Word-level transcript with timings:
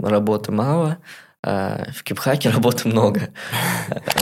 работы 0.00 0.52
мало, 0.52 0.98
а 1.42 1.86
в 1.94 2.02
кипхаке 2.02 2.50
работы 2.54 2.88
много. 2.88 3.30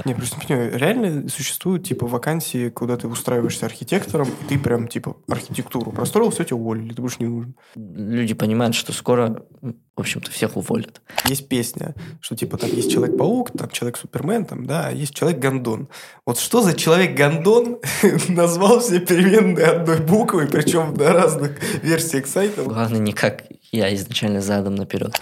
Не, 0.04 0.14
просто 0.14 0.36
не 0.38 0.46
понимаю, 0.46 0.78
реально 0.78 1.28
существуют, 1.28 1.84
типа, 1.84 2.06
вакансии, 2.06 2.68
куда 2.68 2.96
ты 2.96 3.08
устраиваешься 3.08 3.66
архитектором, 3.66 4.28
и 4.28 4.48
ты 4.48 4.58
прям, 4.58 4.86
типа, 4.86 5.16
архитектуру 5.28 5.90
простроил, 5.90 6.30
все, 6.30 6.44
тебя 6.44 6.56
уволили, 6.56 6.94
ты 6.94 7.02
будешь 7.02 7.18
не 7.18 7.26
нужен. 7.26 7.56
Люди 7.74 8.34
понимают, 8.34 8.76
что 8.76 8.92
скоро, 8.92 9.42
в 9.60 10.00
общем-то, 10.00 10.30
всех 10.30 10.56
уволят. 10.56 11.02
Есть 11.26 11.48
песня, 11.48 11.96
что, 12.20 12.36
типа, 12.36 12.56
там 12.56 12.70
есть 12.70 12.92
Человек-паук, 12.92 13.50
там 13.50 13.68
Человек-супермен, 13.68 14.44
там, 14.44 14.64
да, 14.64 14.86
а 14.86 14.92
есть 14.92 15.14
Человек-гондон. 15.14 15.88
Вот 16.24 16.38
что 16.38 16.62
за 16.62 16.74
Человек-гондон 16.74 17.78
назвал 18.28 18.78
все 18.78 19.00
переменные 19.00 19.66
одной 19.66 19.98
буквой, 19.98 20.46
причем 20.46 20.94
на 20.94 21.12
разных 21.12 21.60
версиях 21.82 22.28
сайта? 22.28 22.62
Главное, 22.62 23.00
не 23.00 23.12
как 23.12 23.42
я 23.72 23.92
изначально 23.92 24.40
задом 24.40 24.76
наперед. 24.76 25.18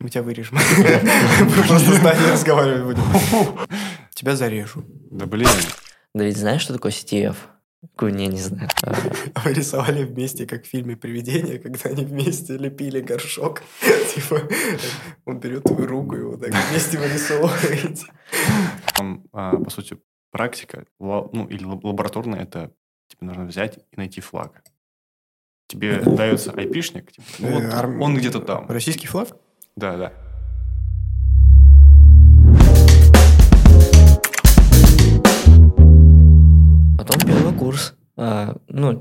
Мы 0.00 0.10
тебя 0.10 0.22
вырежем. 0.22 0.56
Мы 0.56 1.50
просто 1.66 1.92
с 1.92 2.02
нами 2.02 2.30
разговаривать 2.32 2.96
будем. 2.96 3.58
Тебя 4.14 4.36
зарежу. 4.36 4.84
Да 5.10 5.26
блин. 5.26 5.48
Да 6.14 6.24
ведь 6.24 6.36
знаешь, 6.36 6.62
что 6.62 6.72
такое 6.74 6.92
CTF? 6.92 7.36
Не, 8.02 8.26
не 8.26 8.38
знаю. 8.40 8.68
А 8.82 9.40
Вы 9.44 9.52
рисовали 9.52 10.04
вместе, 10.04 10.46
как 10.46 10.64
в 10.64 10.68
фильме 10.68 10.96
«Привидение», 10.96 11.58
когда 11.58 11.90
они 11.90 12.04
вместе 12.04 12.56
лепили 12.56 13.00
горшок. 13.00 13.62
Типа, 14.14 14.42
он 15.24 15.38
берет 15.38 15.62
твою 15.64 15.86
руку 15.86 16.16
и 16.16 16.22
вот 16.22 16.40
так 16.40 16.52
вместе 16.70 16.98
вырисовываете. 16.98 18.06
Там, 18.96 19.24
а, 19.32 19.56
по 19.56 19.70
сути, 19.70 19.96
практика, 20.32 20.86
ну, 20.98 21.46
или 21.48 21.64
лаб- 21.64 21.84
лабораторная, 21.84 22.42
это 22.42 22.72
тебе 23.08 23.28
нужно 23.28 23.46
взять 23.46 23.78
и 23.92 23.96
найти 23.96 24.20
флаг. 24.20 24.62
Тебе 25.68 26.00
дается 26.00 26.50
айпишник, 26.52 27.12
типа, 27.12 27.26
ну, 27.38 27.48
вот 27.52 27.62
Э, 27.62 27.98
он 28.00 28.16
где-то 28.16 28.40
там. 28.40 28.66
Российский 28.68 29.06
флаг? 29.06 29.28
Да, 29.78 29.96
да. 29.96 30.12
Потом 36.98 37.20
первый 37.24 37.56
курс. 37.56 37.94
А, 38.16 38.56
ну, 38.66 39.00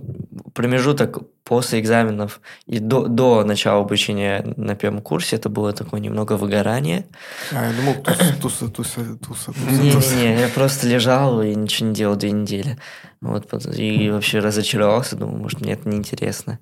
промежуток 0.53 1.17
после 1.44 1.80
экзаменов 1.80 2.42
и 2.67 2.78
до, 2.78 3.08
до 3.08 3.44
начала 3.44 3.81
обучения 3.81 4.53
на 4.55 4.75
первом 4.75 5.02
курсе 5.02 5.38
это 5.38 5.50
было 5.50 5.73
такое 5.73 6.00
немного 6.00 6.33
выгорание. 6.33 7.08
А, 7.52 7.72
я 7.72 7.73
думал, 7.73 7.95
туса, 8.39 8.70
туса, 8.70 9.16
туса, 9.16 9.53
туса. 9.53 9.72
Не-не-не, 9.72 10.42
я 10.42 10.48
просто 10.50 10.86
лежал 10.86 11.42
и 11.42 11.55
ничего 11.55 11.89
не 11.89 11.95
делал 11.95 12.16
две 12.16 12.30
недели. 12.30 12.78
Вот, 13.20 13.52
и 13.75 14.11
вообще 14.11 14.38
разочаровался, 14.38 15.16
думаю, 15.16 15.39
может, 15.39 15.59
мне 15.59 15.73
это 15.73 15.89
неинтересно. 15.89 16.59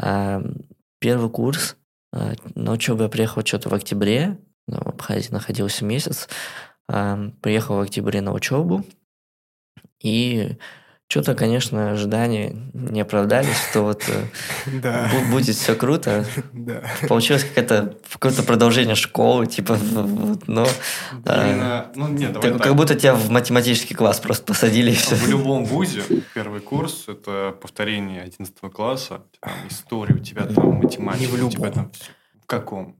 А, 0.00 0.40
Первый 0.98 1.28
курс, 1.28 1.76
на 2.12 2.72
учебу 2.72 3.02
я 3.02 3.08
приехал 3.08 3.44
что-то 3.44 3.68
в 3.68 3.74
октябре, 3.74 4.38
ну, 4.66 4.78
в 4.78 4.88
Абхазии 4.88 5.32
находился 5.32 5.84
месяц, 5.84 6.28
А, 6.88 7.30
приехал 7.42 7.76
в 7.76 7.80
октябре 7.80 8.20
на 8.20 8.32
учебу, 8.32 8.84
и 10.02 10.56
что-то, 11.08 11.34
конечно, 11.36 11.92
ожидания 11.92 12.56
не 12.72 13.00
оправдались, 13.00 13.56
что 13.70 13.82
вот 13.82 14.02
э, 14.08 14.24
Да, 14.82 15.08
будет 15.30 15.54
все 15.54 15.76
круто. 15.76 16.26
да. 16.52 16.82
Получилось 17.08 17.44
какое-то 17.44 18.42
продолжение 18.42 18.96
школы, 18.96 19.46
типа, 19.46 19.78
но 20.46 20.66
а, 21.24 21.92
ну, 21.94 22.08
нет, 22.08 22.32
давай 22.32 22.50
так, 22.50 22.58
так. 22.58 22.66
как 22.66 22.76
будто 22.76 22.96
тебя 22.96 23.14
в 23.14 23.30
математический 23.30 23.94
класс 23.94 24.18
просто 24.18 24.44
посадили 24.44 24.90
все. 24.92 25.14
В 25.14 25.28
любом 25.30 25.64
вузе 25.64 26.02
первый 26.34 26.60
курс– 26.60 27.04
это 27.06 27.54
повторение 27.60 28.22
11 28.22 28.54
класса. 28.72 29.22
Там 29.40 29.52
история, 29.68 30.16
у 30.16 30.18
тебя 30.18 30.44
там 30.46 30.78
математика. 30.78 31.20
Не 31.20 31.26
в 31.26 31.46
у 31.46 31.50
тебя 31.50 31.68
любом. 31.68 31.72
там. 31.72 31.92
В 32.42 32.46
каком? 32.46 32.96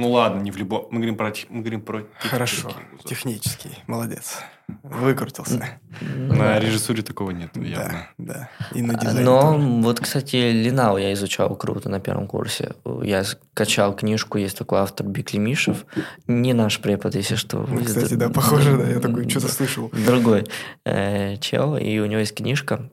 Ну 0.00 0.10
ладно, 0.10 0.40
не 0.40 0.50
в 0.50 0.56
любом. 0.56 0.86
Мы 0.90 0.96
говорим 0.96 1.16
про, 1.16 1.30
тех- 1.30 1.50
мы 1.50 1.60
говорим 1.60 1.82
про 1.82 2.06
Хорошо, 2.20 2.68
технические 2.68 2.88
вузы. 2.92 3.08
технический, 3.08 3.70
молодец. 3.86 4.38
Выкрутился. 4.82 5.78
На 6.00 6.58
режиссуре 6.58 7.02
такого 7.02 7.32
нет, 7.32 7.50
Да, 7.54 7.60
явно. 7.60 8.06
да. 8.18 8.48
И 8.74 8.80
на 8.82 8.94
дизайне 8.94 9.20
Но 9.20 9.52
тоже. 9.54 9.66
вот, 9.82 10.00
кстати, 10.00 10.36
Линау 10.36 10.96
я 10.96 11.12
изучал 11.12 11.54
круто 11.56 11.88
на 11.90 12.00
первом 12.00 12.26
курсе. 12.26 12.72
Я 13.02 13.24
скачал 13.24 13.94
книжку, 13.94 14.38
есть 14.38 14.56
такой 14.56 14.78
автор 14.78 15.06
Биклемишев. 15.06 15.84
Не 16.26 16.54
наш 16.54 16.80
препод, 16.80 17.14
если 17.14 17.34
что. 17.34 17.66
Ну, 17.68 17.84
Кстати, 17.84 18.14
да, 18.14 18.28
похоже, 18.30 18.76
да, 18.78 18.88
я 18.88 19.00
такой 19.00 19.28
что-то 19.28 19.48
слышал. 19.48 19.90
Другой 20.06 20.46
э, 20.86 21.36
чел, 21.38 21.76
и 21.76 21.98
у 21.98 22.06
него 22.06 22.20
есть 22.20 22.34
книжка 22.34 22.90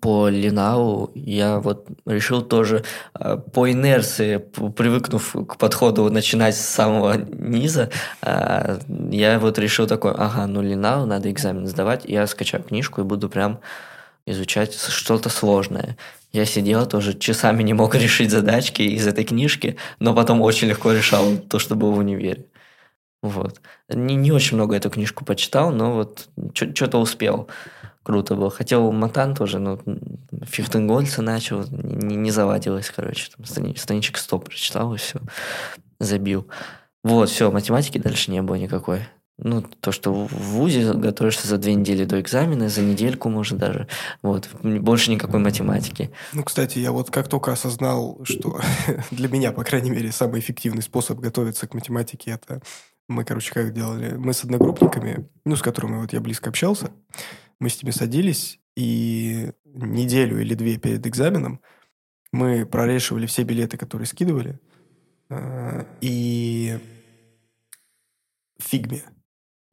по 0.00 0.28
Линау. 0.28 1.10
Я 1.14 1.58
вот 1.58 1.88
решил 2.06 2.42
тоже 2.42 2.84
э, 3.14 3.36
по 3.52 3.70
инерции, 3.70 4.38
привыкнув 4.38 5.36
к 5.48 5.56
подходу 5.56 6.10
начинать 6.10 6.56
с 6.56 6.64
самого 6.64 7.16
низа, 7.16 7.90
э, 8.22 8.78
я 9.10 9.38
вот 9.38 9.58
решил 9.58 9.86
такой, 9.86 10.12
ага, 10.12 10.46
ну 10.46 10.62
Линау, 10.62 11.06
надо 11.06 11.30
экзамен 11.30 11.66
сдавать, 11.66 12.04
я 12.04 12.26
скачаю 12.26 12.62
книжку 12.62 13.00
и 13.00 13.04
буду 13.04 13.28
прям 13.28 13.60
изучать 14.26 14.74
что-то 14.74 15.28
сложное. 15.28 15.96
Я 16.32 16.46
сидел 16.46 16.86
тоже 16.86 17.14
часами 17.18 17.62
не 17.62 17.74
мог 17.74 17.94
решить 17.96 18.30
задачки 18.30 18.82
из 18.82 19.06
этой 19.06 19.24
книжки, 19.24 19.76
но 19.98 20.14
потом 20.14 20.40
очень 20.40 20.68
легко 20.68 20.92
решал 20.92 21.36
то, 21.36 21.58
что 21.58 21.74
было 21.74 21.90
в 21.90 21.98
универе. 21.98 22.46
Вот. 23.22 23.60
Не, 23.88 24.16
не 24.16 24.32
очень 24.32 24.56
много 24.56 24.76
эту 24.76 24.90
книжку 24.90 25.24
почитал, 25.24 25.70
но 25.70 25.94
вот 25.94 26.28
что-то 26.52 26.98
успел. 26.98 27.48
Круто 28.04 28.36
было. 28.36 28.50
Хотел 28.50 28.92
Матан 28.92 29.34
тоже, 29.34 29.58
но 29.58 29.80
Фихтенгольца 30.42 31.22
начал, 31.22 31.64
не, 31.70 32.16
не 32.16 32.30
заладилось, 32.30 32.92
короче. 32.94 33.30
Там 33.34 33.46
страни- 33.46 33.76
страничек 33.76 34.18
100 34.18 34.38
прочитал 34.40 34.94
и 34.94 34.98
все, 34.98 35.20
забил. 35.98 36.46
Вот, 37.02 37.30
все, 37.30 37.50
математики 37.50 37.96
дальше 37.96 38.30
не 38.30 38.42
было 38.42 38.56
никакой. 38.56 39.00
Ну, 39.38 39.62
то, 39.62 39.90
что 39.90 40.12
в 40.12 40.32
ВУЗе 40.32 40.92
готовишься 40.92 41.48
за 41.48 41.56
две 41.56 41.74
недели 41.74 42.04
до 42.04 42.20
экзамена, 42.20 42.68
за 42.68 42.82
недельку, 42.82 43.30
может, 43.30 43.58
даже. 43.58 43.88
Вот, 44.22 44.48
больше 44.62 45.10
никакой 45.10 45.40
математики. 45.40 46.10
Ну, 46.34 46.44
кстати, 46.44 46.78
я 46.78 46.92
вот 46.92 47.10
как 47.10 47.28
только 47.28 47.52
осознал, 47.52 48.20
что 48.24 48.60
для 49.10 49.28
меня, 49.28 49.50
по 49.50 49.64
крайней 49.64 49.90
мере, 49.90 50.12
самый 50.12 50.40
эффективный 50.40 50.82
способ 50.82 51.18
готовиться 51.20 51.66
к 51.66 51.74
математике, 51.74 52.32
это 52.32 52.60
мы, 53.08 53.24
короче, 53.24 53.52
как 53.52 53.72
делали? 53.74 54.14
Мы 54.14 54.32
с 54.32 54.44
одногруппниками, 54.44 55.28
ну, 55.44 55.56
с 55.56 55.62
которыми 55.62 56.00
вот 56.00 56.12
я 56.12 56.20
близко 56.20 56.50
общался, 56.50 56.92
мы 57.60 57.68
с 57.68 57.82
ними 57.82 57.90
садились, 57.92 58.60
и 58.76 59.50
неделю 59.64 60.40
или 60.40 60.54
две 60.54 60.78
перед 60.78 61.06
экзаменом 61.06 61.60
мы 62.32 62.66
прорешивали 62.66 63.26
все 63.26 63.42
билеты, 63.44 63.76
которые 63.76 64.06
скидывали, 64.06 64.58
э, 65.30 65.84
и 66.00 66.78
фигме 68.60 69.02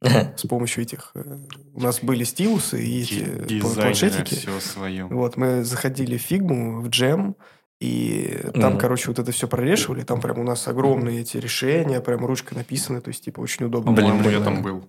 с 0.02 0.46
помощью 0.46 0.82
этих... 0.82 1.12
э, 1.14 1.38
У 1.74 1.80
нас 1.80 2.00
были 2.02 2.24
стилусы 2.24 2.84
и 2.84 3.02
эти 3.02 3.60
планшетики. 3.60 4.34
все 4.34 4.60
свое. 4.60 5.06
Вот, 5.06 5.36
мы 5.36 5.64
заходили 5.64 6.16
в 6.16 6.22
фигму, 6.22 6.80
в 6.80 6.88
джем, 6.88 7.36
и 7.80 8.38
там, 8.54 8.72
Мгм. 8.74 8.78
короче, 8.80 9.08
вот 9.08 9.18
это 9.18 9.32
все 9.32 9.48
прорешивали. 9.48 10.02
Там 10.02 10.20
прям 10.20 10.38
у 10.38 10.44
нас 10.44 10.68
огромные 10.68 11.22
эти 11.22 11.36
решения, 11.36 12.00
прям 12.00 12.24
ручкой 12.24 12.54
написаны, 12.54 13.00
то 13.00 13.08
есть, 13.08 13.24
типа, 13.24 13.40
очень 13.40 13.66
удобно. 13.66 13.90
Блин, 13.92 14.08
По-моему, 14.10 14.30
я 14.30 14.40
там 14.40 14.62
был. 14.62 14.88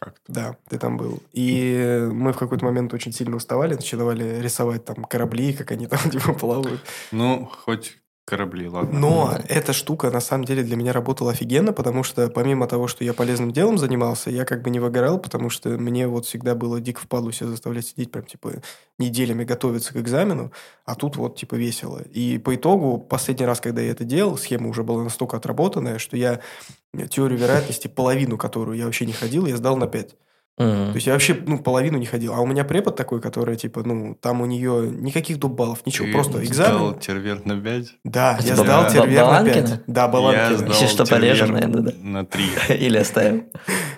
Как-то. 0.00 0.32
Да, 0.32 0.56
ты 0.68 0.78
там 0.78 0.96
был. 0.96 1.22
И 1.32 2.08
мы 2.10 2.32
в 2.32 2.38
какой-то 2.38 2.64
момент 2.64 2.94
очень 2.94 3.12
сильно 3.12 3.36
уставали, 3.36 3.74
начинали 3.74 4.40
рисовать 4.40 4.84
там 4.86 5.04
корабли, 5.04 5.52
как 5.52 5.72
они 5.72 5.86
там, 5.86 5.98
типа, 6.10 6.32
плавают. 6.32 6.80
Ну, 7.12 7.50
хоть 7.64 7.98
корабли, 8.30 8.68
ладно. 8.68 8.98
Но 8.98 9.38
эта 9.48 9.72
штука, 9.72 10.10
на 10.10 10.20
самом 10.20 10.44
деле, 10.44 10.62
для 10.62 10.76
меня 10.76 10.92
работала 10.92 11.32
офигенно, 11.32 11.72
потому 11.72 12.02
что 12.04 12.28
помимо 12.28 12.66
того, 12.66 12.86
что 12.86 13.04
я 13.04 13.12
полезным 13.12 13.50
делом 13.50 13.76
занимался, 13.76 14.30
я 14.30 14.44
как 14.44 14.62
бы 14.62 14.70
не 14.70 14.78
выгорал, 14.78 15.18
потому 15.18 15.50
что 15.50 15.70
мне 15.70 16.06
вот 16.06 16.24
всегда 16.24 16.54
было 16.54 16.80
дико 16.80 17.00
впадлу 17.00 17.32
себя 17.32 17.48
заставлять 17.48 17.88
сидеть 17.88 18.10
прям, 18.10 18.24
типа, 18.24 18.62
неделями 18.98 19.44
готовиться 19.44 19.92
к 19.92 19.96
экзамену, 19.96 20.52
а 20.84 20.94
тут 20.94 21.16
вот, 21.16 21.36
типа, 21.36 21.56
весело. 21.56 22.00
И 22.14 22.38
по 22.38 22.54
итогу, 22.54 22.98
последний 22.98 23.46
раз, 23.46 23.60
когда 23.60 23.82
я 23.82 23.90
это 23.90 24.04
делал, 24.04 24.38
схема 24.38 24.68
уже 24.68 24.84
была 24.84 25.02
настолько 25.02 25.36
отработанная, 25.36 25.98
что 25.98 26.16
я 26.16 26.40
теорию 27.10 27.38
вероятности, 27.38 27.88
половину 27.88 28.38
которую 28.38 28.78
я 28.78 28.84
вообще 28.84 29.06
не 29.06 29.12
ходил, 29.12 29.46
я 29.46 29.56
сдал 29.56 29.76
на 29.76 29.86
5. 29.86 30.16
Мгм. 30.58 30.88
То 30.88 30.94
есть 30.96 31.06
я 31.06 31.14
вообще, 31.14 31.34
ну, 31.46 31.58
половину 31.58 31.96
не 31.96 32.04
ходил. 32.04 32.34
А 32.34 32.40
у 32.40 32.46
меня 32.46 32.64
препод 32.64 32.94
такой, 32.94 33.22
который, 33.22 33.56
типа, 33.56 33.82
ну, 33.82 34.14
там 34.14 34.42
у 34.42 34.46
нее 34.46 34.90
никаких 34.90 35.38
дубалов, 35.38 35.86
ничего, 35.86 36.06
Ты 36.06 36.12
просто 36.12 36.32
сдал 36.44 36.90
экзамен. 36.90 36.98
тервер 36.98 37.46
на 37.46 37.58
5? 37.58 37.86
Да, 38.04 38.38
я 38.42 38.56
сдал 38.56 38.86
тервер 38.90 39.08
на 39.08 39.24
Баланкина? 39.24 39.54
5. 39.68 39.82
Да, 39.86 40.08
сдал 40.08 40.32
Если 40.68 40.86
что, 40.86 41.04
тервер 41.06 41.20
порежем, 41.20 41.52
наверное, 41.52 41.82
да. 41.82 41.92
на 42.02 42.26
3. 42.26 42.44
Или 42.76 42.98
оставим. 42.98 43.46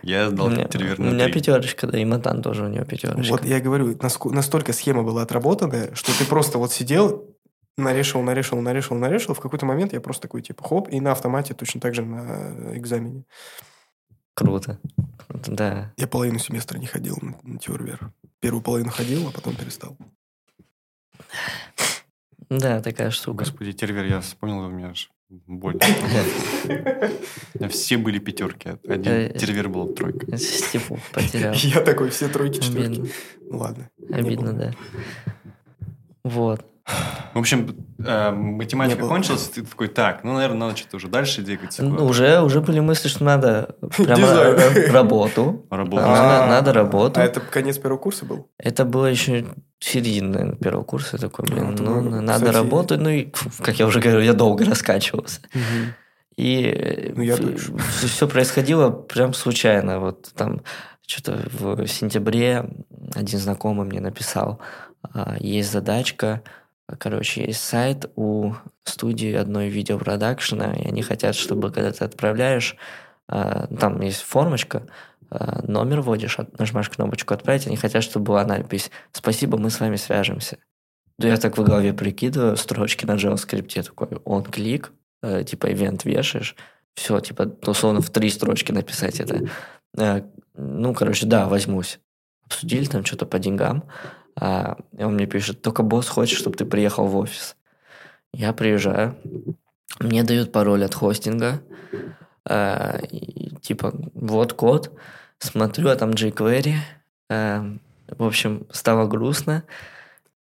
Я 0.02 0.28
У 0.28 0.30
сдал 0.30 0.50
меня, 0.50 0.64
тервер 0.68 1.00
у 1.00 1.02
на 1.02 1.10
меня 1.10 1.24
3. 1.24 1.32
пятерочка, 1.32 1.86
да, 1.88 1.98
и 1.98 2.04
Матан 2.04 2.42
тоже 2.42 2.64
у 2.64 2.68
него 2.68 2.84
пятерочка. 2.84 3.32
Вот 3.32 3.44
я 3.44 3.58
говорю, 3.58 3.98
настолько 4.30 4.72
схема 4.72 5.02
была 5.02 5.22
отработанная, 5.22 5.92
что 5.94 6.16
ты 6.16 6.24
просто 6.26 6.58
вот 6.58 6.72
сидел, 6.72 7.24
нарешил, 7.76 8.22
нарешил, 8.22 8.60
нарешил, 8.60 8.96
нарешил. 8.96 9.34
В 9.34 9.40
какой-то 9.40 9.66
момент 9.66 9.92
я 9.94 10.00
просто 10.00 10.22
такой, 10.22 10.42
типа, 10.42 10.62
хоп, 10.62 10.88
и 10.90 11.00
на 11.00 11.10
автомате 11.10 11.54
точно 11.54 11.80
так 11.80 11.94
же 11.94 12.02
на 12.04 12.76
экзамене. 12.76 13.24
Круто. 14.34 14.78
Круто, 15.42 15.56
да. 15.56 15.92
Я 15.96 16.06
половину 16.06 16.38
семестра 16.38 16.78
не 16.78 16.86
ходил 16.86 17.18
на, 17.20 17.36
на 17.42 17.58
теорвер. 17.58 18.12
Первую 18.40 18.62
половину 18.62 18.90
ходил, 18.90 19.28
а 19.28 19.32
потом 19.32 19.56
перестал. 19.56 19.96
Да, 22.48 22.80
такая 22.80 23.10
штука. 23.10 23.44
Господи, 23.44 23.72
тервер, 23.72 24.04
я 24.04 24.20
вспомнил, 24.20 24.66
у 24.66 24.70
меня 24.70 24.94
же 24.94 25.08
больно. 25.28 25.80
Все 27.70 27.96
были 27.96 28.18
пятерки. 28.18 28.70
Э, 28.84 28.92
Один 28.92 29.32
тервер 29.38 29.68
был 29.68 29.94
тройка. 29.94 30.36
Степу 30.36 30.98
потерял. 31.12 31.54
Я 31.54 31.80
такой, 31.80 32.10
все 32.10 32.28
тройки, 32.28 32.60
четверки. 32.60 33.10
Ну 33.40 33.58
ладно. 33.58 33.90
Обидно, 34.10 34.52
да. 34.52 34.72
Вот. 36.24 36.66
В 37.34 37.38
общем, 37.38 37.74
э, 38.04 38.30
математика 38.32 39.06
кончилась, 39.06 39.48
ты 39.48 39.62
такой, 39.62 39.88
так, 39.88 40.24
ну, 40.24 40.34
наверное, 40.34 40.58
надо 40.58 40.76
что-то 40.76 40.96
уже 40.96 41.08
дальше 41.08 41.40
двигаться. 41.42 41.82
Ну, 41.82 41.90
куда-то. 41.90 42.04
уже, 42.10 42.40
уже 42.42 42.60
были 42.60 42.80
мысли, 42.80 43.08
что 43.08 43.24
надо 43.24 43.76
прям 43.96 44.18
Дизайн. 44.18 44.54
ра- 44.56 44.74
ра- 44.74 44.90
работу. 44.90 45.64
Работу. 45.70 46.02
Надо, 46.02 46.44
А, 46.44 46.46
надо 46.48 46.72
работу. 46.72 47.20
А 47.20 47.24
это 47.24 47.40
конец 47.40 47.78
первого 47.78 47.98
курса 47.98 48.24
был? 48.26 48.48
Это 48.58 48.84
было 48.84 49.06
еще 49.06 49.46
середина 49.78 50.28
наверное, 50.30 50.56
первого 50.56 50.84
курса. 50.84 51.16
Такой, 51.18 51.46
блин, 51.46 51.76
Ну, 51.78 52.00
ну, 52.02 52.20
надо 52.20 52.52
работать. 52.52 53.00
Ну, 53.00 53.08
и, 53.08 53.32
как 53.62 53.78
я 53.78 53.86
уже 53.86 54.00
говорил, 54.00 54.20
я 54.20 54.34
долго 54.34 54.64
раскачивался. 54.64 55.40
И 56.36 57.12
Ну, 57.16 57.22
я 57.22 57.36
все, 58.06 58.26
происходило 58.28 58.90
прям 58.90 59.34
случайно. 59.34 60.00
Вот 60.00 60.32
там 60.34 60.62
что-то 61.06 61.38
в 61.52 61.86
сентябре 61.86 62.68
один 63.14 63.38
знакомый 63.38 63.86
мне 63.86 64.00
написал, 64.00 64.58
а, 65.02 65.36
есть 65.40 65.70
задачка, 65.70 66.42
короче, 66.98 67.44
есть 67.44 67.62
сайт 67.62 68.10
у 68.16 68.54
студии 68.84 69.32
одной 69.32 69.68
видеопродакшена, 69.68 70.74
и 70.74 70.86
они 70.86 71.02
хотят, 71.02 71.34
чтобы 71.34 71.70
когда 71.70 71.92
ты 71.92 72.04
отправляешь, 72.04 72.76
а, 73.28 73.66
там 73.68 74.00
есть 74.00 74.22
формочка, 74.22 74.86
а, 75.30 75.62
номер 75.66 76.02
вводишь, 76.02 76.36
нажимаешь 76.58 76.90
кнопочку 76.90 77.34
«Отправить», 77.34 77.66
они 77.66 77.76
хотят, 77.76 78.04
чтобы 78.04 78.26
была 78.26 78.44
надпись 78.44 78.90
«Спасибо, 79.12 79.56
мы 79.58 79.70
с 79.70 79.80
вами 79.80 79.96
свяжемся». 79.96 80.58
Ну, 81.18 81.28
Я 81.28 81.36
так 81.36 81.56
в 81.56 81.62
голове 81.62 81.92
прикидываю 81.92 82.56
строчки 82.56 83.06
на 83.06 83.12
JavaScript, 83.12 83.82
такой 83.82 84.08
он 84.24 84.44
клик, 84.44 84.92
э, 85.22 85.44
типа 85.44 85.72
ивент 85.72 86.04
вешаешь, 86.04 86.56
все, 86.94 87.20
типа, 87.20 87.50
условно, 87.66 88.00
в 88.00 88.10
три 88.10 88.28
строчки 88.28 88.72
написать 88.72 89.20
это. 89.20 89.48
Э, 89.96 90.22
ну, 90.54 90.94
короче, 90.94 91.26
да, 91.26 91.48
возьмусь. 91.48 92.00
Обсудили 92.44 92.84
там 92.84 93.04
что-то 93.04 93.24
по 93.24 93.38
деньгам, 93.38 93.84
а, 94.36 94.76
и 94.96 95.02
он 95.02 95.14
мне 95.14 95.26
пишет, 95.26 95.62
только 95.62 95.82
босс 95.82 96.08
хочет, 96.08 96.38
чтобы 96.38 96.56
ты 96.56 96.64
приехал 96.64 97.06
в 97.06 97.16
офис. 97.16 97.56
Я 98.32 98.52
приезжаю, 98.52 99.16
мне 100.00 100.22
дают 100.22 100.52
пароль 100.52 100.84
от 100.84 100.94
хостинга, 100.94 101.62
э, 102.48 103.06
и, 103.10 103.54
типа, 103.60 103.92
вот 104.14 104.54
код, 104.54 104.92
смотрю, 105.38 105.88
а 105.90 105.96
там 105.96 106.10
jQuery, 106.10 106.74
э, 107.30 107.76
в 108.08 108.24
общем, 108.24 108.66
стало 108.70 109.06
грустно, 109.06 109.64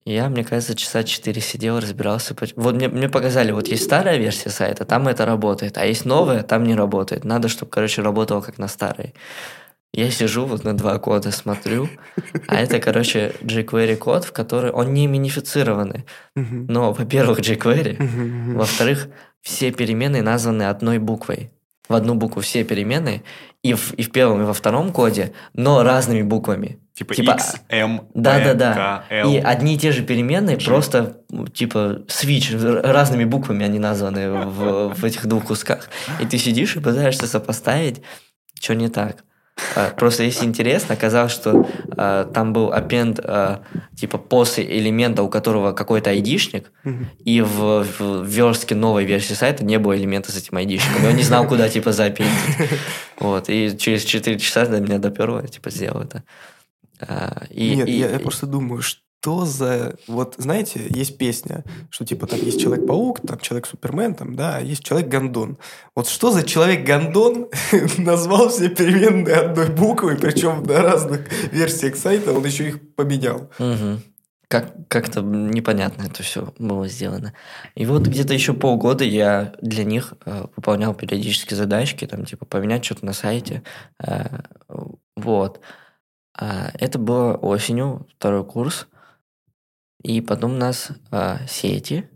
я, 0.05 0.29
мне 0.29 0.43
кажется, 0.43 0.75
часа 0.75 1.03
4 1.03 1.39
сидел, 1.41 1.79
разбирался. 1.79 2.35
Вот 2.55 2.73
мне, 2.73 2.87
мне 2.87 3.09
показали, 3.09 3.51
вот 3.51 3.67
есть 3.67 3.83
старая 3.83 4.17
версия 4.17 4.49
сайта, 4.49 4.85
там 4.85 5.07
это 5.07 5.25
работает, 5.25 5.77
а 5.77 5.85
есть 5.85 6.05
новая, 6.05 6.41
там 6.41 6.63
не 6.63 6.73
работает. 6.73 7.25
Надо, 7.25 7.47
чтобы, 7.47 7.69
короче, 7.69 8.01
работало 8.01 8.41
как 8.41 8.57
на 8.57 8.67
старой. 8.67 9.13
Я 9.93 10.11
сижу 10.11 10.45
вот 10.45 10.63
на 10.63 10.77
два 10.77 10.97
кода 10.99 11.31
смотрю, 11.31 11.89
а 12.47 12.55
это, 12.55 12.79
короче, 12.79 13.33
jQuery 13.41 13.95
код, 13.95 14.23
в 14.23 14.31
который 14.31 14.71
он 14.71 14.93
не 14.93 15.07
минифицированный. 15.07 16.05
Но, 16.35 16.93
во-первых, 16.93 17.39
jQuery, 17.39 18.53
во-вторых, 18.55 19.07
все 19.41 19.71
переменные 19.71 20.21
названы 20.21 20.63
одной 20.63 20.99
буквой. 20.99 21.51
В 21.87 21.95
одну 21.95 22.13
букву 22.13 22.41
все 22.43 22.63
переменные, 22.63 23.23
и 23.63 23.73
в, 23.73 23.93
и 23.95 24.03
в 24.03 24.11
первом, 24.11 24.41
и 24.41 24.45
во 24.45 24.53
втором 24.53 24.91
коде, 24.91 25.33
но 25.55 25.81
разными 25.81 26.21
буквами. 26.21 26.79
Типа, 26.93 27.15
типа, 27.15 27.31
X, 27.31 27.55
M, 27.69 28.01
Да, 28.13 28.39
да, 28.39 28.53
да. 28.53 29.03
K, 29.09 29.15
L. 29.21 29.31
И 29.31 29.37
одни 29.37 29.73
и 29.73 29.77
те 29.79 29.91
же 29.91 30.03
переменные, 30.03 30.57
G. 30.57 30.65
просто 30.65 31.23
типа 31.53 32.03
switch, 32.07 32.81
разными 32.81 33.23
буквами 33.23 33.65
они 33.65 33.79
названы 33.79 34.29
в, 34.29 34.93
в 34.93 35.03
этих 35.03 35.25
двух 35.25 35.45
кусках. 35.45 35.89
И 36.19 36.27
ты 36.27 36.37
сидишь 36.37 36.75
и 36.75 36.79
пытаешься 36.79 37.25
сопоставить, 37.25 38.03
что 38.59 38.75
не 38.75 38.89
так. 38.89 39.23
А, 39.75 39.89
Просто 39.91 40.23
если 40.23 40.45
интересно, 40.45 40.93
оказалось, 40.95 41.31
что 41.31 41.67
а, 41.97 42.25
там 42.25 42.53
был 42.53 42.71
append 42.71 43.21
а, 43.23 43.61
типа 43.95 44.17
после 44.17 44.63
элемента, 44.79 45.23
у 45.23 45.29
которого 45.29 45.71
какой-то 45.73 46.09
айдишник, 46.09 46.71
и 47.23 47.41
в, 47.41 47.85
в 47.99 48.25
верстке 48.25 48.75
новой 48.75 49.05
версии 49.05 49.33
сайта 49.33 49.63
не 49.65 49.77
было 49.79 49.97
элемента 49.97 50.31
с 50.31 50.37
этим 50.37 50.57
айдишником. 50.57 51.03
И 51.03 51.07
он 51.07 51.15
не 51.15 51.23
знал, 51.23 51.47
куда 51.47 51.69
типа 51.69 51.91
запилить. 51.91 52.29
Вот. 53.19 53.49
И 53.49 53.77
через 53.77 54.03
4 54.05 54.39
часа 54.39 54.65
до 54.65 54.79
меня 54.79 54.97
доперло, 54.99 55.45
типа 55.47 55.69
сделал 55.71 56.01
это. 56.01 56.23
А, 57.01 57.43
и- 57.49 57.75
Нет, 57.75 57.87
и- 57.87 57.97
я, 57.99 58.09
я 58.11 58.19
просто 58.19 58.45
думаю, 58.47 58.81
что 58.81 59.01
за... 59.25 59.95
Вот, 60.07 60.35
знаете, 60.37 60.81
есть 60.89 61.17
песня, 61.17 61.63
что 61.89 62.05
типа 62.05 62.27
там 62.27 62.39
есть 62.39 62.59
Человек-паук, 62.59 63.21
там 63.25 63.39
Человек-супермен, 63.39 64.15
там, 64.15 64.35
да, 64.35 64.57
а 64.57 64.61
есть 64.61 64.83
Человек-гондон. 64.83 65.57
Вот 65.95 66.07
что 66.07 66.31
за 66.31 66.43
Человек-гондон 66.43 67.47
назвал 67.97 68.49
все 68.49 68.69
переменные 68.69 69.35
одной 69.35 69.69
буквой, 69.69 70.17
причем 70.17 70.63
на 70.63 70.81
разных 70.81 71.27
версиях 71.51 71.95
сайта 71.95 72.33
он 72.33 72.45
еще 72.45 72.69
их 72.69 72.95
поменял. 72.95 73.49
Как, 74.47 74.73
как-то 74.87 75.21
непонятно 75.21 76.07
это 76.07 76.23
все 76.23 76.55
было 76.57 76.87
сделано. 76.87 77.33
И 77.75 77.85
вот 77.85 78.07
где-то 78.07 78.33
еще 78.33 78.53
полгода 78.53 79.03
я 79.03 79.53
для 79.61 79.83
них 79.83 80.15
э, 80.25 80.45
выполнял 80.55 80.95
периодически 80.95 81.53
задачки, 81.53 82.07
там, 82.07 82.25
типа, 82.25 82.45
поменять 82.45 82.83
что-то 82.83 83.05
на 83.05 83.13
сайте. 83.13 83.61
Э, 84.03 84.39
вот. 85.15 85.61
А 86.35 86.71
это 86.73 86.97
было 86.97 87.35
осенью, 87.35 88.07
второй 88.17 88.43
курс. 88.43 88.87
И 90.03 90.21
потом 90.21 90.53
у 90.53 90.57
нас 90.57 90.91
э, 91.11 91.37
сети. 91.47 92.09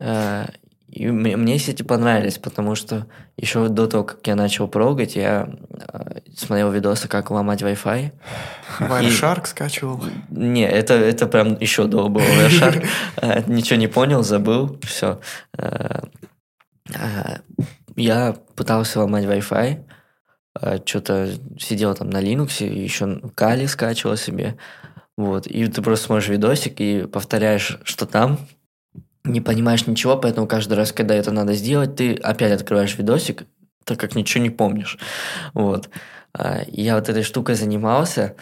Э, 0.00 0.46
и 0.88 1.06
мне, 1.08 1.36
мне 1.36 1.58
сети 1.58 1.82
понравились, 1.82 2.38
потому 2.38 2.74
что 2.74 3.06
еще 3.36 3.68
до 3.68 3.86
того, 3.86 4.04
как 4.04 4.26
я 4.26 4.36
начал 4.36 4.68
прогать, 4.68 5.16
я 5.16 5.48
э, 5.70 6.20
смотрел 6.36 6.70
видосы, 6.70 7.08
как 7.08 7.30
ломать 7.30 7.62
Wi-Fi. 7.62 8.12
Wireshark 8.80 9.46
скачивал. 9.46 10.02
Не, 10.28 10.66
это, 10.68 10.94
это 10.94 11.26
прям 11.26 11.58
еще 11.58 11.86
до 11.86 12.08
было 12.08 12.22
Wireshark. 12.22 12.86
Ничего 13.46 13.78
не 13.78 13.88
понял, 13.88 14.22
забыл, 14.22 14.78
все. 14.82 15.20
Я 17.96 18.36
пытался 18.54 19.00
ломать 19.00 19.24
Wi-Fi, 19.24 19.84
что-то 20.84 21.30
сидел 21.58 21.94
там 21.94 22.10
на 22.10 22.22
Linux, 22.22 22.64
еще 22.64 23.20
Кали 23.34 23.66
скачивал 23.66 24.16
себе. 24.16 24.56
Вот, 25.16 25.46
и 25.46 25.66
ты 25.66 25.82
просто 25.82 26.06
смотришь 26.06 26.28
видосик 26.28 26.80
и 26.80 27.06
повторяешь, 27.06 27.78
что 27.84 28.06
там, 28.06 28.38
не 29.24 29.40
понимаешь 29.40 29.86
ничего, 29.86 30.16
поэтому 30.16 30.46
каждый 30.46 30.74
раз, 30.74 30.92
когда 30.92 31.14
это 31.14 31.30
надо 31.32 31.54
сделать, 31.54 31.96
ты 31.96 32.14
опять 32.14 32.52
открываешь 32.52 32.96
видосик, 32.96 33.44
так 33.84 33.98
как 33.98 34.14
ничего 34.14 34.42
не 34.42 34.50
помнишь. 34.50 34.98
Вот. 35.54 35.88
А, 36.34 36.62
Я 36.68 36.96
вот 36.96 37.08
этой 37.08 37.22
штукой 37.22 37.54
занимался, 37.54 38.36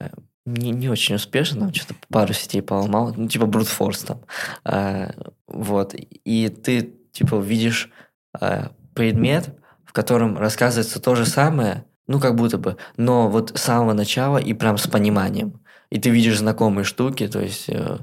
э, 0.00 0.08
не, 0.46 0.70
не 0.70 0.88
очень 0.88 1.16
успешно, 1.16 1.60
там 1.60 1.74
что-то 1.74 1.94
пару 2.08 2.32
сетей 2.32 2.62
поломал, 2.62 3.12
ну, 3.16 3.28
типа 3.28 3.44
force 3.44 4.06
там. 4.06 4.20
А, 4.64 5.10
Вот. 5.46 5.94
И 5.94 6.48
ты, 6.48 6.94
типа, 7.12 7.36
видишь 7.36 7.90
а, 8.32 8.70
предмет, 8.94 9.54
в 9.84 9.92
котором 9.92 10.38
рассказывается 10.38 11.00
то 11.00 11.14
же 11.14 11.26
самое, 11.26 11.84
ну, 12.06 12.20
как 12.20 12.34
будто 12.36 12.58
бы, 12.58 12.76
но 12.96 13.28
вот 13.28 13.58
с 13.58 13.62
самого 13.62 13.92
начала 13.92 14.38
и 14.38 14.54
прям 14.54 14.78
с 14.78 14.86
пониманием. 14.86 15.60
И 15.90 15.98
ты 15.98 16.10
видишь 16.10 16.38
знакомые 16.38 16.84
штуки, 16.84 17.26
то 17.28 17.40
есть 17.40 17.68
э, 17.68 17.98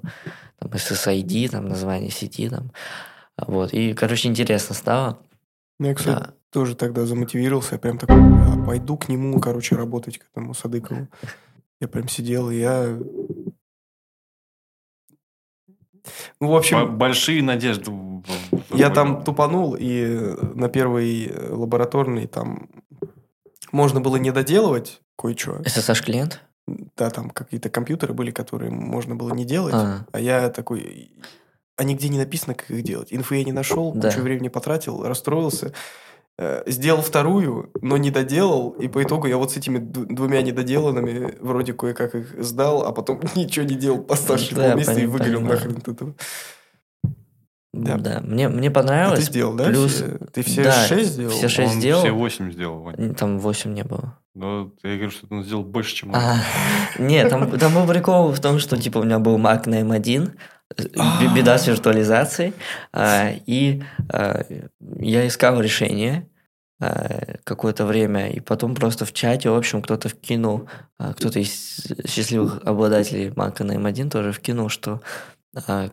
там 0.60 0.72
SSID, 0.72 1.50
там 1.50 1.68
название 1.68 2.10
сети, 2.12 2.50
там. 2.50 2.72
Вот. 3.38 3.74
И, 3.74 3.94
короче, 3.94 4.28
интересно 4.30 4.74
стало. 4.76 5.20
Ну, 5.80 5.88
Я, 5.90 5.94
кстати, 5.96 6.20
Да. 6.24 6.34
тоже 6.52 6.76
тогда 6.76 7.06
замотивировался, 7.06 7.76
я 7.76 7.80
прям 7.80 7.98
такой, 7.98 8.16
«А, 8.18 8.66
пойду 8.66 8.98
к 8.98 9.10
нему, 9.10 9.40
короче, 9.40 9.76
работать, 9.76 10.18
к 10.18 10.26
этому 10.32 10.54
Садыкову. 10.54 11.08
Я 11.82 11.88
прям 11.88 12.08
сидел, 12.08 12.50
и 12.50 12.58
я... 12.58 12.98
Ну, 16.40 16.48
в 16.48 16.52
Б- 16.52 16.58
общем, 16.58 16.98
Большие 16.98 17.42
надежды. 17.44 17.92
я 18.74 18.90
там 18.90 19.24
тупанул, 19.24 19.76
и 19.78 20.18
на 20.54 20.70
первой 20.70 21.26
э, 21.28 21.50
лабораторной 21.54 22.28
там 22.28 22.70
можно 23.72 24.00
было 24.02 24.16
не 24.18 24.32
доделывать 24.32 25.02
кое-что. 25.18 25.62
SSH-клиент? 25.64 26.42
Да, 26.68 27.10
там 27.12 27.30
какие-то 27.30 27.70
компьютеры 27.70 28.14
были, 28.14 28.32
которые 28.32 28.72
можно 28.72 29.16
было 29.16 29.34
не 29.34 29.46
делать. 29.46 29.74
А. 29.76 30.06
А 30.12 30.20
я 30.20 30.50
такой... 30.50 31.12
А 31.78 31.84
нигде 31.84 32.08
не 32.10 32.18
написано, 32.18 32.54
как 32.56 32.72
их 32.72 32.84
делать. 32.84 33.10
Инфы 33.14 33.36
я 33.36 33.44
не 33.44 33.52
нашел, 33.52 33.92
Да. 33.94 34.10
кучу 34.10 34.22
времени 34.22 34.48
потратил, 34.48 35.04
расстроился. 35.04 35.74
Э, 36.38 36.64
Сделал 36.66 37.02
вторую, 37.02 37.70
но 37.82 37.98
не 37.98 38.12
доделал. 38.12 38.72
И 38.72 38.88
по 38.88 39.04
итогу 39.04 39.28
я 39.28 39.38
вот 39.38 39.52
с 39.52 39.58
этими 39.58 39.78
двумя 39.80 40.42
недоделанными 40.42 41.38
вроде 41.40 41.74
кое-как 41.74 42.16
их 42.16 42.44
сдал, 42.44 42.86
а 42.86 42.92
потом 42.94 43.20
ничего 43.36 43.66
не 43.66 43.76
делал, 43.76 44.02
поставший 44.02 44.56
Да, 44.56 44.74
месяца 44.74 44.94
и 44.94 45.06
пони- 45.06 45.06
выгорел 45.06 45.42
нахрен 45.42 45.78
от 45.78 45.88
этого. 45.88 46.16
Да. 47.84 47.98
Да. 47.98 48.22
Мне, 48.22 48.48
мне 48.48 48.70
А 48.70 48.72
понравилось. 48.72 49.20
ты 49.20 49.26
сделал, 49.26 49.54
да? 49.56 49.66
плюс- 49.66 49.94
все? 49.94 50.18
Ты 50.32 50.44
все 50.44 50.64
да, 50.64 50.72
шесть 50.88 51.14
сделал? 51.14 51.32
все 51.32 51.48
шесть 51.50 51.74
Он 51.74 51.80
сделал. 51.80 52.02
все 52.02 52.12
8 52.12 52.52
сделал, 52.52 52.80
Вань. 52.82 53.16
Там 53.16 53.40
8 53.40 53.74
не 53.74 53.84
было. 53.84 54.18
Но 54.34 54.72
я 54.84 54.96
говорю, 54.96 55.12
что 55.12 55.28
он 55.30 55.44
сделал 55.44 55.64
больше, 55.64 55.96
чем 55.96 56.10
он. 56.10 56.16
А, 56.16 56.38
нет, 57.00 57.30
там, 57.30 57.50
там 57.58 57.74
был 57.74 57.86
прикол 57.88 58.32
в 58.32 58.40
том, 58.40 58.60
что 58.60 58.78
типа 58.78 59.00
у 59.00 59.04
меня 59.04 59.20
был 59.20 59.38
Mac 59.38 59.68
на 59.70 59.82
M1, 59.82 60.32
б- 60.78 61.36
беда 61.36 61.58
с 61.58 61.68
виртуализацией. 61.68 62.54
А, 62.94 63.32
И 63.46 63.84
а, 64.10 64.46
я 65.00 65.28
искал 65.28 65.62
решение 65.62 66.28
а, 66.82 67.36
какое-то 67.46 67.86
время, 67.86 68.30
и 68.30 68.42
потом 68.42 68.76
просто 68.76 69.06
в 69.06 69.14
чате, 69.14 69.50
в 69.50 69.56
общем, 69.56 69.82
кто-то 69.82 70.10
вкинул, 70.10 70.68
а, 71.00 71.14
кто-то 71.14 71.40
из 71.40 71.88
счастливых 72.06 72.60
обладателей 72.66 73.30
Mac 73.30 73.64
на 73.64 73.74
M1 73.78 74.10
тоже 74.10 74.34
вкинул, 74.34 74.68
что, 74.68 75.00
а, 75.00 75.35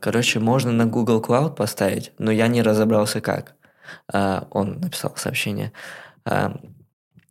короче, 0.01 0.41
можно 0.41 0.73
на 0.73 0.87
Google 0.87 1.21
Cloud 1.21 1.55
поставить, 1.55 2.13
но 2.19 2.31
я 2.31 2.49
не 2.49 2.63
разобрался 2.63 3.21
как. 3.21 3.55
А, 4.13 4.47
Он 4.51 4.81
написал 4.81 5.15
сообщение. 5.17 5.73
А, 6.25 6.55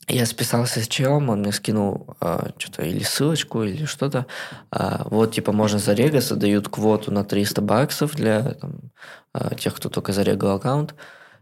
Я 0.08 0.26
списался 0.26 0.82
с 0.82 0.88
челом, 0.88 1.30
он 1.30 1.40
мне 1.42 1.52
скинул 1.54 2.16
а, 2.20 2.50
что-то 2.58 2.84
или 2.84 3.04
ссылочку, 3.04 3.64
или 3.64 3.86
что-то. 3.86 4.26
А, 4.72 5.08
вот, 5.10 5.34
типа, 5.34 5.52
можно 5.54 5.80
зарегаться, 5.80 6.36
дают 6.36 6.68
квоту 6.70 7.12
на 7.12 7.24
300 7.24 7.62
баксов 7.62 8.16
для 8.16 8.54
там, 8.56 8.92
а, 9.34 9.56
тех, 9.56 9.76
кто 9.76 9.90
только 9.90 10.12
зарегал 10.14 10.58
аккаунт. 10.58 10.96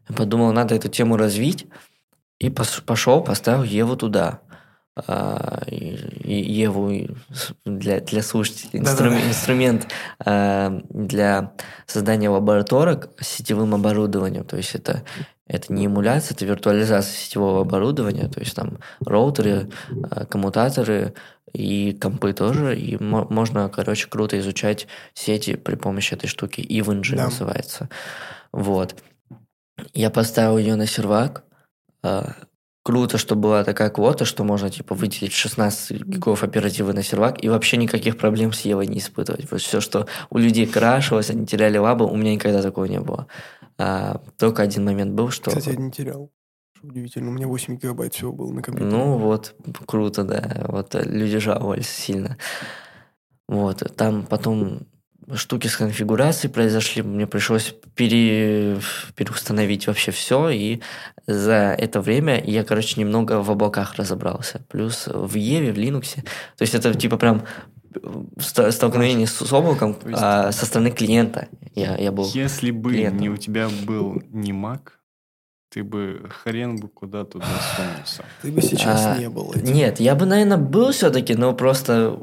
Я 0.09 0.15
подумал, 0.15 0.51
надо 0.53 0.75
эту 0.75 0.89
тему 0.89 1.17
развить, 1.17 1.67
и 2.39 2.49
пошел, 2.49 3.23
поставил 3.23 3.63
Еву 3.63 3.95
туда. 3.95 4.41
А, 5.07 5.63
и, 5.67 5.95
и 6.23 6.51
Еву 6.51 7.15
для, 7.65 7.99
для 8.01 8.21
слушателей 8.23 8.79
Да-да-да. 8.81 8.89
инструмент, 8.89 9.27
инструмент 9.27 9.87
а, 10.25 10.81
для 10.89 11.53
создания 11.85 12.29
лабораторок 12.29 13.09
с 13.19 13.27
сетевым 13.27 13.75
оборудованием. 13.75 14.43
То 14.45 14.57
есть 14.57 14.75
это, 14.75 15.03
это 15.47 15.71
не 15.73 15.85
эмуляция, 15.85 16.35
это 16.35 16.45
виртуализация 16.45 17.13
сетевого 17.15 17.61
оборудования. 17.61 18.27
То 18.27 18.39
есть 18.39 18.55
там 18.55 18.79
роутеры, 19.05 19.69
а, 20.09 20.25
коммутаторы 20.25 21.13
и 21.53 21.93
компы 21.99 22.33
тоже. 22.33 22.77
И 22.77 23.01
мо- 23.03 23.27
можно, 23.29 23.69
короче, 23.69 24.07
круто 24.07 24.37
изучать 24.39 24.87
сети 25.13 25.55
при 25.55 25.75
помощи 25.75 26.13
этой 26.13 26.27
штуки. 26.27 26.61
EVNG 26.61 27.15
Да. 27.15 27.25
называется. 27.25 27.89
Вот. 28.51 28.95
Я 29.93 30.09
поставил 30.09 30.57
ее 30.57 30.75
на 30.75 30.85
сервак. 30.85 31.43
Круто, 32.89 33.19
что 33.19 33.35
была 33.35 33.63
такая 33.63 33.91
квота, 33.91 34.25
что 34.25 34.43
можно 34.43 34.71
типа 34.71 34.95
выделить 34.95 35.31
16 35.31 36.07
гигов 36.07 36.41
оперативы 36.41 36.91
на 36.91 37.03
сервак 37.03 37.43
и 37.43 37.47
вообще 37.47 37.77
никаких 37.77 38.17
проблем 38.17 38.51
с 38.51 38.61
Евой 38.61 38.87
не 38.87 38.97
испытывать. 38.97 39.45
Вот 39.51 39.61
все, 39.61 39.79
что 39.79 40.07
у 40.31 40.39
людей 40.39 40.65
крашилось, 40.65 41.29
они 41.29 41.45
теряли 41.45 41.77
лабы, 41.77 42.07
у 42.07 42.15
меня 42.15 42.33
никогда 42.33 42.63
такого 42.63 42.85
не 42.85 42.99
было. 42.99 43.27
А, 43.77 44.19
только 44.39 44.63
один 44.63 44.85
момент 44.85 45.13
был, 45.13 45.29
что... 45.29 45.51
Кстати, 45.51 45.69
я 45.69 45.75
не 45.75 45.91
терял. 45.91 46.31
Удивительно, 46.81 47.29
у 47.29 47.33
меня 47.33 47.45
8 47.45 47.75
гигабайт 47.75 48.15
всего 48.15 48.33
было 48.33 48.51
на 48.51 48.63
компьютере. 48.63 48.97
Ну 48.97 49.19
вот, 49.19 49.53
круто, 49.85 50.23
да. 50.23 50.65
Вот 50.67 50.95
э, 50.95 51.03
люди 51.03 51.37
жаловались 51.37 51.89
сильно. 51.89 52.37
Вот, 53.47 53.83
там 53.97 54.25
потом 54.25 54.87
штуки 55.35 55.67
с 55.67 55.77
конфигурацией 55.77 56.51
произошли, 56.51 57.01
мне 57.01 57.27
пришлось 57.27 57.75
пере, 57.95 58.77
переустановить 59.15 59.87
вообще 59.87 60.11
все, 60.11 60.49
и 60.49 60.81
за 61.27 61.75
это 61.77 62.01
время 62.01 62.41
я, 62.43 62.63
короче, 62.63 62.99
немного 62.99 63.41
в 63.41 63.51
облаках 63.51 63.95
разобрался. 63.95 64.61
Плюс 64.69 65.07
в 65.07 65.35
Еве, 65.35 65.71
в 65.71 65.77
Linux. 65.77 66.15
То 66.57 66.61
есть 66.61 66.73
это 66.75 66.93
типа 66.93 67.17
прям 67.17 67.43
ст- 68.39 68.71
столкновение 68.71 69.27
с, 69.27 69.33
с 69.45 69.53
облаком 69.53 69.97
есть- 70.05 70.19
а, 70.21 70.51
со 70.51 70.65
стороны 70.65 70.91
клиента. 70.91 71.47
Я, 71.75 71.97
я 71.97 72.11
был... 72.11 72.25
Если 72.33 72.71
бы 72.71 72.91
клиентом. 72.91 73.19
не 73.19 73.29
у 73.29 73.37
тебя 73.37 73.67
был 73.85 74.21
не 74.31 74.51
Mac, 74.51 74.81
ты 75.71 75.83
бы 75.83 76.29
хрен 76.43 76.77
бы 76.77 76.87
куда 76.87 77.25
туда 77.25 77.45
сунулся. 77.75 78.23
Ты 78.41 78.51
бы 78.51 78.61
сейчас 78.61 79.05
А, 79.05 79.17
не 79.17 79.29
был 79.29 79.51
этим. 79.53 79.73
Нет, 79.73 79.99
я 79.99 80.15
бы, 80.15 80.25
наверное, 80.25 80.57
был 80.57 80.91
все-таки, 80.91 81.35
но 81.35 81.53
просто 81.53 82.19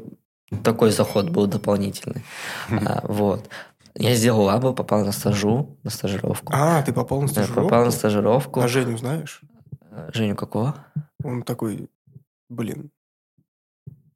такой 0.63 0.91
заход 0.91 1.29
был 1.29 1.47
дополнительный. 1.47 2.23
А, 2.69 3.01
вот. 3.03 3.49
Я 3.95 4.13
сделал 4.15 4.43
лабу, 4.43 4.73
попал 4.73 5.03
на 5.03 5.11
стажу, 5.11 5.77
на 5.83 5.89
стажировку. 5.89 6.53
А, 6.55 6.83
ты 6.83 6.93
попал 6.93 7.21
на 7.21 7.27
стажировку? 7.27 7.63
попал 7.63 7.85
на 7.85 7.91
стажировку. 7.91 8.61
А 8.61 8.67
Женю 8.67 8.97
знаешь? 8.97 9.41
Женю 10.13 10.35
какого? 10.35 10.85
Он 11.23 11.41
такой, 11.41 11.89
блин. 12.49 12.91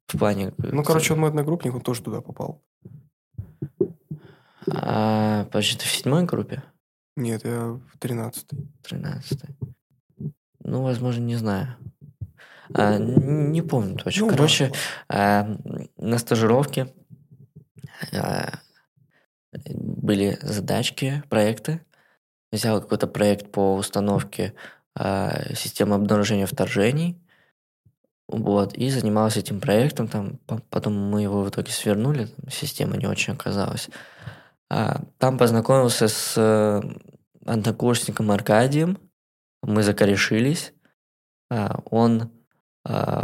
В 0.08 0.18
плане... 0.18 0.54
Ну, 0.58 0.84
короче, 0.84 1.14
он 1.14 1.20
мой 1.22 1.30
одногруппник, 1.30 1.74
он 1.74 1.82
тоже 1.82 2.04
туда 2.04 2.22
попал. 2.22 2.62
А, 4.68 5.46
подожди, 5.46 5.78
ты 5.78 5.86
в 5.86 5.92
седьмой 5.92 6.26
группе? 6.26 6.62
Нет, 7.16 7.44
я 7.44 7.72
в 7.72 7.98
13-й. 8.00 8.68
Тринадцатой. 8.84 9.56
Ну, 10.60 10.84
возможно, 10.84 11.22
не 11.24 11.36
знаю. 11.36 11.76
Н- 12.76 13.52
не 13.52 13.62
помню 13.62 13.98
точно. 13.98 14.26
Ну, 14.26 14.32
Короче, 14.32 14.64
ладно. 14.66 14.78
А, 15.10 15.58
на 15.98 16.18
стажировке 16.18 16.94
а, 18.14 18.60
были 19.70 20.38
задачки, 20.42 21.24
проекты. 21.30 21.82
Взял 22.52 22.82
какой-то 22.82 23.08
проект 23.08 23.52
по 23.52 23.76
установке 23.76 24.54
а, 24.96 25.54
системы 25.56 25.96
обнаружения 25.96 26.46
вторжений. 26.46 27.18
Вот, 28.28 28.74
и 28.74 28.90
занимался 28.90 29.40
этим 29.40 29.60
проектом. 29.60 30.08
Там, 30.08 30.38
по- 30.48 30.62
потом 30.70 30.94
мы 30.94 31.22
его 31.22 31.44
в 31.44 31.50
итоге 31.50 31.72
свернули, 31.72 32.26
там 32.26 32.50
система 32.50 32.96
не 32.96 33.06
очень 33.06 33.34
оказалась. 33.34 33.90
А, 34.70 35.02
там 35.18 35.38
познакомился 35.38 36.08
с 36.08 36.34
э, 36.38 36.82
однокурсником 37.46 38.32
Аркадием. 38.32 38.98
Мы 39.64 39.84
закорешились. 39.84 40.74
А, 41.50 41.82
он 41.90 42.32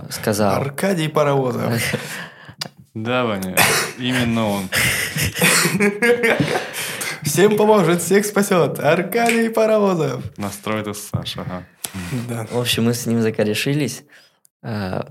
сказал... 0.10 0.62
Аркадий 0.62 1.08
Паровозов. 1.08 1.74
Да, 2.94 3.26
Ваня, 3.26 3.56
именно 4.00 4.48
он. 4.50 4.70
Всем 7.24 7.56
поможет, 7.56 8.02
всех 8.02 8.26
спасет. 8.26 8.80
Аркадий 8.80 9.50
Паровозов. 9.50 10.24
Настроит 10.38 10.98
Саша, 10.98 11.42
ага. 11.42 11.64
Да. 12.28 12.48
В 12.50 12.58
общем, 12.58 12.86
мы 12.86 12.96
с 12.96 13.06
ним 13.06 13.22
закорешились. 13.22 14.04
а, 14.64 15.06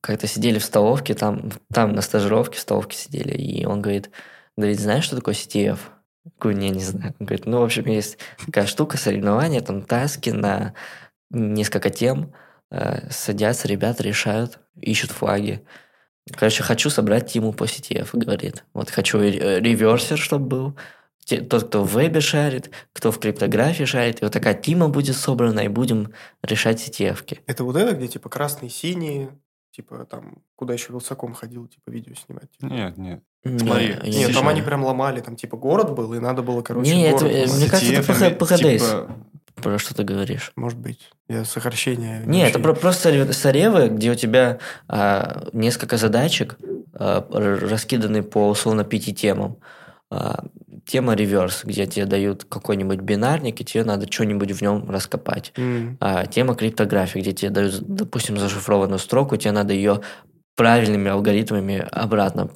Как-то 0.00 0.26
сидели 0.26 0.58
в 0.58 0.64
столовке, 0.64 1.12
там, 1.12 1.50
там 1.72 1.92
на 1.92 2.00
стажировке 2.00 2.56
в 2.56 2.60
столовке 2.60 2.96
сидели, 2.96 3.32
и 3.36 3.66
он 3.66 3.82
говорит, 3.82 4.10
говорит, 4.56 4.80
знаешь, 4.80 5.04
что 5.04 5.16
такое 5.16 5.34
CTF? 5.34 5.78
Я 6.24 6.30
говорю, 6.40 6.58
не, 6.58 6.70
не 6.70 6.80
знаю. 6.80 7.14
Он 7.18 7.26
говорит, 7.26 7.44
ну, 7.44 7.60
в 7.60 7.64
общем, 7.64 7.84
есть 7.84 8.16
такая 8.46 8.66
штука, 8.66 8.96
соревнования, 8.96 9.60
там 9.60 9.82
таски 9.82 10.30
на 10.30 10.72
несколько 11.30 11.90
тем, 11.90 12.32
э, 12.32 12.36
садятся 13.10 13.68
ребята, 13.68 14.02
решают, 14.02 14.58
ищут 14.80 15.10
флаги. 15.10 15.62
Короче, 16.32 16.62
хочу 16.62 16.88
собрать 16.90 17.30
тиму 17.30 17.52
по 17.52 17.64
CTF, 17.64 18.08
говорит. 18.14 18.64
Вот 18.72 18.90
хочу 18.90 19.18
э, 19.18 19.60
реверсер, 19.60 20.16
чтобы 20.18 20.46
был, 20.46 20.76
те- 21.24 21.42
тот, 21.42 21.64
кто 21.68 21.84
в 21.84 21.92
вебе 21.94 22.20
шарит, 22.20 22.70
кто 22.94 23.12
в 23.12 23.18
криптографии 23.18 23.84
шарит, 23.84 24.20
и 24.22 24.24
вот 24.24 24.32
такая 24.32 24.54
тима 24.54 24.88
будет 24.88 25.16
собрана, 25.16 25.60
и 25.60 25.68
будем 25.68 26.12
решать 26.42 26.80
CTF-ки. 26.86 27.40
Это 27.46 27.64
вот 27.64 27.76
это, 27.76 27.94
где 27.94 28.08
типа 28.08 28.28
красные, 28.30 28.70
синие, 28.70 29.38
типа 29.70 30.06
там, 30.06 30.38
куда 30.56 30.72
еще 30.72 30.92
Вилсаком 30.92 31.34
ходил, 31.34 31.66
типа 31.66 31.90
видео 31.90 32.14
снимать. 32.14 32.50
типа. 32.52 32.72
Нет, 32.72 32.96
нет. 32.96 33.22
Не, 33.44 33.58
Смотри, 33.58 33.88
Нет, 33.88 34.28
не 34.28 34.32
там 34.32 34.48
они 34.48 34.62
прям 34.62 34.82
ломали, 34.84 35.20
там 35.20 35.36
типа 35.36 35.58
город 35.58 35.94
был, 35.94 36.14
и 36.14 36.18
надо 36.20 36.40
было, 36.42 36.62
короче, 36.62 36.90
Не, 36.90 37.08
это, 37.08 37.18
город 37.18 37.32
э, 37.32 37.40
ломать. 37.42 37.56
мне 37.58 37.68
кажется, 37.68 37.92
это 37.92 38.12
CTF, 38.12 38.34
по 38.36 38.44
HDS. 38.44 38.78
типа, 38.78 39.16
Про 39.64 39.78
что 39.78 39.94
ты 39.94 40.04
говоришь? 40.04 40.52
Может 40.56 40.78
быть. 40.78 41.10
Я 41.28 41.44
сокращение... 41.44 42.22
Не, 42.26 42.42
это 42.48 42.58
вообще- 42.58 42.62
про- 42.62 42.74
просто 42.74 43.08
сорев- 43.08 43.32
соревы, 43.32 43.88
где 43.88 44.10
у 44.10 44.14
тебя 44.14 44.58
а, 44.88 45.48
несколько 45.54 45.96
задачек, 45.96 46.58
а, 46.92 47.26
раскиданы 47.30 48.22
по 48.22 48.48
условно 48.50 48.84
пяти 48.84 49.14
темам. 49.14 49.56
А, 50.10 50.44
тема 50.84 51.14
реверс, 51.14 51.62
где 51.64 51.86
тебе 51.86 52.04
дают 52.04 52.44
какой-нибудь 52.44 53.00
бинарник, 53.00 53.58
и 53.60 53.64
тебе 53.64 53.84
надо 53.84 54.06
что-нибудь 54.12 54.52
в 54.52 54.60
нем 54.60 54.90
раскопать. 54.90 55.52
М. 55.56 55.96
А, 55.98 56.26
тема 56.26 56.54
криптографии, 56.54 57.20
где 57.20 57.32
тебе 57.32 57.50
дают, 57.50 57.80
допустим, 57.80 58.36
зашифрованную 58.36 58.98
строку, 58.98 59.36
тебе 59.38 59.52
надо 59.52 59.72
ее 59.72 60.02
правильными 60.56 61.10
алгоритмами 61.10 61.88
обратно 61.90 62.50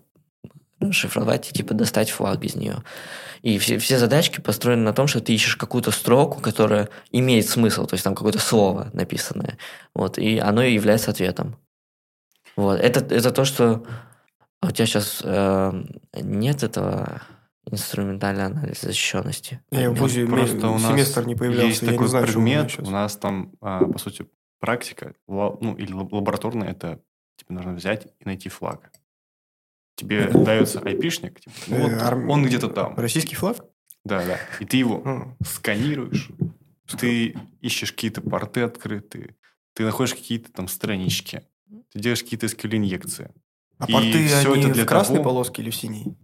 расшифровать 0.81 1.51
и 1.51 1.53
типа 1.55 1.75
достать 1.75 2.11
флаг 2.11 2.45
из 2.45 2.55
нее. 2.55 2.77
И 3.43 3.59
все, 3.59 3.79
все 3.79 3.99
задачки 3.99 4.41
построены 4.41 4.83
на 4.83 4.93
том, 4.93 5.07
что 5.07 5.21
ты 5.21 5.33
ищешь 5.35 5.57
какую-то 5.57 5.91
строку, 5.91 6.41
которая 6.41 6.89
имеет 7.13 7.49
смысл, 7.49 7.87
то 7.87 7.95
есть 7.95 8.05
там 8.05 8.15
какое-то 8.15 8.39
слово 8.39 8.91
написанное. 8.93 9.59
Вот, 9.95 10.19
и 10.19 10.39
оно 10.39 10.63
и 10.63 10.75
является 10.75 11.11
ответом. 11.11 11.57
Вот. 12.57 12.81
Это, 12.81 13.15
это 13.15 13.31
то, 13.31 13.45
что 13.45 13.85
а 14.61 14.69
у 14.69 14.71
тебя 14.71 14.87
сейчас 14.87 15.23
нет 16.15 16.63
этого 16.65 17.23
инструментального 17.71 18.47
анализа 18.47 18.87
защищенности. 18.87 19.61
Я 19.71 19.91
в 19.91 19.95
ВУЗе 19.95 20.27
просто 20.27 20.69
у 20.69 20.79
нас 20.79 20.93
семестр 20.93 21.27
не 21.27 21.37
появлялся, 21.37 21.69
есть 21.69 21.83
я 21.83 21.89
не 21.89 21.95
такой 21.95 22.09
знаю, 22.09 22.25
у 22.25 22.27
предмет, 22.27 22.79
у 22.81 22.91
нас 22.91 23.17
там, 23.17 23.53
а, 23.61 23.87
по 23.87 23.99
сути, 23.99 24.27
практика, 24.59 25.15
ла- 25.29 25.57
ну, 25.61 25.77
или 25.77 25.93
лаб- 25.93 26.13
лабораторная, 26.13 26.71
это 26.71 27.01
тебе 27.37 27.55
нужно 27.55 27.75
взять 27.75 28.07
и 28.19 28.25
найти 28.25 28.49
флаг. 28.49 28.91
Тебе 29.99 30.29
дается 30.31 30.79
айпишник, 30.81 31.41
типа, 31.41 31.57
ну, 31.67 31.77
вот 31.83 31.91
Э, 31.91 31.99
арм- 31.99 32.31
он 32.31 32.45
где-то 32.45 32.69
там. 32.69 32.95
Российский 32.97 33.35
флаг? 33.35 33.57
Да, 34.05 34.25
да. 34.25 34.39
И 34.61 34.65
ты 34.65 34.77
его 34.77 35.35
сканируешь, 35.45 36.31
ты 37.01 37.35
ищешь 37.61 37.91
какие-то 37.93 38.21
порты 38.21 38.61
открытые, 38.63 39.35
ты 39.75 39.85
находишь 39.85 40.15
какие-то 40.15 40.53
там 40.53 40.69
странички, 40.69 41.43
ты 41.93 41.99
делаешь 41.99 42.23
какие-то 42.23 42.47
SQL-инъекции. 42.47 43.33
А 43.79 43.87
И 43.89 43.93
порты, 43.93 44.27
всё 44.29 44.53
они 44.53 44.63
это 44.63 44.73
для 44.75 44.85
в 44.85 44.87
красной 44.87 45.17
того- 45.17 45.25
полоске 45.31 45.63
или 45.63 45.71
в 45.71 45.75
синей? 45.77 46.17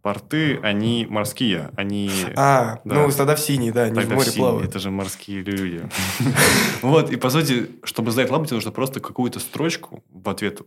порты, 0.00 0.58
они 0.62 1.06
морские, 1.10 1.70
они... 1.76 2.08
А, 2.36 2.80
Да. 2.84 2.94
ну 2.94 3.10
тогда 3.10 3.34
в 3.34 3.40
синий, 3.40 3.72
да, 3.72 3.82
они 3.82 3.96
Тогда 3.96 4.14
в 4.14 4.18
море 4.18 4.30
синие, 4.30 4.38
плавают. 4.46 4.70
Это 4.70 4.78
же 4.78 4.90
морские 4.92 5.42
люди. 5.42 5.82
Вот, 6.82 7.10
и 7.10 7.16
по 7.16 7.30
сути, 7.30 7.68
чтобы 7.82 8.12
сдать 8.12 8.30
лабу, 8.30 8.46
тебе 8.46 8.54
нужно 8.54 8.70
просто 8.70 9.00
какую-то 9.00 9.40
строчку 9.40 10.04
в 10.08 10.28
ответ 10.28 10.60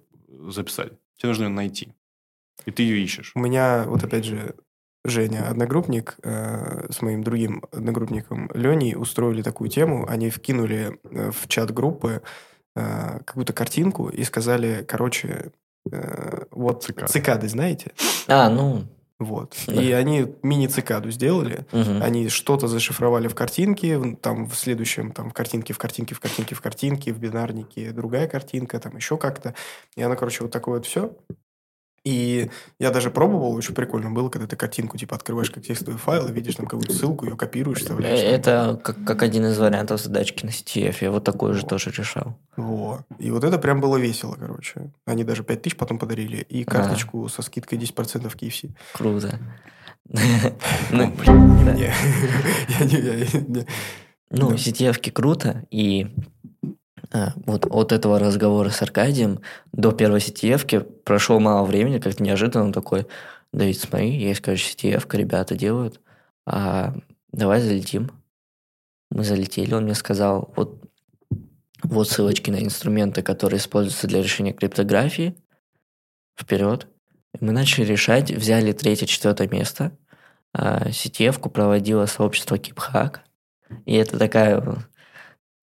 записать. 0.50 0.92
Тебе 1.18 1.30
нужно 1.30 1.44
ее 1.44 1.50
найти. 1.50 1.94
И 2.66 2.72
ты 2.72 2.84
ее 2.84 3.04
ищешь. 3.04 3.32
У 3.36 3.40
меня, 3.40 3.86
вот 3.88 4.04
опять 4.04 4.26
же, 4.26 4.56
Женя, 5.04 5.50
одногруппник, 5.50 6.18
э, 6.24 6.88
с 6.92 7.02
моим 7.02 7.24
другим 7.24 7.64
одногруппником 7.72 8.52
Леней 8.54 8.96
устроили 8.96 9.42
такую 9.42 9.70
тему. 9.70 10.06
Они 10.08 10.30
вкинули 10.30 11.00
э, 11.04 11.32
в 11.32 11.48
чат 11.48 11.72
группы 11.74 12.22
э, 12.76 13.20
какую-то 13.26 13.54
картинку 13.54 14.10
и 14.10 14.24
сказали, 14.24 14.86
короче, 14.88 15.52
э, 15.92 16.44
вот 16.52 16.84
Цикады. 16.84 17.12
цикады, 17.12 17.48
знаете? 17.50 17.92
А, 18.28 18.50
ну, 18.50 18.84
Вот. 19.18 19.56
Да. 19.68 19.74
И 19.82 19.92
они 19.92 20.34
мини-цикаду 20.44 21.12
сделали. 21.12 21.66
мгм. 21.72 22.02
Они 22.02 22.28
что-то 22.30 22.68
зашифровали 22.68 23.28
в 23.28 23.36
картинке, 23.36 24.00
там 24.22 24.48
в 24.48 24.56
следующем, 24.56 25.12
там 25.12 25.30
в 25.30 25.34
картинке, 25.34 25.74
в 25.74 25.78
картинке, 25.80 26.16
в 26.16 26.20
картинке, 26.20 26.56
в 26.56 26.62
картинке, 26.62 27.14
в 27.14 27.20
бинарнике 27.20 27.92
другая 27.92 28.28
картинка, 28.28 28.80
там 28.80 28.96
еще 28.98 29.18
как-то. 29.18 29.54
И 29.96 30.02
она, 30.02 30.16
короче, 30.16 30.44
вот 30.44 30.52
такое 30.52 30.76
вот 30.76 30.86
все. 30.88 31.16
И 32.04 32.50
я 32.80 32.90
даже 32.90 33.12
пробовал, 33.12 33.54
очень 33.54 33.76
прикольно 33.76 34.10
было, 34.10 34.30
когда 34.30 34.48
ты 34.48 34.56
картинку 34.56 34.98
типа 34.98 35.16
открываешь 35.16 35.52
как 35.52 35.64
текстовый 35.64 36.00
файл 36.00 36.28
и 36.28 36.32
видишь 36.32 36.56
там 36.56 36.66
какую-то 36.66 36.94
ссылку, 36.94 37.26
ее 37.28 37.38
копируешь, 37.38 37.78
Э, 37.78 37.82
вставляешь. 37.82 38.20
там. 38.20 38.30
Это 38.30 38.82
как, 38.84 39.04
как 39.06 39.22
один 39.22 39.46
из 39.46 39.60
вариантов 39.60 40.02
задачки 40.02 40.44
на 40.44 40.50
CTF. 40.50 40.96
Я 41.02 41.12
вот 41.12 41.24
такой 41.24 41.54
же 41.54 41.64
тоже 41.66 41.92
решал. 41.92 42.36
Во. 42.58 43.06
И 43.20 43.30
вот 43.30 43.44
это 43.44 43.60
прям 43.60 43.82
было 43.82 43.98
весело, 43.98 44.36
короче. 44.40 44.92
Они 45.06 45.24
даже 45.24 45.44
5000 45.44 45.78
потом 45.78 46.00
подарили. 46.00 46.38
И 46.38 46.64
карточку 46.64 47.30
со 47.30 47.44
скидкой 47.44 47.78
10% 47.78 48.36
KFC. 48.36 48.72
Круто. 48.94 49.40
Ну, 50.92 51.14
да. 51.16 51.94
Ну, 54.34 54.50
Да. 54.50 54.56
CTF-ки 54.56 55.10
круто, 55.10 55.66
и 55.72 56.08
вот 57.46 57.66
от 57.70 57.92
этого 57.92 58.20
разговора 58.20 58.70
с 58.70 58.82
Аркадием 58.82 59.42
до 59.74 59.92
первой 59.92 60.20
CTF-ки 60.20 60.80
прошло 60.80 61.40
мало 61.40 61.66
времени, 61.66 62.00
как-то 62.00 62.24
неожиданно 62.24 62.66
он 62.66 62.74
такой, 62.74 63.06
Давид, 63.52 63.78
смотри, 63.78 64.18
есть, 64.18 64.40
короче, 64.40 64.74
CTF-ка, 64.74 65.18
ребята 65.18 65.56
делают, 65.56 66.00
а, 66.46 66.94
давай 67.32 67.62
залетим. 67.62 68.12
Мы 69.10 69.26
залетели, 69.26 69.74
он 69.74 69.84
мне 69.84 69.96
сказал, 69.96 70.54
вот, 70.56 70.82
вот 71.84 72.10
ссылочки 72.10 72.50
на 72.50 72.64
инструменты, 72.64 73.22
которые 73.24 73.58
используются 73.58 74.08
для 74.08 74.22
решения 74.22 74.54
криптографии, 74.54 75.36
вперед. 76.40 76.88
Мы 77.42 77.52
начали 77.52 77.84
решать, 77.84 78.32
взяли 78.32 78.72
третье, 78.72 79.06
четвертое 79.06 79.50
место. 79.50 79.92
А, 80.54 80.88
CTF-ку 80.90 81.50
проводило 81.50 82.06
сообщество 82.06 82.56
KeepHack, 82.56 83.20
и 83.86 83.96
это 83.96 84.18
такая 84.18 84.86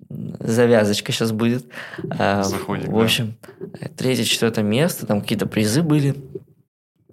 завязочка 0.09 1.12
сейчас 1.12 1.33
будет. 1.33 1.67
А, 2.11 2.43
Заходик, 2.43 2.88
в 2.88 2.97
да. 2.97 3.05
общем, 3.05 3.37
третье, 3.97 4.25
четвертое 4.25 4.62
место, 4.62 5.07
там 5.07 5.21
какие-то 5.21 5.47
призы 5.47 5.83
были. 5.83 6.14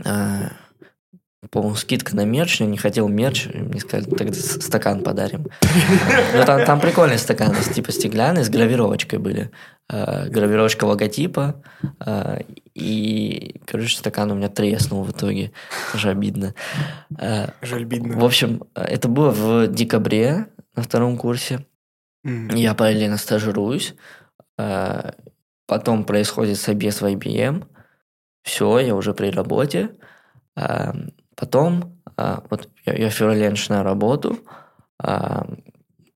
А, 0.03 0.51
по-моему, 1.51 1.75
скидка 1.75 2.15
на 2.15 2.25
мерч, 2.25 2.59
я 2.59 2.65
не 2.65 2.77
хотел 2.77 3.07
мерч, 3.07 3.47
мне 3.53 3.79
сказали, 3.79 4.09
тогда 4.09 4.33
стакан 4.33 5.03
подарим. 5.03 5.47
Ну, 6.33 6.45
там, 6.45 6.65
там 6.65 6.79
прикольные 6.79 7.17
стаканы, 7.17 7.55
типа 7.73 7.91
стеклянные, 7.91 8.43
с 8.43 8.49
гравировочкой 8.49 9.19
были. 9.19 9.51
А, 9.89 10.27
гравировочка 10.27 10.85
логотипа, 10.85 11.61
и, 12.73 13.61
короче, 13.65 13.97
стакан 13.97 14.31
у 14.31 14.35
меня 14.35 14.49
треснул 14.49 15.03
в 15.03 15.11
итоге. 15.11 15.51
Тоже 15.91 16.09
обидно. 16.09 16.55
Жаль, 17.61 17.85
бедно. 17.85 18.17
в 18.17 18.25
общем, 18.25 18.63
это 18.73 19.07
было 19.07 19.29
в 19.29 19.67
декабре 19.67 20.47
на 20.75 20.83
втором 20.83 21.17
курсе. 21.17 21.65
М. 22.25 22.49
Я 22.49 22.73
параллельно 22.73 23.17
стажируюсь. 23.17 23.95
а, 24.57 25.13
Потом 25.67 26.03
происходит 26.05 26.57
собес 26.59 27.01
в 27.01 27.05
IBM. 27.05 27.65
Все, 28.43 28.79
я 28.79 28.95
уже 28.95 29.13
при 29.13 29.29
работе. 29.31 29.91
А, 30.55 30.93
Потом, 31.35 31.99
а, 32.17 32.43
вот 32.49 32.69
я, 32.85 33.09
в 33.09 33.13
феврале 33.13 33.49
начинаю 33.49 33.83
работу. 33.83 34.39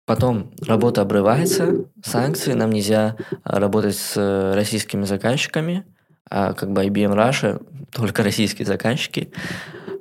Потом 0.06 0.52
работа 0.66 1.02
обрывается, 1.02 1.86
санкции, 2.04 2.54
нам 2.54 2.72
нельзя 2.72 3.16
работать 3.44 3.96
с 3.96 4.14
э, 4.18 4.54
российскими 4.56 5.04
заказчиками, 5.04 5.86
а 6.30 6.54
как 6.54 6.72
бы 6.72 6.84
IBM 6.86 7.14
Russia, 7.14 7.62
только 7.92 8.24
российские 8.24 8.66
заказчики, 8.66 9.32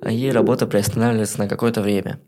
и 0.08 0.30
работа 0.30 0.66
приостанавливается 0.66 1.40
на 1.40 1.48
какое-то 1.48 1.82
время. 1.82 2.20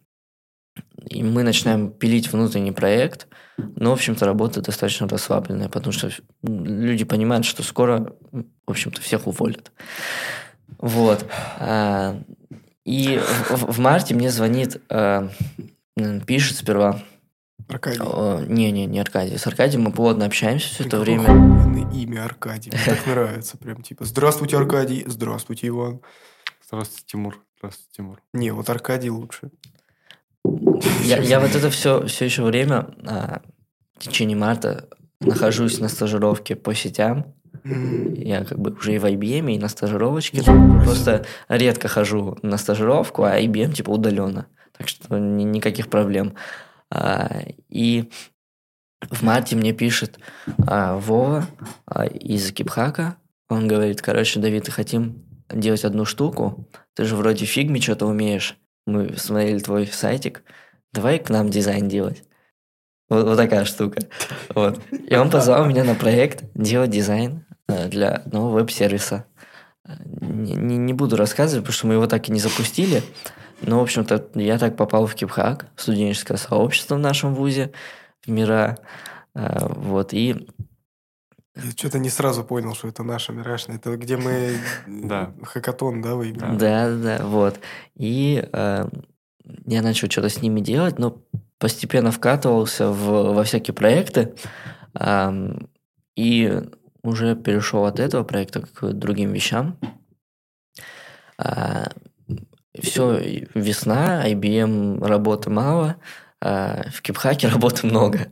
И 1.08 1.22
мы 1.22 1.42
начинаем 1.42 1.90
пилить 1.90 2.32
внутренний 2.32 2.72
проект, 2.72 3.26
но, 3.56 3.90
в 3.90 3.94
общем-то, 3.94 4.24
работа 4.26 4.60
достаточно 4.60 5.08
расслабленная, 5.08 5.68
потому 5.68 5.92
что 5.92 6.10
люди 6.42 7.04
понимают, 7.04 7.44
что 7.44 7.62
скоро, 7.62 8.14
в 8.32 8.70
общем-то, 8.70 9.00
всех 9.00 9.26
уволят. 9.26 9.72
Вот. 10.78 11.26
А, 11.58 12.20
И 12.84 13.18
в, 13.18 13.72
в- 13.72 13.78
марте 13.78 14.14
мне 14.14 14.30
звонит, 14.30 14.80
а, 14.88 15.28
пишет 16.26 16.56
сперва, 16.56 17.02
Аркадий. 17.68 18.00
о, 18.02 18.40
не-не, 18.46 18.86
не 18.86 18.98
Аркадий, 18.98 19.36
с 19.36 19.46
Аркадием 19.46 19.82
мы 19.82 19.92
плотно 19.92 20.26
общаемся 20.26 20.68
все 20.68 20.84
это 20.84 20.98
Какое 20.98 21.18
время. 21.18 21.90
имя 21.92 22.24
Аркадий. 22.24 22.70
Мне 22.72 22.80
так 22.84 23.06
нравится. 23.06 23.58
Прям 23.58 23.82
типа 23.82 24.04
«Здравствуйте, 24.04 24.56
Аркадий». 24.56 25.04
«Здравствуйте, 25.06 25.68
Иван». 25.68 26.00
Здравствуйте, 26.66 27.04
Тимур. 27.06 27.44
Здравствуйте, 27.58 27.90
Тимур. 27.96 28.22
Не, 28.32 28.52
вот 28.52 28.70
Аркадий 28.70 29.10
лучше. 29.10 29.50
Я, 31.04 31.18
я 31.18 31.40
вот 31.40 31.54
это 31.54 31.70
все, 31.70 32.06
все 32.06 32.24
еще 32.24 32.42
время 32.42 32.88
а, 33.06 33.42
в 33.98 34.04
течение 34.04 34.36
марта 34.36 34.88
нахожусь 35.20 35.78
на 35.80 35.88
стажировке 35.88 36.56
по 36.56 36.74
сетям. 36.74 37.34
Я 37.64 38.44
как 38.44 38.58
бы 38.58 38.70
уже 38.70 38.94
и 38.94 38.98
в 38.98 39.04
IBM, 39.04 39.52
и 39.52 39.58
на 39.58 39.68
стажировочке. 39.68 40.42
Просто 40.42 41.26
редко 41.48 41.88
хожу 41.88 42.38
на 42.42 42.56
стажировку, 42.56 43.24
а 43.24 43.38
IBM 43.38 43.72
типа 43.72 43.90
удаленно. 43.90 44.46
Так 44.76 44.88
что 44.88 45.18
ни- 45.18 45.44
никаких 45.44 45.88
проблем. 45.88 46.34
А, 46.90 47.42
и 47.68 48.10
в 49.10 49.22
марте 49.22 49.56
мне 49.56 49.72
пишет 49.72 50.18
а, 50.66 50.96
Вова 50.96 51.46
а, 51.86 52.06
из 52.06 52.50
Кипхака. 52.52 53.16
Он 53.48 53.68
говорит, 53.68 54.00
короче, 54.00 54.40
Давид, 54.40 54.68
хотим 54.70 55.24
делать 55.52 55.84
одну 55.84 56.04
штуку. 56.04 56.68
Ты 56.94 57.04
же 57.04 57.16
вроде 57.16 57.44
в 57.44 57.50
фигме 57.50 57.78
что-то 57.80 58.06
умеешь. 58.06 58.56
Мы 58.86 59.16
смотрели 59.16 59.58
твой 59.58 59.86
сайтик. 59.86 60.42
Давай 60.92 61.18
к 61.18 61.30
нам 61.30 61.50
дизайн 61.50 61.88
делать. 61.88 62.24
Вот, 63.08 63.24
вот 63.24 63.36
такая 63.36 63.64
штука. 63.64 64.02
Вот. 64.54 64.80
И 64.90 65.14
он 65.16 65.30
позвал 65.30 65.66
меня 65.66 65.84
на 65.84 65.94
проект 65.94 66.44
делать 66.54 66.90
дизайн 66.90 67.44
э, 67.68 67.88
для 67.88 68.10
одного 68.10 68.50
веб-сервиса. 68.50 69.26
Не, 69.86 70.54
не- 70.54 70.76
не 70.76 70.92
буду 70.92 71.16
рассказывать, 71.16 71.64
потому 71.64 71.74
что 71.74 71.86
мы 71.88 71.94
его 71.94 72.06
так 72.06 72.28
и 72.28 72.32
не 72.32 72.38
запустили. 72.40 73.02
Но, 73.62 73.80
в 73.80 73.82
общем-то, 73.82 74.28
я 74.34 74.58
так 74.58 74.76
попал 74.76 75.06
в 75.06 75.14
Кипхак, 75.14 75.66
в 75.74 75.82
студенческое 75.82 76.36
сообщество 76.38 76.94
в 76.94 77.00
нашем 77.00 77.34
вузе, 77.34 77.72
в 78.24 78.30
Мира. 78.30 78.78
Э, 79.34 79.66
Вот, 79.68 80.12
и 80.12 80.48
Я 81.64 81.70
что-то 81.72 81.98
не 81.98 82.10
сразу 82.10 82.44
понял, 82.44 82.74
что 82.74 82.88
это 82.88 83.02
наша 83.02 83.32
мирашная. 83.32 83.76
Это 83.76 83.96
где 83.96 84.16
мы 84.16 84.56
Да. 84.86 85.32
хакатон, 85.42 86.02
да, 86.02 86.14
выиграли? 86.14 86.56
Да, 86.58 86.90
да, 86.90 87.18
да, 87.18 87.26
вот. 87.26 87.60
И 87.96 88.42
э, 88.52 88.88
я 89.66 89.82
начал 89.82 90.10
что-то 90.10 90.28
с 90.28 90.42
ними 90.42 90.60
делать, 90.60 90.98
но 90.98 91.22
постепенно 91.58 92.10
вкатывался 92.10 92.90
в, 92.90 93.34
во 93.34 93.44
всякие 93.44 93.74
проекты. 93.74 94.34
ам, 94.94 95.68
и 96.16 96.62
уже 97.02 97.36
перешел 97.36 97.84
от 97.86 97.98
этого 97.98 98.24
проекта 98.24 98.60
к 98.62 98.92
другим 98.92 99.32
вещам. 99.32 99.78
все, 102.78 103.46
весна, 103.54 104.28
IBM 104.28 105.04
работы 105.04 105.50
мало, 105.50 105.96
а 105.96 105.96
в 106.40 107.02
Кипхаке 107.02 107.48
работы 107.52 107.86
много. 107.86 108.28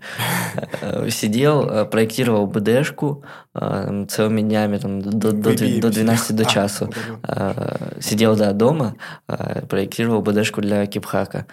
Э, 0.81 1.09
Сидел, 1.11 1.69
э, 1.69 1.85
проектировал 1.85 2.47
БДшку 2.47 3.25
э, 3.55 4.07
целыми 4.09 4.41
днями, 4.41 4.79
там, 4.79 5.03
до, 5.03 5.33
до, 5.33 5.55
до 5.81 5.91
12 5.91 6.37
до 6.37 6.45
часу. 6.55 6.91
Э, 7.23 8.01
Сидел, 8.01 8.37
да, 8.37 8.53
дома, 8.53 8.97
э, 9.29 9.67
проектировал 9.67 10.23
БДшку 10.23 10.61
для 10.63 10.87
Кипхака. 10.87 11.47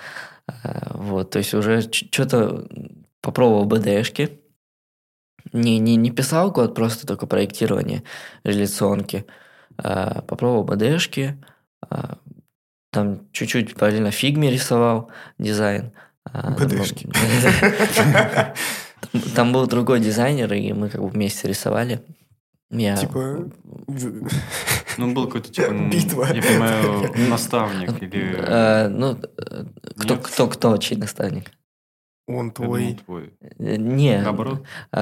Э, 0.48 0.54
Вот, 0.94 1.32
то 1.32 1.40
есть 1.40 1.54
уже 1.54 1.82
что-то 1.82 2.66
попробовал 3.22 3.66
БДшки. 3.66 4.40
Не, 5.54 5.78
не, 5.80 5.96
не 5.96 6.12
писал 6.12 6.52
код, 6.54 6.74
просто 6.74 7.06
только 7.06 7.28
проектирование 7.28 8.04
реляционки. 8.44 9.26
Э, 9.84 10.22
Попробовал 10.22 10.64
БДшки. 10.64 11.38
э, 11.92 11.96
Там 12.92 13.30
чуть-чуть 13.34 13.76
параллельно 13.76 14.12
фигме 14.12 14.50
рисовал 14.52 15.12
дизайн. 15.38 15.92
А, 16.32 16.42
там 16.54 16.56
был- 16.56 16.68
БДшки. 16.80 17.08
Там- 19.36 19.54
был 19.54 19.68
другой 19.68 20.00
дизайнер, 20.00 20.52
и 20.54 20.74
мы 20.74 20.90
как 20.90 21.02
бы 21.02 21.08
вместе 21.10 21.48
рисовали. 21.48 22.02
Я... 22.72 22.96
Типа... 22.98 23.46
в- 23.88 24.30
Ну, 24.98 25.14
был 25.14 25.28
какой-то, 25.28 25.52
типа, 25.52 25.72
Битва. 25.92 26.28
я 26.34 26.42
понимаю, 26.42 27.30
наставник 27.30 28.02
или... 28.02 28.36
Э, 28.38 28.88
Ну, 28.88 29.18
э, 29.38 29.66
кто, 29.98 30.16
Нет? 30.16 30.24
кто, 30.28 30.48
кто, 30.48 30.78
чей 30.78 30.98
наставник? 30.98 31.52
Он 32.28 32.52
твой. 32.52 32.98
твой. 33.06 33.34
Э, 33.60 33.76
Не. 33.78 34.20
Наоборот? 34.22 34.64
Ты 34.92 35.00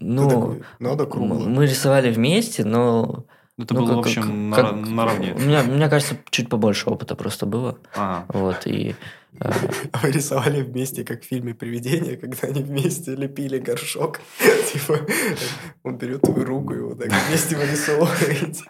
Ну, 0.00 0.28
такой, 0.30 0.62
надо 0.78 1.06
кругло. 1.06 1.40
мы 1.48 1.66
рисовали 1.66 2.10
вместе, 2.12 2.64
но... 2.64 3.24
Ну, 3.58 3.64
Это 3.64 3.74
ну, 3.74 3.80
было, 3.86 3.92
в 3.92 3.96
как- 3.96 4.06
общем, 4.06 4.52
как- 4.54 4.64
нара- 4.64 4.76
наравне. 4.76 5.32
У 5.34 5.40
меня, 5.40 5.62
у 5.62 5.66
меня 5.72 5.88
кажется, 5.88 6.16
чуть 6.30 6.48
побольше 6.48 6.88
опыта 6.90 7.14
просто 7.16 7.46
было. 7.46 7.78
Ага. 7.96 8.26
Вот, 8.28 8.66
и... 8.66 8.94
А 9.92 9.98
Вы 9.98 10.10
рисовали 10.10 10.62
вместе, 10.62 11.04
как 11.04 11.22
в 11.22 11.26
фильме 11.26 11.54
«Привидение», 11.54 12.16
когда 12.16 12.48
они 12.48 12.62
вместе 12.62 13.14
лепили 13.14 13.58
горшок. 13.58 14.20
Типа, 14.72 15.00
он 15.82 15.98
берет 15.98 16.22
твою 16.22 16.44
руку 16.44 16.74
и 16.74 16.80
вот 16.80 16.98
так 16.98 17.10
вместе 17.28 17.56
вырисовываете. 17.56 18.64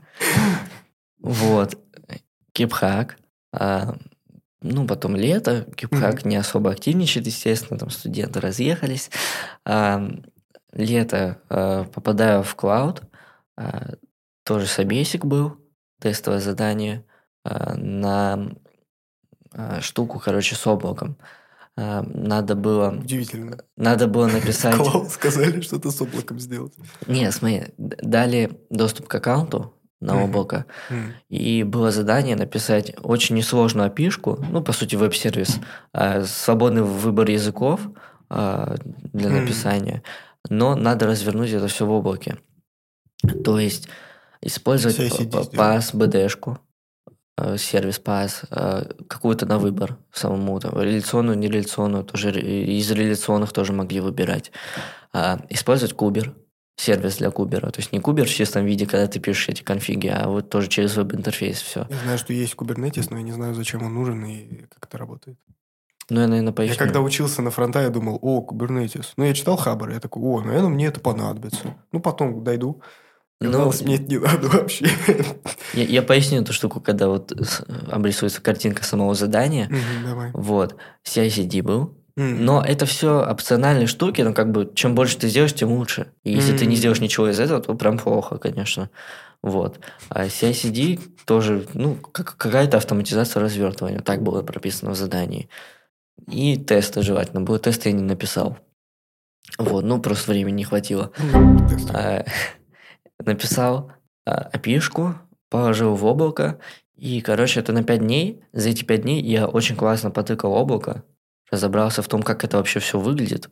Вот. 1.20 1.79
Кипхак. 2.52 3.16
а, 3.52 3.96
ну, 4.62 4.87
потом 4.87 5.16
лето. 5.16 5.66
Кипхак 5.76 6.24
не 6.24 6.37
особо 6.37 6.70
активничает, 6.70 7.26
естественно. 7.26 7.79
Там 7.79 7.90
студенты 7.90 8.40
разъехались. 8.40 9.11
А, 9.64 10.09
лето 10.72 11.40
а, 11.48 11.85
попадаю 11.85 12.42
в 12.42 12.55
клауд. 12.55 13.02
тоже 14.44 14.66
собесик 14.66 15.24
был. 15.24 15.57
Тестовое 16.00 16.40
задание 16.40 17.05
на 17.44 18.50
а, 19.57 19.81
штуку, 19.81 20.21
короче, 20.23 20.55
с 20.55 20.66
облаком. 20.66 21.16
А, 21.77 22.03
надо 22.03 22.55
было... 22.55 22.90
Удивительно. 22.90 23.59
Надо 23.77 24.07
было 24.07 24.27
написать... 24.27 24.77
Сказали 25.11 25.62
что-то 25.62 25.90
с 25.90 26.01
облаком 26.01 26.38
сделать. 26.38 26.75
Не, 27.07 27.31
смотри, 27.33 27.69
дали 27.79 28.61
доступ 28.69 29.09
к 29.09 29.14
аккаунту 29.14 29.73
на 29.99 30.23
облако, 30.23 30.66
и 31.31 31.62
было 31.62 31.90
задание 31.90 32.37
написать 32.37 32.95
очень 33.03 33.35
несложную 33.35 33.87
опишку, 33.87 34.38
ну, 34.51 34.62
по 34.62 34.73
сути, 34.73 34.95
веб-сервис, 34.95 35.59
а, 35.95 36.23
свободный 36.25 36.83
выбор 36.83 37.31
языков 37.31 37.81
для 38.29 39.31
написания, 39.31 40.03
но 40.51 40.75
надо 40.75 41.07
развернуть 41.07 41.51
это 41.51 41.69
все 41.69 41.87
в 41.87 41.90
облаке. 41.90 42.37
То 43.42 43.59
есть 43.59 43.88
использовать. 44.42 44.99
PaaS, 44.99 45.95
BD-шку, 45.95 46.55
э, 46.55 46.65
сервис 47.59 48.01
PaaS, 48.05 48.46
э, 48.51 48.92
какую-то 49.09 49.46
на 49.46 49.59
выбор 49.59 49.99
самому, 50.12 50.59
там, 50.61 50.81
реляционную, 50.81 51.37
нереляционную, 51.38 52.05
тоже 52.05 52.31
ре- 52.31 52.79
из 52.79 52.90
реляционных 52.90 53.53
тоже 53.53 53.72
могли 53.72 54.01
выбирать. 54.01 54.53
А, 55.12 55.40
Использовать 55.51 55.94
Кубер, 55.94 56.35
сервис 56.77 57.16
для 57.18 57.31
Кубера. 57.31 57.70
То 57.70 57.81
есть 57.81 57.92
не 57.92 58.01
Кубер 58.01 58.27
в 58.27 58.31
чистом 58.31 58.64
виде, 58.64 58.87
когда 58.87 59.07
ты 59.07 59.18
пишешь 59.20 59.49
эти 59.51 59.62
конфиги, 59.62 60.09
а 60.09 60.29
вот 60.29 60.49
тоже 60.51 60.68
через 60.68 60.96
веб-интерфейс 60.96 61.61
все. 61.61 61.87
Я 61.90 61.96
знаю, 62.05 62.18
что 62.18 62.33
есть 62.33 62.55
Kubernetes, 62.55 63.09
но 63.11 63.18
я 63.18 63.22
не 63.22 63.33
знаю, 63.33 63.55
зачем 63.55 63.83
он 63.83 63.94
нужен 63.94 64.25
и 64.25 64.66
как 64.75 64.87
это 64.87 64.99
работает. 64.99 65.38
Ну, 66.09 66.20
я, 66.20 66.29
наверное, 66.29 66.53
поясню. 66.53 66.75
Я 66.75 66.79
когда 66.79 67.01
учился 67.01 67.42
на 67.42 67.51
фронта, 67.51 67.81
я 67.83 67.90
думал, 67.90 68.18
о, 68.22 68.46
Kubernetes. 68.46 69.07
Ну, 69.16 69.25
я 69.25 69.35
читал 69.35 69.57
Хабр, 69.57 69.90
я 69.90 69.99
такой, 70.01 70.22
о, 70.22 70.40
наверное, 70.40 70.68
мне 70.70 70.87
это 70.87 71.01
понадобится. 71.01 71.75
Ну, 71.92 72.01
потом 72.01 72.44
дойду. 72.44 72.81
Ну, 73.40 73.51
Казалось, 73.53 73.83
мне 73.83 73.96
это 73.96 74.05
не 74.05 74.18
надо 74.18 74.49
вообще. 74.49 74.87
я, 75.75 75.85
я 75.85 76.03
поясню 76.03 76.40
эту 76.40 76.53
штуку, 76.55 76.81
когда 76.81 77.09
вот 77.09 77.33
с- 77.33 77.62
обрисуется 77.90 78.40
картинка 78.40 78.83
самого 78.83 79.14
задания. 79.14 79.70
Давай. 80.05 80.31
Вот. 80.33 80.77
CICD 81.05 81.62
был. 81.62 81.94
Но 82.16 82.64
это 82.64 82.87
все 82.87 83.20
опциональные 83.20 83.88
штуки, 83.88 84.22
но 84.22 84.33
как 84.33 84.51
бы 84.51 84.72
чем 84.75 84.94
больше 84.94 85.18
ты 85.18 85.29
сделаешь, 85.29 85.53
тем 85.53 85.70
лучше. 85.72 86.07
И 86.25 86.33
если 86.33 86.57
ты 86.57 86.64
не 86.64 86.75
сделаешь 86.77 87.01
ничего 87.01 87.29
из 87.29 87.38
этого, 87.38 87.61
то 87.61 87.75
прям 87.75 87.99
плохо, 87.99 88.38
конечно. 88.38 88.88
Вот. 89.42 89.81
А 90.09 90.25
CICD 90.25 90.99
тоже, 91.27 91.66
ну, 91.75 91.96
как, 91.96 92.38
какая-то 92.38 92.79
автоматизация 92.79 93.42
развертывания. 93.42 94.01
Так 94.01 94.22
было 94.22 94.40
прописано 94.42 94.92
в 94.92 94.96
задании. 94.96 95.51
И 96.27 96.57
тесты 96.57 97.03
желательно 97.03 97.42
было. 97.42 97.59
Тесты 97.59 97.90
я 97.90 97.94
не 97.94 98.03
написал. 98.03 98.57
Вот, 99.59 99.85
ну, 99.85 100.01
просто 100.01 100.31
времени 100.33 100.57
не 100.57 100.64
хватило. 100.64 101.12
Тест. 101.68 101.90
А, 101.92 102.25
написал 103.24 103.92
а, 104.24 104.50
API-шку, 104.52 105.14
положил 105.48 105.94
в 105.94 106.05
облако, 106.05 106.59
и, 106.96 107.20
короче, 107.20 107.61
это 107.61 107.72
на 107.72 107.83
5 107.83 108.00
дней. 108.00 108.42
За 108.52 108.70
эти 108.70 108.85
5 108.85 109.02
дней 109.02 109.22
я 109.22 109.46
очень 109.46 109.76
классно 109.76 110.11
потыкал 110.11 110.52
облако, 110.52 111.05
разобрался 111.50 112.02
в 112.02 112.09
том, 112.09 112.22
как 112.22 112.44
это 112.44 112.57
вообще 112.57 112.81
все 112.81 112.98
выглядит. 112.98 113.48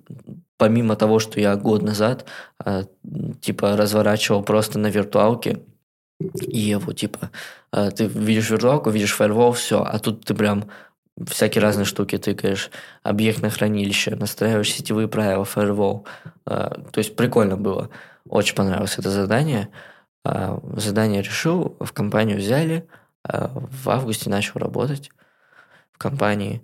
Помимо 0.57 0.97
того, 0.97 1.19
что 1.19 1.41
я 1.41 1.57
год 1.57 1.83
назад, 1.83 2.27
а, 2.59 2.85
типа, 3.41 3.77
разворачивал 3.77 4.43
просто 4.43 4.79
на 4.79 4.89
виртуалке, 4.89 5.63
и 6.21 6.61
его, 6.61 6.93
типа, 6.93 7.31
а, 7.71 7.91
ты 7.91 8.07
видишь 8.07 8.51
виртуалку, 8.51 8.91
видишь 8.91 9.15
фаервол, 9.15 9.53
все, 9.53 9.83
а 9.83 9.99
тут 9.99 10.25
ты 10.25 10.35
прям 10.35 10.71
всякие 11.29 11.63
разные 11.63 11.85
штуки 11.85 12.19
тыкаешь, 12.19 12.71
объектное 13.03 13.51
хранилище, 13.51 14.17
настраиваешь 14.17 14.73
сетевые 14.73 15.09
правила, 15.09 15.45
фаервол. 15.45 16.07
А, 16.47 16.71
То 16.91 16.99
есть 16.99 17.17
прикольно 17.17 17.57
было. 17.57 17.91
Очень 18.29 18.57
понравилось 18.57 18.99
это 18.99 19.11
задание. 19.11 19.71
А, 20.25 20.61
Задание 20.77 21.23
решил, 21.23 21.77
в 21.81 21.93
компанию 21.93 22.39
взяли, 22.39 22.89
а, 23.23 23.51
в 23.55 23.91
августе 23.91 24.31
начал 24.31 24.59
работать 24.59 25.11
в 25.93 25.99
компании. 25.99 26.63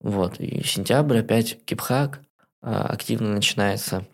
Вот, 0.00 0.38
и 0.38 0.62
сентябрь 0.62 1.18
опять 1.18 1.64
кипхак 1.64 2.20
активно 2.60 3.32
начинается. 3.32 4.06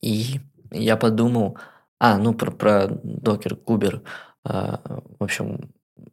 И 0.00 0.40
я 0.70 0.96
подумал, 0.96 1.58
а, 1.98 2.18
ну 2.18 2.34
про, 2.34 2.50
про 2.50 2.86
докер, 2.88 3.56
кубер. 3.56 4.02
В 4.44 5.22
общем, 5.22 5.70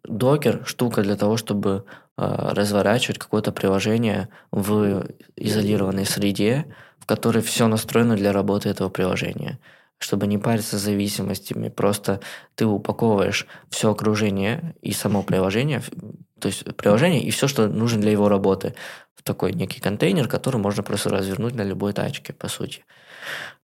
докер 0.08 0.66
штука 0.66 1.02
для 1.02 1.16
того, 1.16 1.38
чтобы 1.38 1.86
а, 2.18 2.54
разворачивать 2.54 3.18
какое-то 3.18 3.52
приложение 3.52 4.30
в 4.52 5.06
изолированной 5.36 6.06
среде, 6.06 6.74
в 7.00 7.06
которой 7.06 7.42
все 7.42 7.68
настроено 7.68 8.16
для 8.16 8.32
работы 8.32 8.70
этого 8.70 8.90
приложения. 8.90 9.60
Чтобы 9.98 10.28
не 10.28 10.38
париться 10.38 10.78
с 10.78 10.82
зависимостями, 10.82 11.70
просто 11.70 12.20
ты 12.56 12.66
упаковываешь 12.66 13.48
все 13.70 13.92
окружение 13.92 14.76
и 14.82 14.92
само 14.92 15.24
приложение, 15.24 15.82
то 16.40 16.48
есть 16.48 16.64
приложение 16.76 17.24
и 17.24 17.32
все, 17.32 17.48
что 17.48 17.68
нужно 17.68 18.02
для 18.02 18.12
его 18.12 18.28
работы, 18.28 18.76
в 19.16 19.24
такой 19.24 19.54
некий 19.54 19.80
контейнер, 19.80 20.28
который 20.28 20.58
можно 20.58 20.84
просто 20.84 21.10
развернуть 21.10 21.56
на 21.56 21.64
любой 21.64 21.94
тачке, 21.94 22.34
по 22.34 22.48
сути, 22.48 22.86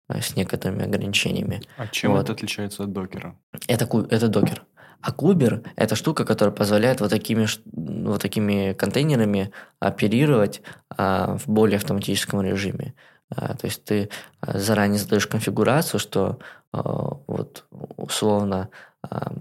а, 0.07 0.21
с 0.21 0.35
некоторыми 0.35 0.85
ограничениями. 0.85 1.61
А 1.77 1.87
чем 1.87 2.13
Вот. 2.13 2.23
это 2.23 2.33
отличается 2.33 2.83
от 2.83 2.93
докера? 2.93 3.35
Это, 3.67 3.85
это 4.09 4.27
докер. 4.27 4.63
А 5.01 5.11
кубер– 5.11 5.63
это 5.75 5.95
штука, 5.95 6.25
которая 6.25 6.53
позволяет 6.53 6.99
вот 6.99 7.09
такими, 7.09 7.47
вот 7.73 8.21
такими 8.21 8.73
контейнерами 8.73 9.51
оперировать 9.79 10.61
а, 10.89 11.37
в 11.37 11.47
более 11.47 11.77
автоматическом 11.77 12.41
режиме. 12.41 12.93
А, 13.29 13.55
то 13.55 13.65
есть 13.65 13.83
ты 13.85 14.09
а, 14.41 14.57
заранее 14.57 14.99
задаешь 14.99 15.27
конфигурацию, 15.27 15.99
что 15.99 16.39
а, 16.73 17.17
вот 17.27 17.65
условно 17.97 18.69
а, 19.01 19.33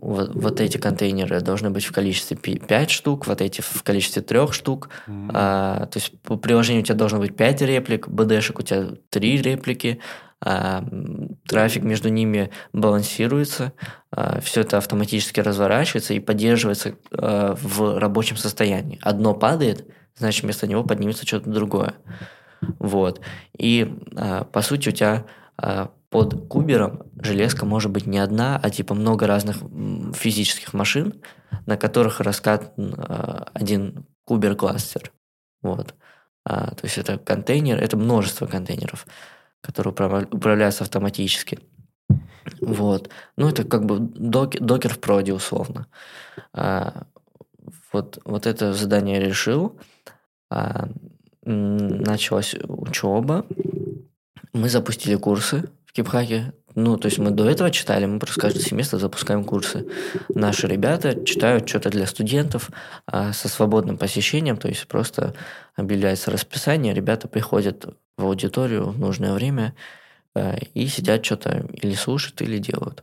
вот, 0.00 0.34
вот 0.34 0.60
эти 0.60 0.78
контейнеры 0.78 1.40
должны 1.40 1.70
быть 1.70 1.84
в 1.84 1.92
количестве 1.92 2.36
5 2.36 2.90
штук, 2.90 3.26
вот 3.26 3.40
эти 3.40 3.60
в 3.60 3.82
количестве 3.82 4.22
3 4.22 4.52
штук, 4.52 4.88
М. 5.06 5.30
а, 5.34 5.86
то 5.86 5.98
есть 5.98 6.18
по 6.22 6.36
приложению 6.36 6.82
у 6.82 6.84
тебя 6.84 6.96
должно 6.96 7.18
быть 7.18 7.36
5 7.36 7.62
реплик, 7.62 8.08
BD-шек 8.08 8.58
у 8.58 8.62
тебя 8.62 8.88
3 9.10 9.42
реплики, 9.42 10.00
трафик 10.40 11.82
между 11.82 12.08
ними 12.08 12.50
балансируется, 12.72 13.72
все 14.40 14.62
это 14.62 14.78
автоматически 14.78 15.40
разворачивается 15.40 16.14
и 16.14 16.20
поддерживается 16.20 16.94
а, 17.12 17.54
в 17.60 17.98
рабочем 17.98 18.36
состоянии. 18.36 18.98
Одно 19.02 19.34
падает, 19.34 19.86
значит 20.16 20.42
вместо 20.42 20.66
него 20.66 20.82
поднимется 20.82 21.26
что-то 21.26 21.50
другое. 21.50 21.94
Вот. 22.78 23.20
И 23.56 23.94
а, 24.16 24.44
по 24.44 24.62
сути 24.62 24.88
у 24.88 24.92
тебя 24.92 25.26
а, 25.56 25.90
под 26.10 26.48
кубером 26.48 27.02
железка 27.20 27.64
может 27.64 27.90
быть 27.90 28.06
не 28.06 28.18
одна, 28.18 28.58
а 28.60 28.70
типа 28.70 28.94
много 28.94 29.26
разных 29.26 29.58
физических 30.14 30.72
машин, 30.72 31.22
на 31.66 31.76
которых 31.76 32.20
раскатан 32.20 32.94
а, 32.96 33.48
один 33.54 34.06
кубер-кластер. 34.24 35.12
Вот. 35.62 35.94
А, 36.44 36.74
то 36.74 36.84
есть 36.84 36.98
это 36.98 37.18
контейнер, 37.18 37.78
это 37.78 37.96
множество 37.96 38.46
контейнеров, 38.46 39.06
которые 39.60 39.92
управля- 39.92 40.28
управляются 40.30 40.84
автоматически. 40.84 41.58
Вот. 42.60 43.10
Ну, 43.36 43.48
это 43.48 43.64
как 43.64 43.84
бы 43.84 43.98
док- 43.98 44.60
докер 44.60 44.94
в 44.94 44.98
проде 44.98 45.32
условно. 45.32 45.86
А, 46.52 47.04
вот, 47.92 48.18
вот 48.24 48.46
это 48.46 48.72
задание 48.72 49.20
решил. 49.20 49.78
А, 50.50 50.88
началась 51.44 52.54
учеба. 52.66 53.46
Мы 54.52 54.68
запустили 54.68 55.16
курсы 55.16 55.70
в 55.86 55.92
Кипхаке. 55.92 56.52
Ну, 56.76 56.96
то 56.96 57.06
есть 57.06 57.18
мы 57.18 57.30
до 57.30 57.48
этого 57.50 57.70
читали, 57.70 58.06
мы 58.06 58.20
просто 58.20 58.40
каждый 58.40 58.62
семестр 58.62 58.98
запускаем 58.98 59.42
курсы. 59.42 59.88
Наши 60.28 60.68
ребята 60.68 61.24
читают 61.24 61.68
что-то 61.68 61.90
для 61.90 62.06
студентов 62.06 62.70
а, 63.06 63.32
со 63.32 63.48
свободным 63.48 63.98
посещением, 63.98 64.56
то 64.56 64.68
есть 64.68 64.86
просто 64.86 65.34
объявляется 65.74 66.30
расписание, 66.30 66.94
ребята 66.94 67.26
приходят 67.26 67.86
в 68.20 68.24
аудиторию 68.24 68.90
в 68.90 68.98
нужное 68.98 69.32
время 69.32 69.74
а, 70.34 70.56
и 70.74 70.86
сидят 70.86 71.24
что-то 71.24 71.66
или 71.72 71.94
слушают, 71.94 72.40
или 72.42 72.58
делают. 72.58 73.02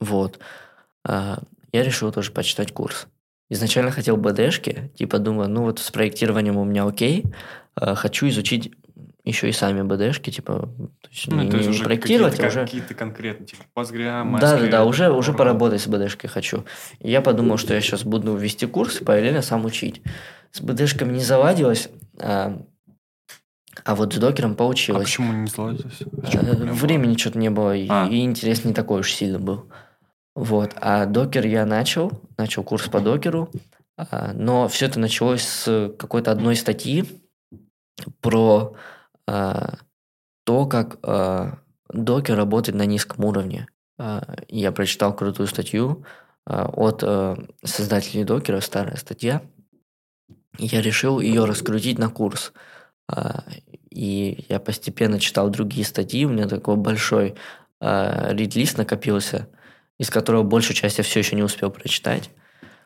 Вот. 0.00 0.38
А, 1.04 1.42
я 1.72 1.82
решил 1.82 2.12
тоже 2.12 2.32
почитать 2.32 2.72
курс. 2.72 3.06
Изначально 3.48 3.90
хотел 3.90 4.16
БДшки, 4.16 4.90
типа 4.96 5.18
думаю, 5.18 5.48
ну 5.48 5.62
вот 5.62 5.78
с 5.78 5.90
проектированием 5.90 6.56
у 6.56 6.64
меня 6.64 6.84
окей, 6.84 7.24
а, 7.74 7.94
хочу 7.94 8.28
изучить 8.28 8.72
еще 9.26 9.48
и 9.48 9.52
сами 9.52 9.82
БДшки, 9.82 10.30
типа, 10.30 10.70
то 11.00 11.08
есть 11.10 11.26
Ну, 11.26 11.42
не, 11.42 11.50
то 11.50 11.56
есть 11.56 11.68
не 11.68 11.74
уже 11.74 11.84
проектировать, 11.84 12.36
какие-то, 12.36 12.46
а 12.46 12.62
уже... 12.62 12.64
какие-то 12.64 12.94
конкретные, 12.94 13.46
типа 13.48 13.64
Postgre, 13.74 14.38
Да, 14.38 14.56
да, 14.56 14.66
да, 14.68 14.84
уже, 14.84 15.10
уже 15.10 15.32
поработать 15.32 15.80
с 15.80 15.88
БДшкой 15.88 16.30
хочу. 16.30 16.64
И 17.00 17.10
я 17.10 17.20
подумал, 17.20 17.56
что 17.56 17.74
я 17.74 17.80
сейчас 17.80 18.04
буду 18.04 18.36
вести 18.36 18.66
курс 18.66 19.00
и 19.00 19.04
параллельно 19.04 19.42
сам 19.42 19.64
учить. 19.64 20.00
С 20.52 20.60
БДшками 20.60 21.12
не 21.12 21.24
заладилось, 21.24 21.88
а, 23.84 23.92
а 23.92 23.94
вот 23.94 24.14
с 24.14 24.18
докером 24.18 24.52
А 24.52 24.54
получилось. 24.54 25.04
почему 25.04 25.32
не 25.32 25.48
проблема? 25.48 26.72
Времени 26.72 27.16
что-то 27.16 27.38
не 27.38 27.50
было, 27.50 27.74
и, 27.76 27.86
А. 27.88 28.06
и 28.08 28.22
интерес 28.22 28.64
не 28.64 28.72
такой 28.72 29.00
уж 29.00 29.12
сильно 29.12 29.38
был. 29.38 29.66
Вот. 30.34 30.72
А 30.80 31.06
докер 31.06 31.46
я 31.46 31.64
начал, 31.66 32.12
начал 32.36 32.62
курс 32.62 32.88
по 32.88 33.00
докеру, 33.00 33.50
а, 33.96 34.32
но 34.34 34.68
все 34.68 34.86
это 34.86 35.00
началось 35.00 35.42
с 35.42 35.92
какой-то 35.98 36.30
одной 36.30 36.56
статьи 36.56 37.04
про 38.20 38.74
а, 39.26 39.74
то, 40.44 40.66
как 40.66 40.98
а, 41.02 41.58
докер 41.88 42.36
работает 42.36 42.76
на 42.76 42.84
низком 42.86 43.24
уровне. 43.24 43.66
А, 43.98 44.36
я 44.48 44.72
прочитал 44.72 45.14
крутую 45.16 45.46
статью 45.46 46.04
а, 46.44 46.66
от 46.68 47.02
а, 47.02 47.36
создателей 47.64 48.24
докера, 48.24 48.60
старая 48.60 48.96
статья. 48.96 49.40
Я 50.58 50.80
решил 50.82 51.20
ее 51.20 51.44
раскрутить 51.44 51.98
на 51.98 52.08
курс. 52.10 52.52
А, 53.08 53.44
И 53.90 54.44
я 54.48 54.58
постепенно 54.60 55.18
читал 55.18 55.48
другие 55.48 55.84
статьи, 55.86 56.24
у 56.26 56.28
меня 56.28 56.46
такой 56.48 56.76
большой 56.76 57.34
а, 57.80 58.32
рид-лист 58.32 58.76
накопился, 58.78 59.48
из 59.98 60.10
которого 60.10 60.42
большую 60.42 60.76
часть 60.76 60.98
я 60.98 61.04
все 61.04 61.20
еще 61.20 61.34
не 61.36 61.42
успел 61.42 61.70
прочитать. 61.70 62.30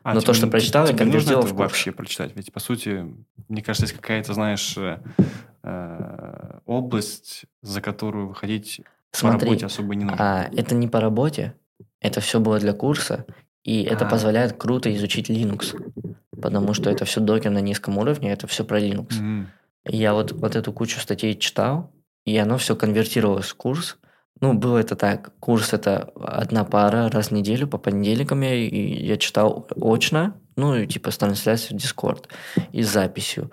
А, 0.03 0.15
но 0.15 0.21
тебе- 0.21 0.27
то, 0.27 0.35
что 0.35 0.47
прочитал, 0.47 0.87
я 0.87 0.93
тебе 0.93 1.05
нужно 1.07 1.13
конвертировал 1.33 1.45
это 1.47 1.55
вообще 1.55 1.93
прочитать? 1.93 2.33
Ведь, 2.37 2.53
по 2.53 2.61
сути, 2.61 3.07
мне 3.49 3.63
кажется, 3.63 3.85
есть 3.87 3.95
какая-то, 3.97 4.35
знаешь, 4.35 4.75
э, 4.79 4.99
э, 5.63 6.59
область, 6.67 7.45
за 7.63 7.81
которую 7.81 8.29
выходить 8.29 8.81
по 9.13 9.19
Смотри, 9.19 9.49
работе 9.49 9.67
особо 9.67 9.95
не 9.95 10.05
нужно. 10.05 10.19
а, 10.45 10.49
это 10.57 10.75
не 10.75 10.89
по 10.89 11.01
работе, 11.01 11.55
это 12.01 12.21
все 12.21 12.41
было 12.41 12.59
для 12.59 12.73
курса, 12.73 13.27
и 13.65 13.83
это 13.83 14.07
А. 14.07 14.09
позволяет 14.09 14.53
круто 14.57 14.95
изучить 14.95 15.29
Linux, 15.29 15.75
потому 16.41 16.73
что 16.75 16.89
это 16.91 17.05
все 17.05 17.21
докер 17.21 17.51
на 17.51 17.61
низком 17.61 17.99
уровне, 17.99 18.33
это 18.33 18.47
все 18.47 18.65
про 18.65 18.81
Linux. 18.81 19.15
Мгм. 19.15 19.49
Я 19.85 20.15
вот, 20.15 20.33
вот 20.33 20.57
эту 20.57 20.73
кучу 20.73 21.01
статей 21.01 21.37
читал, 21.39 21.93
и 22.25 22.37
оно 22.37 22.59
все 22.59 22.77
конвертировалось 22.77 23.49
в 23.49 23.57
курс. 23.57 23.99
Ну, 24.41 24.55
было 24.55 24.79
это 24.79 24.97
так. 24.97 25.33
Курс 25.39 25.73
это 25.73 26.11
одна 26.17 26.65
пара 26.65 27.11
раз 27.11 27.29
в 27.29 27.33
неделю 27.33 27.67
по 27.69 27.79
понедельникам 27.79 28.41
я, 28.41 28.55
и 28.55 29.05
я 29.05 29.17
читал 29.17 29.69
очно, 29.77 30.35
ну, 30.57 30.75
и 30.75 30.87
типа 30.87 31.11
с 31.11 31.19
трансляцией 31.19 31.79
в 31.79 31.83
Discord 31.83 32.25
и 32.73 32.83
с 32.83 32.91
записью. 32.91 33.51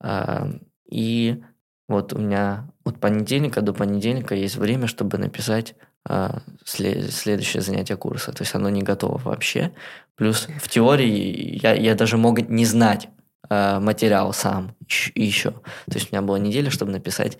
А, 0.00 0.48
и 0.90 1.42
вот 1.88 2.12
у 2.12 2.18
меня 2.18 2.70
от 2.84 3.00
понедельника 3.00 3.62
до 3.62 3.72
понедельника 3.72 4.34
есть 4.34 4.56
время, 4.56 4.86
чтобы 4.86 5.16
написать 5.18 5.74
а, 6.06 6.42
сле- 6.64 7.10
следующее 7.10 7.62
занятие 7.62 7.96
курса. 7.96 8.32
То 8.32 8.42
есть 8.42 8.54
оно 8.54 8.68
не 8.68 8.82
готово 8.82 9.18
вообще. 9.18 9.72
Плюс 10.14 10.48
в 10.60 10.68
теории 10.68 11.58
я, 11.62 11.74
я 11.74 11.94
даже 11.94 12.16
мог 12.18 12.40
не 12.48 12.66
знать 12.66 13.08
материал 13.50 14.32
сам 14.32 14.74
еще. 15.14 15.52
То 15.52 15.94
есть 15.94 16.12
у 16.12 16.14
меня 16.14 16.22
была 16.22 16.38
неделя, 16.38 16.70
чтобы 16.70 16.92
написать 16.92 17.38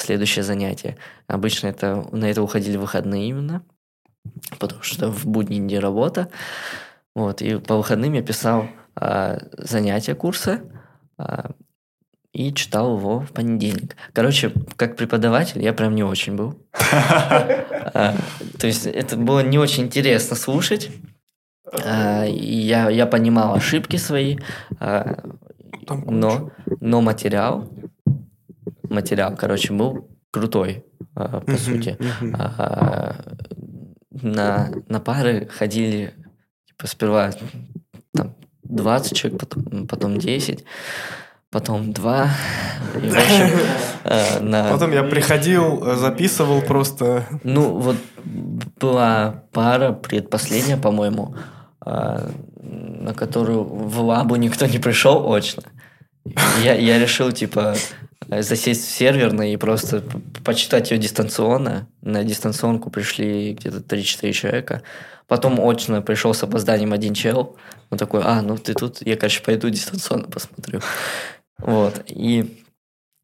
следующее 0.00 0.42
занятие. 0.42 0.96
Обычно 1.26 1.68
это, 1.68 2.06
на 2.12 2.26
это 2.26 2.42
уходили 2.42 2.76
выходные 2.76 3.28
именно, 3.28 3.62
потому 4.58 4.82
что 4.82 5.10
в 5.10 5.26
будни 5.26 5.58
дни 5.58 5.78
работа. 5.78 6.30
Вот, 7.14 7.42
и 7.42 7.58
по 7.58 7.76
выходным 7.76 8.12
я 8.12 8.22
писал 8.22 8.68
а, 8.94 9.38
занятия 9.52 10.14
курса 10.14 10.60
а, 11.16 11.50
и 12.32 12.52
читал 12.54 12.96
его 12.96 13.20
в 13.20 13.32
понедельник. 13.32 13.96
Короче, 14.12 14.52
как 14.76 14.96
преподаватель 14.96 15.62
я 15.62 15.72
прям 15.72 15.94
не 15.94 16.04
очень 16.04 16.36
был. 16.36 16.58
А, 16.82 18.14
То 18.58 18.66
есть 18.66 18.86
это 18.86 19.16
было 19.16 19.40
не 19.40 19.58
очень 19.58 19.84
интересно 19.84 20.36
слушать. 20.36 20.90
И 22.28 22.66
Я, 22.68 22.90
я 22.90 23.06
понимал 23.06 23.54
ошибки 23.54 23.96
свои, 23.96 24.38
Там 24.78 26.04
но, 26.06 26.50
но 26.80 27.00
материал, 27.00 27.70
материал, 28.90 29.34
короче, 29.36 29.72
был 29.72 30.08
крутой, 30.30 30.84
а, 31.14 31.40
по 31.40 31.56
сути. 31.56 31.96
А, 32.34 33.16
на, 34.10 34.70
на 34.88 35.00
пары 35.00 35.46
ходили 35.46 36.14
типа 36.66 36.86
сперва 36.86 37.30
там 38.12 38.34
20 38.64 39.16
человек, 39.16 39.40
потом, 39.40 39.86
потом 39.86 40.18
10, 40.18 40.64
потом 41.50 41.92
2. 41.92 42.30
И, 43.02 43.08
в 43.08 43.16
общем, 43.16 43.58
э, 44.04 44.40
на... 44.40 44.70
Потом 44.70 44.92
я 44.92 45.02
приходил, 45.04 45.82
э, 45.84 45.96
записывал 45.96 46.62
просто. 46.62 47.26
Ну, 47.42 47.78
вот 47.78 47.96
была 48.80 49.44
пара, 49.52 49.92
предпоследняя, 49.92 50.76
по-моему, 50.76 51.34
на 51.88 53.14
которую 53.14 53.64
в 53.64 54.00
лабу 54.00 54.36
никто 54.36 54.66
не 54.66 54.78
пришел 54.78 55.32
очно. 55.32 55.62
Я, 56.62 56.74
я 56.74 56.98
решил, 56.98 57.32
типа, 57.32 57.74
засесть 58.28 58.86
в 58.86 58.90
серверный 58.90 59.54
и 59.54 59.56
просто 59.56 60.02
почитать 60.44 60.90
ее 60.90 60.98
дистанционно. 60.98 61.88
На 62.02 62.24
дистанционку 62.24 62.90
пришли 62.90 63.54
где-то 63.54 63.78
3-4 63.78 64.32
человека. 64.32 64.82
Потом 65.26 65.58
очно 65.60 66.02
пришел 66.02 66.34
с 66.34 66.42
опозданием 66.42 66.92
один 66.92 67.14
чел. 67.14 67.56
Он 67.90 67.98
такой, 67.98 68.22
а, 68.24 68.42
ну 68.42 68.56
ты 68.58 68.74
тут, 68.74 69.06
я, 69.06 69.16
короче, 69.16 69.42
пойду 69.42 69.70
дистанционно 69.70 70.24
посмотрю. 70.24 70.80
Вот. 71.58 72.02
И 72.06 72.62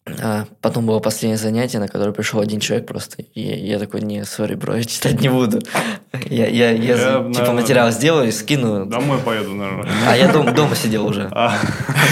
а, 0.06 0.46
потом 0.60 0.84
было 0.84 0.98
последнее 0.98 1.38
занятие, 1.38 1.78
на 1.78 1.88
которое 1.88 2.12
пришел 2.12 2.40
один 2.40 2.60
человек 2.60 2.86
просто. 2.86 3.22
И 3.22 3.40
я 3.40 3.78
такой, 3.78 4.02
не, 4.02 4.24
сори, 4.24 4.54
бро, 4.54 4.76
я 4.76 4.84
читать 4.84 5.18
не 5.20 5.30
буду. 5.30 5.60
Я, 6.26 6.46
я, 6.46 6.70
я, 6.72 6.94
Я, 6.94 6.96
типа 6.96 7.20
наверное, 7.22 7.52
материал 7.54 7.90
сделаю 7.90 8.28
и 8.28 8.30
скину. 8.30 8.84
Домой 8.84 9.18
поеду, 9.18 9.54
наверное. 9.54 9.90
А 10.06 10.14
я 10.16 10.30
дом, 10.30 10.54
дома 10.54 10.76
сидел 10.76 11.06
уже. 11.06 11.28
А, 11.32 11.58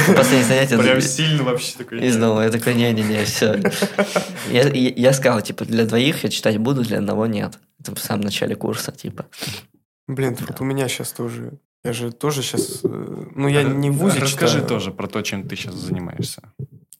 Последнее 0.06 0.44
занятие. 0.44 0.78
Прям 0.78 1.00
сильно 1.02 1.42
вообще 1.42 1.76
такой. 1.76 2.00
Из 2.00 2.16
дома. 2.16 2.44
Я 2.44 2.50
такой, 2.50 2.74
не-не-не, 2.74 3.24
все. 3.24 3.60
Я, 4.50 4.68
я, 4.68 4.92
я 4.96 5.12
сказал, 5.12 5.42
типа, 5.42 5.66
для 5.66 5.84
двоих 5.84 6.24
я 6.24 6.30
читать 6.30 6.56
буду, 6.56 6.82
для 6.82 6.98
одного 6.98 7.26
нет. 7.26 7.58
Это 7.78 7.94
в 7.94 7.98
самом 7.98 8.22
начале 8.22 8.54
курса, 8.56 8.90
типа. 8.92 9.26
Блин, 10.08 10.36
вот 10.48 10.60
у 10.60 10.64
меня 10.64 10.88
сейчас 10.88 11.12
тоже. 11.12 11.58
Я 11.84 11.92
же 11.92 12.10
тоже 12.12 12.42
сейчас. 12.42 12.80
Ну, 12.84 13.48
я 13.48 13.64
не 13.64 13.90
в 13.90 13.94
ВУЗе 13.98 14.20
Расскажи 14.20 14.54
читаю. 14.60 14.68
тоже 14.68 14.92
про 14.92 15.08
то, 15.08 15.20
чем 15.22 15.46
ты 15.46 15.56
сейчас 15.56 15.74
занимаешься. 15.74 16.42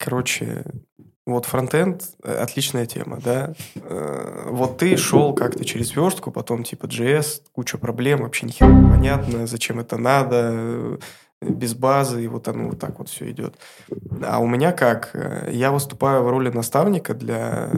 Короче, 0.03 0.65
вот 1.27 1.47
фронтенд 1.47 2.03
отличная 2.25 2.87
тема, 2.87 3.21
да. 3.25 3.55
Э, 3.77 4.49
Вот 4.51 4.79
ты 4.79 4.97
шел 4.97 5.33
как-то 5.35 5.65
через 5.65 5.95
верстку, 5.95 6.33
потом 6.33 6.65
типа 6.65 6.87
JS, 6.87 7.43
куча 7.53 7.79
проблем, 7.79 8.23
вообще 8.23 8.47
ни 8.47 8.51
хера 8.51 8.69
не 8.73 8.91
понятно, 8.91 9.47
зачем 9.47 9.79
это 9.79 9.97
надо, 9.97 10.51
э, 10.53 10.99
без 11.41 11.75
базы, 11.75 12.25
и 12.25 12.29
вот 12.29 12.49
оно 12.49 12.69
вот 12.71 12.79
так 12.81 12.99
вот 12.99 13.09
все 13.09 13.31
идет. 13.31 13.57
А 14.25 14.41
у 14.41 14.47
меня 14.49 14.73
как? 14.73 15.11
Э, 15.15 15.49
Я 15.53 15.71
выступаю 15.71 16.25
в 16.25 16.29
роли 16.31 16.51
наставника 16.51 17.15
для 17.15 17.71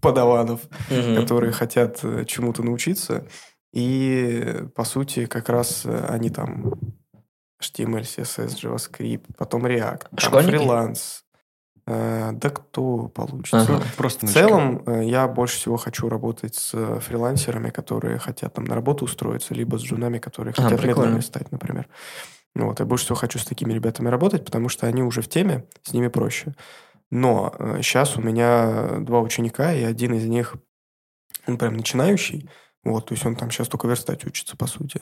подаванов, 0.00 0.60
Мгм. 0.90 1.16
которые 1.16 1.50
хотят 1.52 2.00
чему-то 2.26 2.62
научиться. 2.62 3.24
И, 3.72 4.62
по 4.76 4.84
сути, 4.84 5.26
как 5.26 5.48
раз 5.48 5.84
они 6.08 6.30
там 6.30 6.74
HTML, 7.60 8.02
CSS, 8.04 8.54
JavaScript, 8.62 9.26
потом 9.36 9.66
React, 9.66 10.06
там 10.10 10.18
Школьники? 10.18 10.50
фриланс. 10.56 11.24
Э, 11.90 12.32
Да 12.32 12.50
кто 12.50 13.08
получится? 13.08 13.62
Ага. 13.62 13.82
Просто 13.96 14.26
В 14.26 14.30
целом, 14.30 14.82
э, 14.86 15.04
я 15.06 15.26
больше 15.26 15.56
всего 15.56 15.78
хочу 15.78 16.08
работать 16.10 16.54
с 16.54 16.74
э, 16.74 17.00
фрилансерами, 17.00 17.70
которые 17.70 18.18
хотят 18.18 18.52
там 18.52 18.64
на 18.64 18.74
работу 18.74 19.06
устроиться, 19.06 19.54
либо 19.54 19.78
с 19.78 19.82
джунами, 19.82 20.18
которые 20.18 20.52
А, 20.58 20.62
хотят 20.62 20.80
прикольно. 20.82 21.06
медлами 21.06 21.20
стать, 21.22 21.50
например. 21.50 21.88
Вот, 22.54 22.80
я 22.80 22.84
больше 22.86 23.04
всего 23.06 23.16
хочу 23.16 23.38
с 23.38 23.44
такими 23.46 23.72
ребятами 23.72 24.08
работать, 24.08 24.44
потому 24.44 24.68
что 24.68 24.86
они 24.86 25.02
уже 25.02 25.22
в 25.22 25.28
теме, 25.28 25.64
с 25.82 25.92
ними 25.94 26.08
проще. 26.08 26.54
Но 27.10 27.54
сейчас 27.80 28.16
у 28.18 28.20
меня 28.20 28.98
два 29.00 29.20
ученика, 29.20 29.72
и 29.72 29.82
один 29.82 30.12
из 30.14 30.26
них, 30.26 30.56
он 31.46 31.56
прям 31.56 31.74
начинающий, 31.74 32.50
вот, 32.84 33.06
то 33.06 33.14
есть 33.14 33.24
он 33.24 33.34
там 33.34 33.50
сейчас 33.50 33.68
только 33.68 33.88
верстать 33.88 34.26
учится, 34.26 34.56
по 34.56 34.66
сути. 34.66 35.00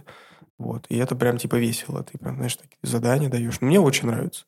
Вот, 0.58 0.86
и 0.88 0.96
это 0.98 1.16
прям 1.16 1.38
типа 1.38 1.56
весело, 1.56 2.04
ты 2.04 2.16
прям, 2.18 2.36
знаешь, 2.36 2.56
такие 2.56 2.78
задания 2.82 3.28
даешь. 3.28 3.60
Ну, 3.60 3.66
мне 3.66 3.80
очень 3.80 4.06
нравится. 4.06 4.44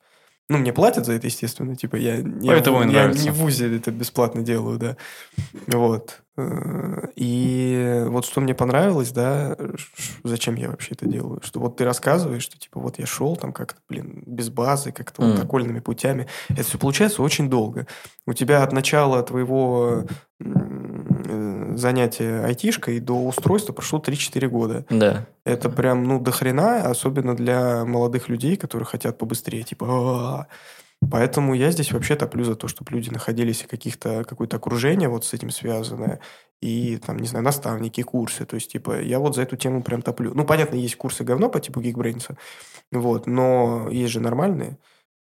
Ну, 0.50 0.56
мне 0.58 0.72
платят 0.72 1.04
за 1.04 1.12
это, 1.12 1.26
естественно, 1.26 1.76
типа 1.76 1.96
я, 1.96 2.22
Поэтому 2.46 2.80
я 2.80 2.86
нравится. 2.86 3.22
не 3.24 3.30
в 3.30 3.34
ВУЗе 3.34 3.76
это 3.76 3.90
бесплатно 3.90 4.42
делаю, 4.42 4.78
да. 4.78 4.96
Вот. 5.66 6.22
Э, 6.38 7.08
И 7.16 8.04
вот 8.06 8.24
что 8.24 8.40
мне 8.40 8.54
понравилось, 8.54 9.10
да, 9.12 9.56
зачем 10.24 10.54
я 10.54 10.70
вообще 10.70 10.94
это 10.94 11.06
делаю, 11.06 11.40
что 11.42 11.60
вот 11.60 11.76
ты 11.76 11.84
рассказываешь, 11.84 12.42
что 12.44 12.58
типа 12.58 12.80
вот 12.80 12.98
я 12.98 13.04
шел 13.04 13.36
там 13.36 13.52
как-то, 13.52 13.80
блин, 13.90 14.22
без 14.24 14.48
базы, 14.48 14.90
как-то 14.92 15.20
вот 15.22 15.34
Мгм. 15.34 15.42
окольными 15.46 15.80
путями. 15.80 16.26
Это 16.48 16.62
все 16.62 16.78
получается 16.78 17.22
очень 17.22 17.50
долго. 17.50 17.86
У 18.26 18.32
тебя 18.32 18.62
от 18.62 18.72
начала 18.72 19.22
твоего 19.22 20.04
занятия 21.80 22.44
айтишкой 22.44 23.00
до 23.00 23.14
устройства 23.26 23.72
прошло 23.72 23.98
3-4 23.98 24.48
года. 24.48 24.84
Да. 24.90 25.26
Это 25.44 25.68
прям, 25.70 26.04
ну, 26.04 26.20
до 26.20 26.30
хрена, 26.30 26.82
особенно 26.82 27.36
для 27.36 27.84
молодых 27.84 28.28
людей, 28.28 28.56
которые 28.56 28.86
хотят 28.86 29.18
побыстрее. 29.18 29.62
Типа, 29.62 29.86
«А-а-а». 29.88 30.46
Поэтому 31.10 31.54
я 31.54 31.70
здесь 31.70 31.92
вообще 31.92 32.16
топлю 32.16 32.42
за 32.44 32.56
то, 32.56 32.66
чтобы 32.66 32.92
люди 32.92 33.08
находились 33.10 33.62
в 33.62 33.68
каких-то, 33.68 34.24
какое-то 34.24 34.56
окружение 34.56 35.08
вот 35.08 35.24
с 35.24 35.32
этим 35.32 35.50
связанное. 35.50 36.18
И, 36.60 36.96
там, 36.96 37.18
не 37.18 37.28
знаю, 37.28 37.44
наставники, 37.44 38.02
курсы. 38.02 38.44
То 38.44 38.56
есть, 38.56 38.72
типа, 38.72 39.00
я 39.00 39.20
вот 39.20 39.36
за 39.36 39.42
эту 39.42 39.56
тему 39.56 39.82
прям 39.82 40.02
топлю. 40.02 40.32
Ну, 40.34 40.44
понятно, 40.44 40.74
есть 40.74 40.96
курсы 40.96 41.22
говно 41.22 41.48
по 41.48 41.60
типу 41.60 41.80
Geekbrains, 41.80 42.36
вот, 42.90 43.26
но 43.26 43.88
есть 43.90 44.12
же 44.12 44.20
нормальные. 44.20 44.76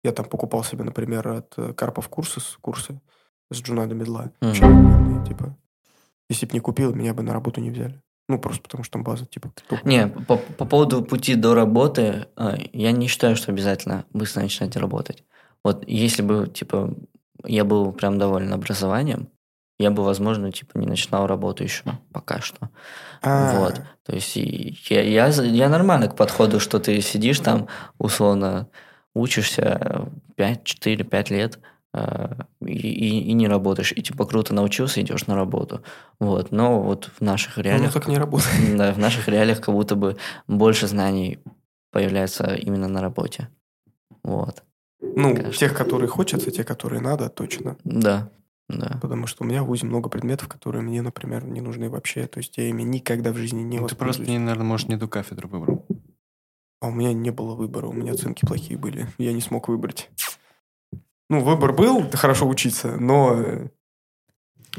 Я 0.04 0.12
там 0.12 0.26
покупал 0.26 0.64
себе, 0.64 0.84
например, 0.84 1.28
от 1.28 1.56
Карпов 1.76 2.08
курсы, 2.10 2.40
курсы 2.62 3.02
с 3.50 3.60
Джунада 3.60 3.96
Медла. 3.96 4.32
Охуенные, 4.42 5.26
типа. 5.26 5.56
Если 6.34 6.46
бы 6.46 6.54
не 6.54 6.60
купил, 6.60 6.94
меня 6.94 7.14
бы 7.14 7.24
на 7.24 7.34
работу 7.34 7.62
не 7.62 7.72
взяли. 7.72 8.02
Ну, 8.30 8.40
просто 8.40 8.62
потому 8.62 8.84
что 8.84 8.94
там 8.94 9.04
база, 9.04 9.26
типа, 9.26 9.50
топовая. 9.50 9.84
Не, 9.84 10.08
по, 10.08 10.38
по 10.38 10.66
поводу 10.66 11.04
пути 11.04 11.36
до 11.36 11.54
работы, 11.54 12.28
э, 12.38 12.56
я 12.72 12.92
не 12.92 13.08
считаю, 13.08 13.36
что 13.36 13.52
обязательно 13.52 14.06
быстро 14.12 14.42
начинать 14.42 14.76
работать. 14.78 15.24
Вот 15.64 15.84
если 15.88 16.22
бы, 16.22 16.48
типа, 16.48 16.94
я 17.46 17.66
был 17.66 17.92
прям 17.92 18.18
доволен 18.18 18.54
образованием, 18.54 19.28
я 19.80 19.92
бы, 19.92 20.04
возможно, 20.04 20.52
типа, 20.52 20.78
не 20.78 20.88
начинал 20.88 21.28
работу 21.28 21.64
еще 21.64 21.84
пока 22.12 22.40
что. 22.40 22.70
А, 23.22 23.60
Вот. 23.60 23.82
То 24.06 24.14
есть 24.14 24.36
я, 24.36 25.02
я, 25.02 25.28
я 25.28 25.70
нормально 25.70 26.08
к 26.08 26.16
подходу, 26.16 26.60
что 26.60 26.80
ты 26.80 27.02
сидишь 27.02 27.40
там, 27.40 27.68
условно, 27.98 28.70
учишься 29.14 30.10
5, 30.36 30.64
4, 30.64 31.04
5 31.04 31.30
лет 31.32 31.60
и, 31.94 32.72
и- 32.72 33.20
и 33.30 33.34
не 33.34 33.48
работаешь. 33.48 33.94
И 33.96 34.02
типа 34.02 34.26
круто 34.26 34.54
научился, 34.54 35.02
идешь 35.02 35.28
на 35.28 35.36
работу. 35.36 35.84
Вот. 36.20 36.52
Но 36.52 36.82
вот 36.82 37.12
в 37.18 37.22
наших 37.22 37.58
Ну, 37.58 37.64
реалиях... 37.64 37.94
так 37.94 38.08
не 38.08 38.18
работает. 38.18 38.54
Да, 38.78 38.94
в 38.94 38.98
наших 39.00 39.28
реалиях 39.28 39.62
как 39.62 39.74
будто 39.76 39.96
бы 39.96 40.18
больше 40.48 40.88
знаний 40.88 41.40
появляется 41.92 42.56
именно 42.56 42.88
на 42.88 43.02
работе. 43.02 43.50
Вот. 44.24 44.64
Ну, 45.02 45.36
Конечно. 45.36 45.52
тех, 45.54 45.78
которые 45.78 46.08
хочется, 46.08 46.50
те, 46.50 46.64
которые 46.64 47.02
надо, 47.02 47.30
точно. 47.30 47.78
Да, 47.84 48.30
да. 48.70 48.98
Потому 49.02 49.28
что 49.28 49.44
у 49.44 49.48
меня 49.48 49.62
в 49.62 49.68
ВУЗе 49.68 49.86
много 49.86 50.10
предметов, 50.10 50.48
которые 50.48 50.82
мне, 50.82 51.02
например, 51.02 51.46
не 51.46 51.62
нужны 51.62 51.90
вообще. 51.90 52.26
То 52.26 52.40
есть 52.40 52.58
я 52.58 52.70
ими 52.70 52.82
никогда 52.82 53.32
в 53.32 53.36
жизни 53.38 53.62
не 53.62 53.80
Ну, 53.80 53.88
ты 53.88 53.96
просто, 53.96 54.24
наверное, 54.24 54.64
может, 54.66 54.90
не 54.90 54.98
ту 54.98 55.08
кафедру 55.08 55.48
выбрал. 55.50 55.86
А 56.82 56.88
у 56.88 56.92
меня 56.92 57.14
не 57.14 57.30
было 57.32 57.54
выбора, 57.56 57.88
у 57.88 57.94
меня 57.94 58.14
оценки 58.14 58.46
плохие 58.46 58.78
были. 58.80 59.08
Я 59.18 59.34
не 59.34 59.42
смог 59.42 59.68
выбрать. 59.68 60.10
Ну, 61.30 61.40
выбор 61.42 61.74
был, 61.74 62.10
хорошо 62.14 62.48
учиться, 62.48 62.96
но 62.98 63.70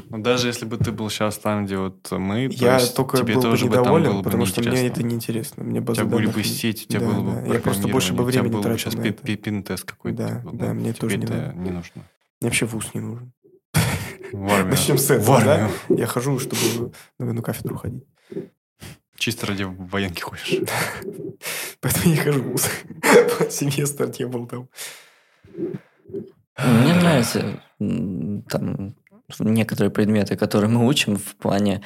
Но 0.09 0.17
даже 0.19 0.47
если 0.47 0.65
бы 0.65 0.77
ты 0.77 0.91
был 0.91 1.09
сейчас 1.09 1.37
там, 1.37 1.65
где 1.65 1.77
вот 1.77 2.11
мы, 2.11 2.49
то 2.49 2.55
я 2.65 2.75
есть 2.79 2.95
только 2.95 3.17
тебе 3.17 3.33
был 3.35 3.41
бы 3.41 3.49
тоже 3.49 3.65
бы 3.65 3.71
там 3.73 3.81
недоволен, 3.83 4.11
было 4.11 4.17
бы 4.19 4.23
потому 4.23 4.45
что 4.45 4.61
мне 4.61 4.87
это 4.87 5.03
неинтересно. 5.03 5.63
Мне 5.63 5.79
У 5.79 5.83
база 5.83 6.01
тебя 6.01 6.09
были 6.09 6.27
бы 6.27 6.43
сеть, 6.43 6.85
у 6.85 6.87
тебя 6.87 6.99
Да, 6.99 7.05
было 7.07 7.21
бы 7.21 7.31
да. 7.47 7.53
Я 7.53 7.59
просто 7.59 7.87
больше 7.87 8.13
бы 8.13 8.23
у 8.23 8.25
времени 8.25 8.49
был 8.49 8.59
бы 8.59 8.63
тратил 8.63 8.91
сейчас 8.91 8.93
на 8.95 9.07
это. 9.07 9.23
пи- 9.23 9.35
пин-тест 9.37 9.83
какой-то. 9.85 10.17
Да, 10.17 10.39
типа, 10.39 10.51
да, 10.53 10.67
ну, 10.67 10.73
мне 10.75 10.91
тебе 10.91 10.99
тоже 10.99 11.17
не 11.17 11.23
это 11.25 11.33
надо. 11.33 11.53
не 11.57 11.69
нужно. 11.71 12.01
Мне 12.41 12.49
вообще 12.49 12.65
вуз 12.65 12.93
не 12.93 13.01
нужен. 13.01 13.31
В 14.33 14.51
армию. 14.53 14.69
Начнем 14.71 14.97
с 14.97 15.09
этого, 15.09 15.41
да? 15.41 15.69
Я 15.89 16.07
хожу, 16.07 16.39
чтобы 16.39 16.91
на 17.19 17.29
одну 17.29 17.41
кафедру 17.41 17.77
ходить. 17.77 18.03
Чисто 19.17 19.47
ради 19.47 19.63
военки 19.63 20.21
ходишь. 20.21 20.55
Поэтому 21.79 22.13
я 22.13 22.21
хожу 22.21 22.41
в 22.41 22.47
вуз. 22.51 22.69
Семестр 23.49 24.11
не 24.19 24.25
был 24.27 24.45
там. 24.45 24.67
Мне 26.57 26.93
нравятся 26.93 27.59
там 27.79 28.95
некоторые 29.39 29.91
предметы, 29.91 30.37
которые 30.37 30.69
мы 30.69 30.87
учим 30.87 31.17
в 31.17 31.35
плане, 31.35 31.81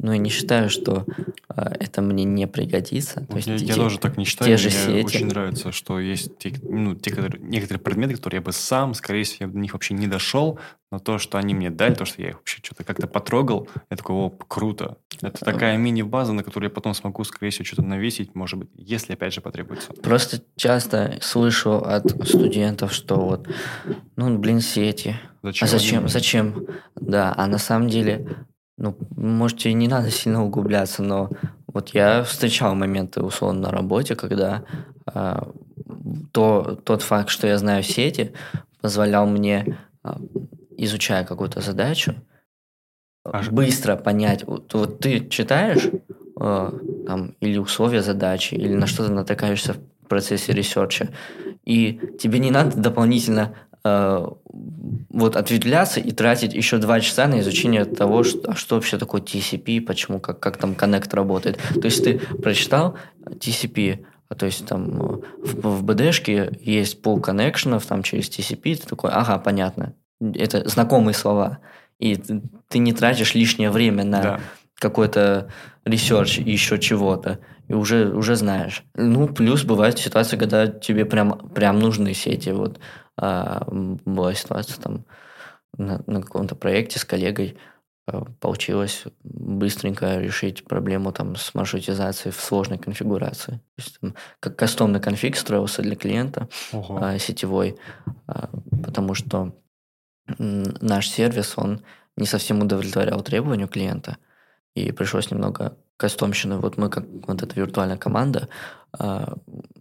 ну, 0.00 0.12
я 0.12 0.18
не 0.18 0.28
считаю, 0.30 0.68
что 0.70 1.06
а, 1.48 1.72
это 1.78 2.02
мне 2.02 2.24
не 2.24 2.46
пригодится. 2.46 3.20
То 3.20 3.26
Вот 3.28 3.36
есть 3.36 3.48
я, 3.48 3.54
я 3.54 3.60
те- 3.60 3.74
тоже 3.74 3.98
так 3.98 4.16
не 4.16 4.24
считаю. 4.24 4.50
те 4.50 4.56
же 4.56 4.68
Мне 4.68 5.02
сети. 5.02 5.06
очень 5.16 5.26
нравится, 5.26 5.72
что 5.72 5.98
есть 6.00 6.36
те, 6.38 6.52
ну, 6.62 6.94
те, 6.94 7.10
которые, 7.10 7.40
некоторые 7.42 7.80
предметы, 7.80 8.16
которые 8.16 8.38
я 8.38 8.42
бы 8.42 8.52
сам, 8.52 8.94
скорее 8.94 9.22
всего, 9.24 9.36
я 9.42 9.46
бы 9.48 9.54
до 9.54 9.58
них 9.60 9.72
вообще 9.72 9.94
не 9.94 10.06
дошел, 10.08 10.58
но 10.90 10.98
то, 10.98 11.18
что 11.18 11.38
они 11.38 11.54
мне 11.54 11.70
дали, 11.70 11.94
то, 11.94 12.04
что 12.04 12.20
я 12.22 12.30
их 12.30 12.36
вообще 12.36 12.58
что-то 12.62 12.84
как-то 12.84 13.06
потрогал, 13.06 13.68
я 13.90 13.96
такой, 13.96 14.14
о, 14.16 14.30
круто. 14.30 14.98
Это 15.22 15.44
такая 15.44 15.76
мини-база, 15.76 16.32
на 16.32 16.42
которую 16.42 16.70
я 16.70 16.74
потом 16.74 16.92
смогу, 16.94 17.22
скорее 17.24 17.50
всего, 17.50 17.64
что-то 17.64 17.82
навесить, 17.82 18.34
может 18.34 18.58
быть, 18.58 18.68
если, 18.76 19.12
опять 19.14 19.32
же, 19.32 19.40
потребуется. 19.40 19.92
Просто 20.02 20.42
часто 20.56 21.18
слышу 21.22 21.76
от 21.76 22.10
студентов, 22.28 22.92
что 22.92 23.16
вот, 23.16 23.48
ну, 24.16 24.36
блин, 24.38 24.60
сети. 24.60 25.16
Зачем? 25.42 25.66
А 25.66 25.70
зачем? 25.70 25.98
они- 26.00 26.08
Зачем? 26.08 26.66
Да, 26.96 27.32
а 27.36 27.46
на 27.46 27.58
самом 27.58 27.88
деле, 27.88 28.26
ну, 28.76 28.96
можете 29.16 29.72
не 29.72 29.88
надо 29.88 30.10
сильно 30.10 30.44
углубляться, 30.44 31.02
но 31.02 31.30
вот 31.66 31.90
я 31.90 32.22
встречал 32.24 32.74
моменты, 32.74 33.22
условно, 33.22 33.62
на 33.62 33.70
работе, 33.70 34.14
когда 34.16 34.64
а, 35.06 35.48
то, 36.32 36.78
тот 36.84 37.02
факт, 37.02 37.28
что 37.28 37.46
я 37.46 37.58
знаю 37.58 37.82
сети, 37.82 38.32
позволял 38.80 39.26
мне, 39.26 39.78
а, 40.02 40.18
изучая 40.76 41.24
какую-то 41.24 41.60
задачу, 41.60 42.14
А 43.24 43.42
ж- 43.42 43.50
быстро 43.50 43.96
понять. 43.96 44.44
Вот, 44.46 44.74
вот 44.74 45.00
ты 45.00 45.26
читаешь 45.28 45.88
э, 46.40 46.70
там, 47.06 47.34
или 47.40 47.58
условия 47.58 48.02
задачи, 48.02 48.54
или 48.54 48.74
на 48.74 48.86
что 48.86 49.06
ты 49.06 49.12
натыкаешься 49.12 49.74
в 49.74 50.08
процессе 50.08 50.52
ресерча, 50.52 51.08
и 51.64 51.98
тебе 52.20 52.38
не 52.40 52.50
надо 52.50 52.76
дополнительно 52.76 53.54
э, 53.84 54.26
вот 55.10 55.36
ответвляться 55.36 56.00
и 56.00 56.10
тратить 56.12 56.54
еще 56.54 56.78
два 56.78 57.00
часа 57.00 57.26
на 57.26 57.40
изучение 57.40 57.84
того, 57.84 58.24
что, 58.24 58.50
а 58.52 58.54
что 58.54 58.76
вообще 58.76 58.98
такое 58.98 59.20
TCP, 59.20 59.80
почему, 59.80 60.20
как, 60.20 60.40
как 60.40 60.56
там 60.56 60.74
connect 60.74 61.12
работает. 61.14 61.58
То 61.74 61.84
есть 61.84 62.02
ты 62.04 62.18
прочитал 62.18 62.96
TCP, 63.26 64.04
а 64.28 64.34
то 64.34 64.46
есть 64.46 64.66
там 64.66 65.00
э, 65.00 65.16
в, 65.44 65.80
в 65.80 65.84
БД-шке 65.84 66.58
есть 66.60 67.02
пул 67.02 67.20
коннекшенов 67.20 67.84
там 67.86 68.02
через 68.02 68.28
TCP, 68.28 68.76
ты 68.76 68.86
такой, 68.88 69.10
ага, 69.10 69.38
понятно. 69.38 69.94
Это 70.20 70.66
знакомые 70.68 71.14
слова. 71.14 71.58
И 71.98 72.16
ты, 72.16 72.42
ты 72.68 72.78
не 72.78 72.92
тратишь 72.92 73.34
лишнее 73.34 73.70
время 73.70 74.04
на 74.04 74.22
Да. 74.22 74.40
какой-то 74.78 75.50
ресерч 75.84 76.38
и 76.38 76.50
еще 76.50 76.78
чего-то, 76.78 77.38
и 77.68 77.74
уже, 77.74 78.08
уже 78.12 78.36
знаешь. 78.36 78.82
Ну, 78.94 79.28
плюс 79.28 79.64
бывают 79.64 79.98
ситуации, 79.98 80.36
когда 80.36 80.66
тебе 80.66 81.04
прям, 81.04 81.50
прям 81.50 81.78
нужны 81.78 82.14
сети. 82.14 82.50
Вот 82.50 82.78
а, 83.16 83.66
была 83.68 84.34
ситуация 84.34 84.80
там 84.80 85.04
на, 85.76 86.02
на 86.06 86.22
каком-то 86.22 86.54
проекте 86.54 86.98
с 86.98 87.04
коллегой, 87.04 87.56
а, 88.06 88.24
получилось 88.40 89.04
быстренько 89.22 90.18
решить 90.18 90.64
проблему 90.64 91.12
там 91.12 91.36
с 91.36 91.54
маршрутизацией 91.54 92.32
в 92.32 92.40
сложной 92.40 92.78
конфигурации. 92.78 93.52
То 93.52 93.82
есть, 93.82 94.00
там, 94.00 94.14
как 94.40 94.56
кастомный 94.56 95.00
конфиг 95.00 95.36
строился 95.36 95.82
для 95.82 95.96
клиента, 95.96 96.48
Ого. 96.72 96.98
а, 97.00 97.18
сетевой, 97.18 97.76
а, 98.26 98.50
потому 98.84 99.14
что 99.14 99.54
м, 100.38 100.62
наш 100.80 101.08
сервис, 101.08 101.54
он 101.56 101.82
не 102.16 102.26
совсем 102.26 102.60
удовлетворял 102.62 103.20
требованию 103.22 103.68
клиента, 103.68 104.18
и 104.74 104.92
пришлось 104.92 105.30
немного 105.30 105.76
кастомщины. 105.96 106.58
Вот 106.58 106.76
мы, 106.76 106.90
как 106.90 107.04
вот 107.26 107.42
эта 107.42 107.58
виртуальная 107.58 107.96
команда, 107.96 108.48
а, 108.92 109.34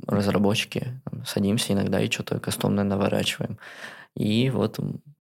разработчики, 0.07 1.01
садимся 1.25 1.73
иногда 1.73 1.99
и 1.99 2.09
что-то 2.09 2.39
кастомное 2.39 2.83
наворачиваем. 2.83 3.57
И 4.15 4.49
вот 4.49 4.79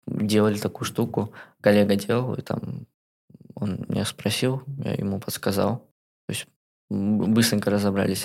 делали 0.08 0.58
такую 0.58 0.86
штуку, 0.86 1.34
коллега 1.62 1.96
делал, 1.96 2.34
и 2.36 2.42
там 2.42 2.86
он 3.56 3.86
меня 3.88 4.06
спросил, 4.06 4.64
я 4.78 4.94
ему 4.94 5.20
подсказал. 5.20 5.78
То 6.28 6.34
есть 6.34 6.48
быстренько 6.90 7.70
разобрались 7.70 8.24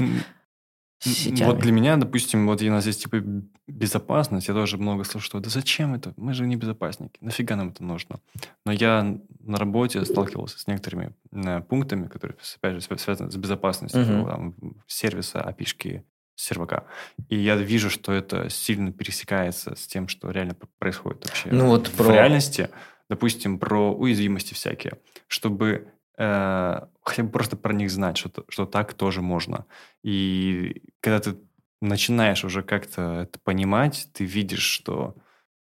сетями. 1.10 1.48
Вот 1.48 1.58
для 1.58 1.72
меня, 1.72 1.96
допустим, 1.96 2.46
вот 2.46 2.62
у 2.62 2.70
нас 2.70 2.86
есть 2.86 3.02
типа 3.02 3.22
безопасность, 3.66 4.48
я 4.48 4.54
тоже 4.54 4.78
много 4.78 5.04
слышу, 5.04 5.26
что 5.26 5.40
да 5.40 5.50
зачем 5.50 5.94
это? 5.94 6.12
Мы 6.16 6.34
же 6.34 6.46
не 6.46 6.56
безопасники, 6.56 7.18
нафига 7.20 7.56
нам 7.56 7.68
это 7.68 7.82
нужно? 7.84 8.20
Но 8.66 8.72
я 8.72 9.18
на 9.40 9.58
работе 9.58 10.04
сталкивался 10.04 10.58
с 10.58 10.66
некоторыми 10.66 11.14
э, 11.32 11.60
пунктами, 11.62 12.06
которые, 12.08 12.36
опять 12.60 12.74
же, 12.74 12.80
свя- 12.88 12.98
связаны 12.98 13.30
с 13.30 13.36
безопасностью 13.36 14.02
Мгм. 14.02 14.26
там, 14.26 14.54
сервиса, 14.86 15.38
API-шки, 15.40 16.02
сервака. 16.34 16.84
И 17.28 17.36
я 17.36 17.56
вижу, 17.56 17.90
что 17.90 18.12
это 18.12 18.48
сильно 18.50 18.92
пересекается 18.92 19.74
с 19.76 19.86
тем, 19.86 20.08
что 20.08 20.30
реально 20.30 20.56
происходит 20.78 21.24
вообще 21.26 21.48
Ну 21.50 21.66
вот 21.68 21.88
в 21.88 21.96
про- 21.96 22.12
реальности. 22.12 22.68
Допустим, 23.10 23.58
про 23.58 23.92
уязвимости 23.92 24.54
всякие, 24.54 24.94
чтобы 25.28 25.91
э, 26.18 26.80
хотя 27.02 27.22
бы 27.22 27.30
просто 27.30 27.56
про 27.56 27.72
них 27.72 27.90
знать, 27.90 28.16
что, 28.16 28.44
что 28.48 28.66
так 28.66 28.94
тоже 28.94 29.22
можно. 29.22 29.66
И 30.02 30.82
когда 31.00 31.20
ты 31.20 31.36
начинаешь 31.80 32.44
уже 32.44 32.62
как-то 32.62 33.22
это 33.22 33.38
понимать, 33.42 34.08
ты 34.12 34.24
видишь, 34.24 34.62
что 34.62 35.16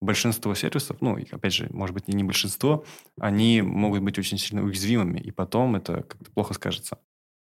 большинство 0.00 0.54
сервисов, 0.54 0.98
ну, 1.00 1.18
опять 1.30 1.54
же, 1.54 1.68
может 1.70 1.94
быть, 1.94 2.04
и 2.06 2.12
не 2.12 2.24
большинство, 2.24 2.84
они 3.20 3.62
могут 3.62 4.02
быть 4.02 4.18
очень 4.18 4.38
сильно 4.38 4.62
уязвимыми, 4.62 5.18
и 5.18 5.30
потом 5.30 5.76
это 5.76 6.02
как-то 6.02 6.30
плохо 6.30 6.54
скажется. 6.54 6.98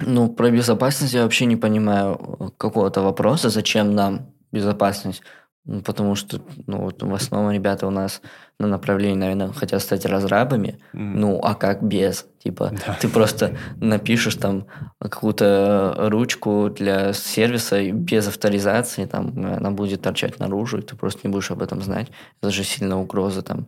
Ну, 0.01 0.33
про 0.33 0.51
безопасность 0.51 1.15
я 1.15 1.23
вообще 1.23 1.47
не 1.47 1.57
понимаю 1.57 2.19
э, 2.41 2.49
какого-то 2.57 3.03
вопроса, 3.03 3.49
зачем 3.49 3.95
нам 3.95 4.33
безопасность. 4.51 5.23
Ну, 5.67 5.81
потому 5.81 6.15
что, 6.15 6.43
ну, 6.67 6.83
вот 6.83 7.03
в 7.03 7.15
основном 7.15 7.51
ребята 7.51 7.87
у 7.87 7.91
нас 7.91 8.21
на 8.59 8.67
направлении, 8.67 9.17
наверное, 9.17 9.53
хотят 9.53 9.81
стать 9.83 10.05
разрабами. 10.05 10.79
Мгм. 10.93 11.21
Ну, 11.21 11.41
а 11.43 11.55
как 11.55 11.83
без? 11.83 12.27
Типа, 12.43 12.71
Да. 12.87 12.99
ты 13.01 13.09
просто 13.09 13.57
напишешь 13.81 14.35
там 14.37 14.67
какую-то 15.01 15.95
ручку 16.11 16.69
для 16.69 17.15
сервиса 17.15 17.81
и 17.81 17.93
без 17.93 18.29
авторизации, 18.29 19.07
там 19.07 19.29
она 19.57 19.71
будет 19.71 20.03
торчать 20.03 20.39
наружу, 20.39 20.79
и 20.79 20.83
ты 20.83 20.97
просто 20.97 21.21
не 21.25 21.33
будешь 21.33 21.51
об 21.51 21.63
этом 21.63 21.81
знать. 21.83 22.09
Это 22.43 22.51
же 22.51 22.63
сильно 22.63 23.01
угроза 23.01 23.41
там 23.41 23.67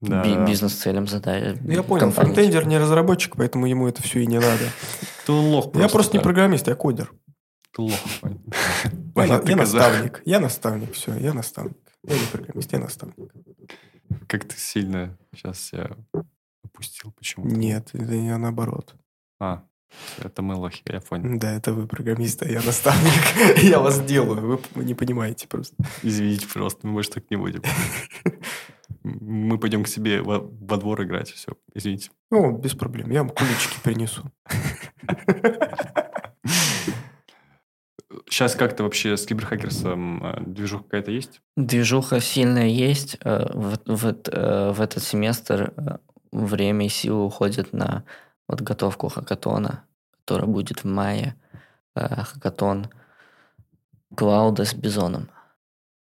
Да, 0.00 0.24
би- 0.24 0.44
бизнес-целям 0.44 1.06
задать. 1.06 1.62
Ну, 1.62 1.70
Я 1.70 1.84
понял, 1.84 2.10
фронтендер 2.10 2.66
не 2.66 2.78
разработчик, 2.78 3.36
поэтому 3.36 3.66
ему 3.66 3.86
это 3.86 4.02
все 4.02 4.18
и 4.20 4.26
не 4.26 4.40
надо. 4.40 4.64
Ты 5.24 5.30
лох 5.32 5.70
Я 5.76 5.88
просто 5.88 6.16
не 6.16 6.22
программист, 6.22 6.66
я 6.66 6.74
кодер. 6.74 7.12
Ты 7.76 7.82
лох, 7.82 8.00
Вань. 9.18 9.30
Я, 9.30 9.42
я 9.50 9.56
наставник. 9.56 10.22
Я 10.24 10.40
наставник, 10.40 10.92
все, 10.92 11.14
я 11.18 11.34
наставник. 11.34 11.76
Я 12.04 12.14
не 12.14 12.26
программист, 12.26 12.72
я 12.72 12.78
наставник. 12.78 13.32
Как 14.26 14.44
ты 14.44 14.56
сильно 14.56 15.18
сейчас 15.34 15.60
себя 15.60 15.90
опустил. 16.64 17.12
Почему? 17.12 17.46
Нет, 17.46 17.90
это 17.92 18.14
не 18.14 18.36
наоборот. 18.36 18.94
А, 19.40 19.64
это 20.18 20.42
мы 20.42 20.54
лохи, 20.54 20.82
я 20.86 21.00
понял. 21.00 21.38
Да, 21.38 21.52
это 21.52 21.72
вы 21.72 21.86
программист, 21.86 22.42
а 22.42 22.48
я 22.48 22.62
наставник. 22.62 23.58
Я 23.62 23.80
вас 23.80 24.00
делаю, 24.04 24.60
вы 24.74 24.84
не 24.84 24.94
понимаете 24.94 25.48
просто. 25.48 25.76
Извините, 26.02 26.46
пожалуйста, 26.46 26.86
мы 26.86 26.92
больше 26.92 27.10
так 27.10 27.30
не 27.30 27.36
будем. 27.36 27.62
Мы 29.02 29.58
пойдем 29.58 29.84
к 29.84 29.88
себе 29.88 30.22
во, 30.22 30.40
во 30.40 30.76
двор 30.76 31.02
играть, 31.02 31.30
все, 31.30 31.52
извините. 31.72 32.10
Ну, 32.30 32.58
без 32.58 32.74
проблем, 32.74 33.10
я 33.10 33.22
вам 33.22 33.30
кулички 33.30 33.78
принесу. 33.82 34.22
Сейчас 38.30 38.54
как-то 38.54 38.82
вообще 38.82 39.16
с 39.16 39.24
киберхакерсом 39.26 40.24
э, 40.24 40.40
движуха 40.46 40.84
какая-то 40.84 41.10
есть? 41.10 41.40
Движуха 41.56 42.20
сильная 42.20 42.66
есть. 42.68 43.16
э, 43.24 43.46
В, 43.54 43.78
в 43.86 44.06
эт- 44.06 44.28
э, 44.30 44.70
в 44.72 44.80
этот 44.80 45.02
семестр 45.02 45.72
э, 45.76 45.96
время 46.32 46.86
и 46.86 46.88
силы 46.90 47.24
уходят 47.24 47.72
на 47.72 48.04
подготовку 48.46 49.08
хакатона, 49.08 49.84
который 50.24 50.46
будет 50.46 50.84
в 50.84 50.86
мае. 50.86 51.34
Э, 51.96 52.22
Хакатон 52.22 52.88
Клауда 54.14 54.64
с 54.64 54.74
Бизоном. 54.74 55.28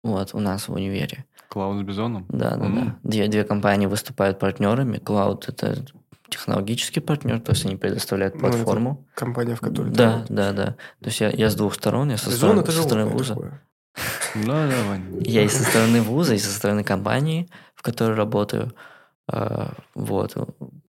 Вот, 0.04 0.34
у 0.34 0.40
нас 0.40 0.68
в 0.68 0.74
универе. 0.74 1.26
Клауд 1.50 1.80
с 1.80 1.84
Бизоном? 1.84 2.26
Да, 2.30 2.56
да, 2.58 2.66
М. 2.66 2.76
да. 2.76 2.96
Две, 3.04 3.28
две 3.28 3.44
компании 3.44 3.86
выступают 3.88 4.40
партнерами. 4.40 4.98
Клауд– 4.98 5.46
это 5.50 5.84
технологический 6.34 7.00
партнер, 7.00 7.40
то 7.40 7.52
есть 7.52 7.66
они 7.66 7.76
предоставляют 7.78 8.36
Ну, 8.36 8.48
это 8.48 8.58
платформу. 8.58 9.08
Компания, 9.16 9.56
в 9.56 9.62
которой 9.62 9.90
ты 9.92 9.98
да, 9.98 10.26
да, 10.30 10.52
да. 10.54 10.66
То 11.00 11.06
есть 11.06 11.22
я, 11.22 11.30
я 11.30 11.50
с 11.50 11.56
двух 11.56 11.74
сторон, 11.74 12.10
я 12.12 12.18
со 12.18 12.26
Резон 12.30 12.38
стороны, 12.38 12.62
это 12.62 12.72
со 12.72 12.84
стороны 12.84 13.10
вуза. 13.12 13.34
такое. 13.36 13.62
Да, 14.36 14.68
да. 14.68 15.00
Я 15.22 15.44
и 15.44 15.48
со 15.48 15.64
стороны 15.64 16.02
вуза, 16.02 16.34
и 16.34 16.40
со 16.40 16.52
стороны 16.52 16.84
компании, 16.84 17.50
в 17.76 17.82
которой 17.84 18.16
работаю. 18.16 18.74
А, 19.32 19.74
Вот. 19.96 20.36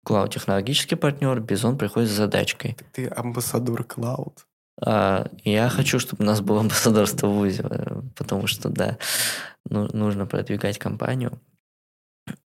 Клауд 0.04 0.32
технологический 0.32 0.96
партнер, 0.96 1.40
Бизон 1.40 1.76
приходит 1.78 2.08
с 2.10 2.12
задачкой. 2.12 2.76
Ты 2.92 3.08
амбассадор 3.08 3.84
Клауд. 3.84 4.46
А, 4.82 5.26
Я 5.44 5.68
хочу, 5.68 5.98
чтобы 5.98 6.24
у 6.24 6.26
нас 6.26 6.40
было 6.40 6.60
амбассадорство 6.60 7.26
в 7.28 7.34
ВУЗе, 7.34 7.64
потому 8.16 8.46
что, 8.46 8.68
да, 8.68 8.98
ну- 9.68 9.88
нужно 9.92 10.26
продвигать 10.26 10.78
компанию. 10.78 11.40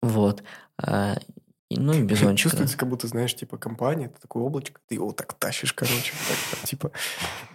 Вот. 0.02 0.44
И- 1.70 1.78
Ну 1.80 1.93
и 1.93 2.01
Бизончик. 2.01 2.28
да. 2.30 2.36
Чувствуется, 2.49 2.78
как 2.78 2.89
будто, 2.89 3.07
знаешь, 3.07 3.36
типа 3.36 3.57
компания, 3.57 4.05
это 4.07 4.20
такое 4.22 4.43
облачко, 4.43 4.80
ты 4.88 4.95
его 4.95 5.11
так 5.11 5.34
тащишь, 5.34 5.74
короче, 5.74 6.13
так, 6.51 6.67
типа, 6.67 6.91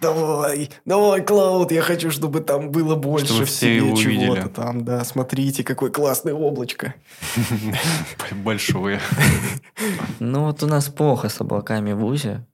давай, 0.01 0.69
давай, 0.85 1.21
Клауд, 1.21 1.71
я 1.71 1.81
хочу, 1.81 2.11
чтобы 2.11 2.39
там 2.39 2.71
было 2.71 2.95
больше 2.95 3.25
Чтобы 3.27 3.45
в 3.45 3.49
все 3.49 3.75
его 3.75 3.95
чего-то 3.97 4.47
там, 4.49 4.85
да, 4.85 5.03
смотрите, 5.03 5.63
какое 5.63 5.91
классное 5.91 6.33
облачко. 6.33 6.93
Большое. 8.43 8.99
Ну 10.19 10.45
вот 10.45 10.63
у 10.63 10.67
нас 10.67 10.87
плохо 10.87 11.27
с 11.27 11.41
облаками 11.41 11.91
в 11.91 11.97
ВУЗе. 11.97 12.45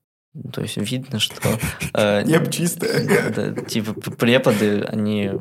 То 0.53 0.61
есть 0.61 0.77
видно, 0.77 1.19
что... 1.19 1.59
э, 1.93 2.23
Небо 2.23 2.49
чистое. 2.49 3.31
да, 3.31 3.61
Типа 3.63 3.93
преподы, 3.93 4.81
они 4.83 5.31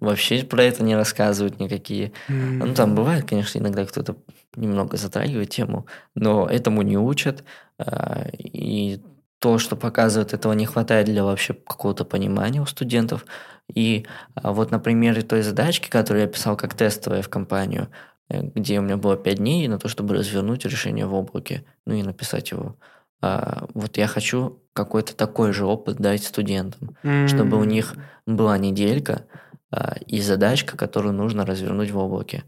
вообще 0.00 0.42
про 0.42 0.64
это 0.64 0.82
не 0.82 0.96
рассказывают 0.96 1.60
никакие. 1.60 2.12
Ну, 2.28 2.74
там 2.74 2.94
бывает, 2.94 3.28
конечно, 3.28 3.58
иногда 3.58 3.84
кто-то 3.86 4.16
немного 4.56 4.96
затрагивает 4.96 5.50
тему, 5.50 5.86
но 6.14 6.46
этому 6.48 6.82
не 6.82 6.96
учат. 6.98 7.44
а, 7.78 8.26
И 8.38 9.00
то, 9.40 9.58
что 9.58 9.76
показывают, 9.76 10.32
этого 10.34 10.52
не 10.54 10.66
хватает 10.66 11.06
для 11.06 11.22
вообще 11.24 11.54
какого-то 11.54 12.04
понимания 12.04 12.60
у 12.60 12.66
студентов. 12.66 13.24
И 13.72 14.06
а, 14.34 14.52
вот 14.52 14.70
на 14.70 14.78
примере 14.80 15.22
той 15.22 15.42
задачки, 15.42 15.88
которую 15.90 16.22
я 16.22 16.28
писал 16.28 16.56
как 16.56 16.74
тестовая 16.74 17.22
в 17.22 17.28
компанию, 17.28 17.88
э, 18.30 18.42
где 18.42 18.78
у 18.78 18.82
меня 18.82 18.96
было 18.96 19.16
5 19.16 19.36
дней 19.38 19.68
на 19.68 19.78
то, 19.78 19.88
чтобы 19.88 20.14
развернуть 20.14 20.64
решение 20.64 21.06
в 21.06 21.14
облаке, 21.14 21.64
ну 21.86 21.94
и 21.94 22.02
написать 22.02 22.50
его. 22.50 22.76
А, 23.20 23.66
Вот 23.74 23.96
я 23.96 24.06
хочу 24.06 24.62
какой-то 24.72 25.14
такой 25.16 25.52
же 25.52 25.66
опыт 25.66 25.96
дать 25.98 26.22
студентам 26.24 26.96
чтобы 27.28 27.58
у 27.58 27.64
них 27.64 27.94
была 28.26 28.58
неделька 28.58 29.26
а, 29.70 29.96
и 30.06 30.20
задачка, 30.20 30.76
которую 30.76 31.14
нужно 31.14 31.44
развернуть 31.46 31.90
в 31.90 31.98
облаке. 31.98 32.44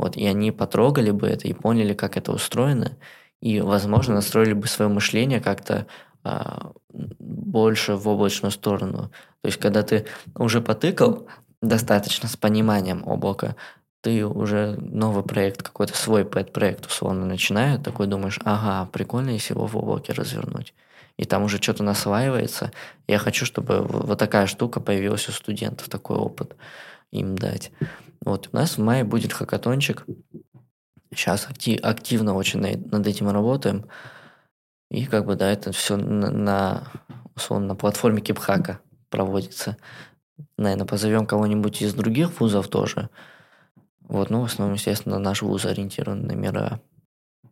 Вот, 0.00 0.16
и 0.16 0.26
они 0.26 0.50
потрогали 0.50 1.10
бы 1.10 1.28
это 1.28 1.46
и 1.46 1.52
поняли, 1.52 1.92
как 1.92 2.16
это 2.16 2.32
устроено, 2.32 2.92
и, 3.42 3.60
возможно, 3.60 4.14
настроили 4.14 4.54
бы 4.54 4.66
свое 4.66 4.90
мышление 4.90 5.40
как-то 5.40 5.86
а, 6.24 6.72
больше 6.88 7.96
в 7.96 8.08
облачную 8.08 8.50
сторону. 8.50 9.10
То 9.42 9.46
есть, 9.46 9.58
когда 9.58 9.82
ты 9.82 10.06
уже 10.34 10.62
потыкал 10.62 11.28
достаточно 11.60 12.30
с 12.30 12.36
пониманием 12.38 13.02
облака, 13.04 13.56
ты 14.00 14.24
уже 14.24 14.78
новый 14.80 15.22
проект, 15.22 15.62
какой-то 15.62 15.94
свой 15.94 16.24
пэт-проект 16.24 16.86
условно 16.86 17.26
начинает, 17.26 17.82
такой 17.82 18.06
думаешь, 18.06 18.40
ага, 18.42 18.88
прикольно, 18.90 19.28
если 19.28 19.52
его 19.52 19.66
в 19.66 19.76
облаке 19.76 20.14
развернуть. 20.14 20.72
И 21.18 21.26
там 21.26 21.42
уже 21.42 21.60
что-то 21.60 21.82
насваивается. 21.82 22.72
Я 23.06 23.18
хочу, 23.18 23.44
чтобы 23.44 23.82
вот 23.82 24.18
такая 24.18 24.46
штука 24.46 24.80
появилась 24.80 25.28
у 25.28 25.32
студентов, 25.32 25.90
такой 25.90 26.16
опыт 26.16 26.56
им 27.10 27.36
дать. 27.36 27.70
Вот 28.22 28.50
у 28.52 28.56
нас 28.56 28.76
в 28.76 28.82
мае 28.82 29.04
будет 29.04 29.32
хакатончик. 29.32 30.04
Сейчас 31.12 31.48
активно 31.82 32.34
очень 32.34 32.60
на- 32.60 32.96
над 32.96 33.06
этим 33.06 33.28
работаем. 33.30 33.86
И 34.90 35.06
как 35.06 35.24
бы, 35.24 35.36
да, 35.36 35.50
это 35.50 35.72
все 35.72 35.96
на, 35.96 36.30
на, 36.30 36.88
условно, 37.34 37.68
на 37.68 37.74
платформе 37.76 38.20
Кипхака 38.20 38.80
проводится. 39.08 39.76
Наверное, 40.56 40.86
позовем 40.86 41.26
кого-нибудь 41.26 41.82
из 41.82 41.94
других 41.94 42.40
вузов 42.40 42.68
тоже. 42.68 43.08
Вот, 44.02 44.30
ну, 44.30 44.40
в 44.40 44.44
основном, 44.44 44.74
естественно, 44.74 45.18
наш 45.18 45.42
вуз 45.42 45.64
ориентирован 45.64 46.26
на 46.26 46.32
мира. 46.32 46.80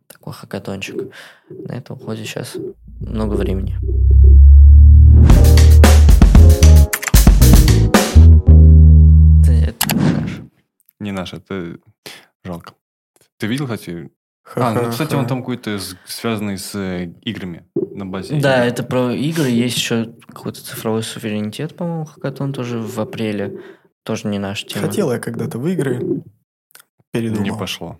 Такой 0.07 0.33
хакатончик. 0.33 1.13
На 1.49 1.73
это 1.73 1.93
уходит 1.93 2.25
сейчас 2.25 2.57
много 2.99 3.35
времени. 3.35 3.77
Это 9.47 10.18
не 10.99 11.11
наш. 11.11 11.31
Наш, 11.31 11.41
это 11.41 11.79
жалко. 12.43 12.73
Ты 13.37 13.47
видел, 13.47 13.65
кстати? 13.65 14.11
А, 14.55 14.73
ну, 14.73 14.89
кстати, 14.89 15.13
он 15.13 15.27
там 15.27 15.39
какой-то 15.41 15.79
связанный 16.05 16.57
с 16.57 16.73
э, 16.73 17.13
играми 17.21 17.65
на 17.75 18.05
базе. 18.05 18.39
Да, 18.39 18.65
игр. 18.65 18.73
это 18.73 18.83
про 18.83 19.11
игры. 19.13 19.49
Есть 19.49 19.77
еще 19.77 20.13
какой-то 20.27 20.63
цифровой 20.63 21.03
суверенитет, 21.03 21.75
по-моему, 21.75 22.05
хакатон 22.05 22.51
тоже 22.51 22.79
в 22.79 22.99
апреле. 22.99 23.61
Тоже 24.03 24.27
не 24.27 24.39
наша 24.39 24.65
тема. 24.65 24.87
Хотел 24.87 25.11
я 25.11 25.19
когда-то 25.19 25.59
в 25.59 25.67
игры, 25.67 26.23
передумал. 27.11 27.43
Не 27.43 27.51
пошло. 27.51 27.99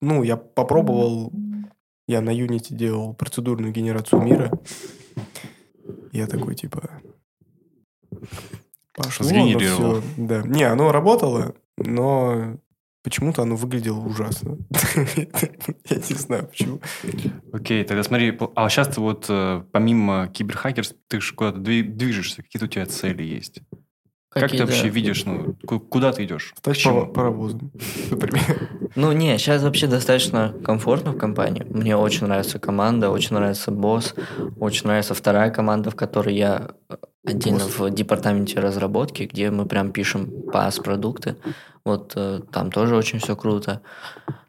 Ну, 0.00 0.22
я 0.22 0.36
попробовал, 0.36 1.32
я 2.06 2.20
на 2.20 2.30
Unity 2.30 2.74
делал 2.74 3.14
процедурную 3.14 3.72
генерацию 3.72 4.22
мира. 4.22 4.52
Я 6.12 6.26
такой, 6.26 6.54
типа... 6.54 6.90
Пошло 8.94 9.26
оно 9.26 9.28
Сгенерировал. 9.28 10.00
всё. 10.00 10.02
Да. 10.18 10.42
Не, 10.42 10.64
оно 10.64 10.92
работало, 10.92 11.54
но 11.76 12.58
почему-то 13.02 13.42
оно 13.42 13.56
выглядело 13.56 14.00
ужасно. 14.00 14.58
Я 15.88 15.96
не 15.96 16.14
знаю, 16.14 16.46
почему. 16.46 16.80
Окей, 17.52 17.84
тогда 17.84 18.02
смотри, 18.02 18.38
а 18.54 18.68
сейчас 18.68 18.88
ты 18.94 19.00
вот 19.00 19.26
э, 19.28 19.62
помимо 19.72 20.28
киберхакерс, 20.28 20.94
ты 21.08 21.20
же 21.20 21.34
куда-то 21.34 21.58
дви- 21.58 21.82
движешься, 21.82 22.42
какие-то 22.42 22.66
у 22.66 22.68
тебя 22.68 22.86
цели 22.86 23.22
есть? 23.22 23.60
Как 24.30 24.50
ты 24.50 24.64
вообще 24.64 24.88
видишь, 24.88 25.26
ну, 25.26 25.54
ку- 25.66 25.78
куда 25.80 26.10
ты 26.12 26.24
идешь? 26.24 26.54
Пара- 26.62 27.04
паровозом, 27.04 27.70
например. 28.10 28.42
Ну, 28.96 29.12
не, 29.12 29.36
сейчас 29.36 29.62
вообще 29.62 29.86
достаточно 29.88 30.54
комфортно 30.64 31.12
в 31.12 31.18
компании. 31.18 31.66
Мне 31.68 31.96
очень 31.98 32.26
нравится 32.26 32.58
команда, 32.58 33.10
очень 33.10 33.34
нравится 33.34 33.70
босс, 33.70 34.14
очень 34.58 34.86
нравится 34.86 35.12
вторая 35.12 35.50
команда, 35.50 35.90
в 35.90 35.96
которой 35.96 36.34
я 36.34 36.70
э, 36.88 36.94
отдельно 37.24 37.60
Босс. 37.60 37.78
в 37.78 37.90
департаменте 37.90 38.60
разработки, 38.60 39.24
где 39.24 39.50
мы 39.50 39.66
прям 39.66 39.92
пишем 39.92 40.30
пас-продукты. 40.52 41.36
Вот 41.84 42.12
э, 42.16 42.40
там 42.50 42.70
тоже 42.70 42.96
очень 42.96 43.18
все 43.18 43.36
круто. 43.36 43.82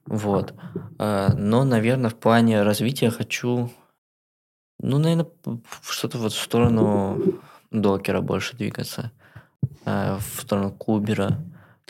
Вот. 0.05 0.53
Э, 0.99 1.30
Но, 1.36 1.63
наверное, 1.63 2.09
в 2.09 2.15
плане 2.15 2.63
развития 2.63 3.09
хочу, 3.09 3.69
ну, 4.80 4.97
наверное, 4.97 5.28
что-то 5.82 6.17
вот 6.17 6.34
в 6.34 6.41
сторону 6.41 7.21
докера 7.71 8.21
больше 8.21 8.55
двигаться, 8.55 9.11
э, 9.86 10.17
в 10.17 10.41
сторону 10.41 10.71
кубера, 10.71 11.39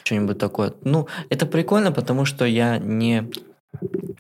что-нибудь 0.04 0.38
такое. 0.38 0.74
Ну, 0.84 1.08
это 1.30 1.46
прикольно, 1.46 1.92
потому 1.92 2.26
что 2.26 2.46
я 2.46 2.78
не 2.78 3.32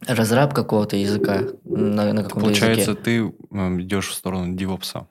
разраб 0.08 0.54
какого-то 0.54 0.96
языка 0.96 1.42
на, 1.64 2.14
на 2.14 2.24
каком-то 2.24 2.48
Получается, 2.48 2.92
языке. 2.92 3.04
ты 3.04 3.18
идешь 3.82 4.10
в 4.10 4.14
сторону 4.14 4.56
девопса. 4.56 5.08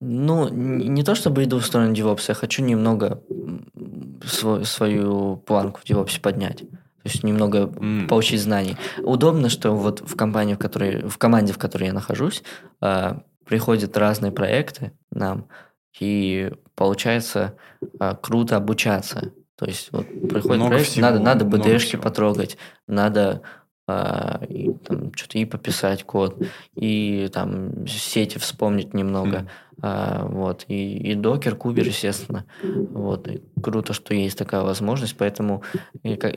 Ну, 0.00 0.48
не 0.48 1.02
то 1.02 1.14
чтобы 1.14 1.44
иду 1.44 1.58
в 1.58 1.64
сторону 1.66 1.92
DevOps, 1.94 2.24
я 2.28 2.34
хочу 2.34 2.62
немного 2.62 3.22
свой- 4.24 4.64
свою 4.64 5.36
планку 5.36 5.80
в 5.80 5.84
DevOps 5.88 6.20
поднять. 6.20 6.58
То 6.58 7.08
есть 7.12 7.22
немного 7.24 7.72
М. 7.78 8.06
получить 8.08 8.40
знаний. 8.40 8.76
Удобно, 9.02 9.48
что 9.48 9.72
вот 9.76 10.00
в 10.00 10.16
компании, 10.16 10.54
в 10.54 10.58
которой, 10.58 11.02
в 11.08 11.16
команде, 11.18 11.52
в 11.52 11.58
которой 11.58 11.84
я 11.84 11.92
нахожусь, 11.92 12.42
а, 12.80 13.22
приходят 13.46 13.96
разные 13.96 14.32
проекты 14.32 14.92
нам, 15.10 15.46
и 16.00 16.50
получается 16.74 17.54
а, 17.98 18.16
круто 18.16 18.56
обучаться. 18.56 19.32
То 19.56 19.64
есть 19.66 19.88
вот 19.92 20.06
приходит 20.08 20.56
Много 20.56 20.68
проект, 20.70 20.88
всего, 20.90 21.06
надо, 21.06 21.20
надо 21.20 21.44
БДшки 21.46 21.96
потрогать, 21.96 22.58
надо 22.86 23.40
а, 23.88 24.40
и, 24.48 24.72
там, 24.72 25.14
что-то 25.14 25.38
и 25.38 25.44
пописать 25.44 26.02
код, 26.02 26.42
и 26.74 27.30
там 27.32 27.86
сети 27.86 28.38
вспомнить 28.38 28.92
немного. 28.94 29.36
М. 29.38 29.48
А, 29.82 30.26
вот, 30.26 30.64
и, 30.68 30.96
и 30.98 31.14
докер, 31.14 31.54
кубер, 31.54 31.86
естественно. 31.86 32.46
Вот, 32.62 33.28
и 33.28 33.42
круто, 33.62 33.92
что 33.92 34.14
есть 34.14 34.38
такая 34.38 34.62
возможность, 34.62 35.16
поэтому 35.16 35.62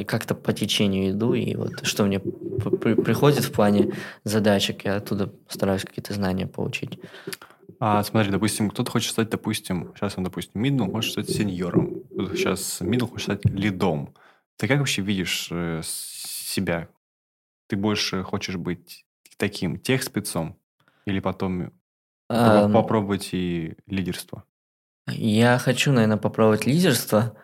как-то 0.05 0.35
по 0.35 0.51
течению 0.51 1.11
иду, 1.11 1.33
и 1.33 1.55
вот 1.55 1.85
что 1.85 2.03
мне 2.03 2.19
при- 2.19 2.95
приходит 2.95 3.45
в 3.45 3.51
плане 3.51 3.93
задачек, 4.23 4.83
я 4.85 4.97
оттуда 4.97 5.33
стараюсь 5.47 5.85
какие-то 5.85 6.13
знания 6.13 6.47
получить. 6.47 6.99
А 7.79 8.03
смотри, 8.03 8.29
допустим, 8.29 8.69
кто-то 8.69 8.91
хочет 8.91 9.11
стать, 9.11 9.29
допустим, 9.29 9.93
сейчас 9.95 10.17
он, 10.17 10.25
допустим, 10.25 10.61
middle 10.61 10.91
хочет 10.91 11.13
стать 11.13 11.29
сеньором. 11.29 12.03
Сейчас 12.33 12.81
middle 12.81 13.07
хочет 13.07 13.23
стать 13.39 13.45
лидом. 13.45 14.13
Ты 14.57 14.67
как 14.67 14.79
вообще 14.79 15.01
видишь 15.01 15.47
э, 15.51 15.79
себя? 15.83 16.89
Ты 17.67 17.77
больше 17.77 18.23
хочешь 18.23 18.57
быть 18.57 19.05
таким 19.37 19.79
техспецом 19.79 20.57
или 21.05 21.21
потом 21.21 21.71
попробовать 22.29 23.29
и 23.33 23.75
лидерство? 23.87 24.43
Я 25.07 25.57
хочу, 25.57 25.91
наверное, 25.91 26.17
попробовать 26.17 26.65
лидерство, 26.65 27.35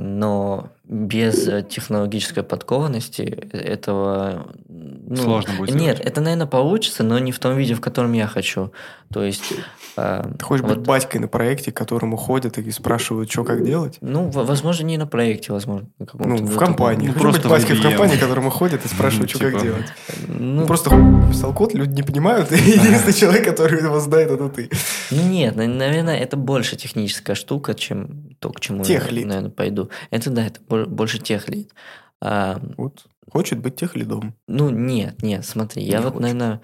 но 0.00 0.70
без 0.84 1.44
технологической 1.68 2.42
подкованности 2.42 3.22
этого... 3.52 4.52
ну, 4.68 5.16
Сложно 5.16 5.54
будет 5.56 5.70
Нет, 5.74 5.96
сделать. 5.96 6.00
это, 6.00 6.20
наверное, 6.20 6.46
получится, 6.46 7.02
но 7.04 7.18
не 7.18 7.32
в 7.32 7.38
том 7.38 7.56
виде, 7.56 7.74
в 7.74 7.80
котором 7.80 8.12
я 8.12 8.26
хочу. 8.26 8.72
То 9.12 9.22
есть... 9.22 9.54
а, 9.96 10.28
Ты 10.38 10.44
хочешь 10.44 10.64
вот, 10.66 10.76
быть 10.78 10.86
батькой 10.86 11.20
на 11.20 11.28
проекте, 11.28 11.70
к 11.72 11.76
которому 11.76 12.16
ходят 12.16 12.58
и 12.58 12.70
спрашивают, 12.70 13.30
что 13.30 13.44
как 13.44 13.64
делать? 13.64 13.96
Ну, 14.00 14.28
возможно, 14.28 14.84
не 14.84 14.98
на 14.98 15.06
проекте, 15.06 15.52
возможно. 15.52 15.86
на 15.98 16.06
Ну, 16.26 16.36
в 16.36 16.50
таком- 16.52 16.58
компании. 16.58 17.06
ну, 17.06 17.12
Хочу 17.14 17.22
просто 17.22 17.42
быть 17.42 17.50
батькой 17.50 17.76
в 17.76 17.80
в 17.80 17.82
компании, 17.82 18.16
IBM. 18.16 18.20
которому 18.20 18.50
ходят 18.50 18.84
и 18.84 18.88
спрашивают, 18.88 19.30
что 19.30 19.38
как 19.38 19.52
Типа. 19.52 19.62
делать. 19.62 19.86
Ну, 20.26 20.60
Ну, 20.62 20.66
просто 20.66 20.90
хуй 20.90 20.98
написал 21.00 21.54
код, 21.54 21.74
люди 21.74 21.94
не 21.94 22.02
понимают, 22.02 22.50
и 22.52 22.56
единственный 22.56 23.12
человек, 23.14 23.44
который 23.46 23.80
его 23.82 24.00
знает, 24.00 24.30
это 24.30 24.48
ты. 24.48 24.68
Ну 25.10 25.22
нет, 25.22 25.56
на- 25.56 25.66
наверное, 25.68 26.18
это 26.18 26.36
больше 26.36 26.76
техническая 26.76 27.36
штука, 27.36 27.74
чем 27.74 28.33
то, 28.44 28.50
к 28.52 28.60
чему 28.60 28.84
Техлид. 28.84 29.22
я, 29.22 29.26
наверное, 29.28 29.50
пойду. 29.50 29.88
Это 30.10 30.28
да, 30.30 30.46
это 30.46 30.60
бо- 30.68 30.84
больше 30.84 31.18
техлид. 31.18 31.72
А, 32.20 32.60
Вот. 32.76 33.06
Хочет 33.32 33.58
быть 33.60 33.76
техлидом. 33.76 34.34
ну 34.46 34.68
нет, 34.68 35.22
нет, 35.22 35.46
смотри, 35.46 35.82
я 35.82 35.98
Не 35.98 36.04
вот, 36.04 36.12
хочет. 36.12 36.20
наверное, 36.22 36.60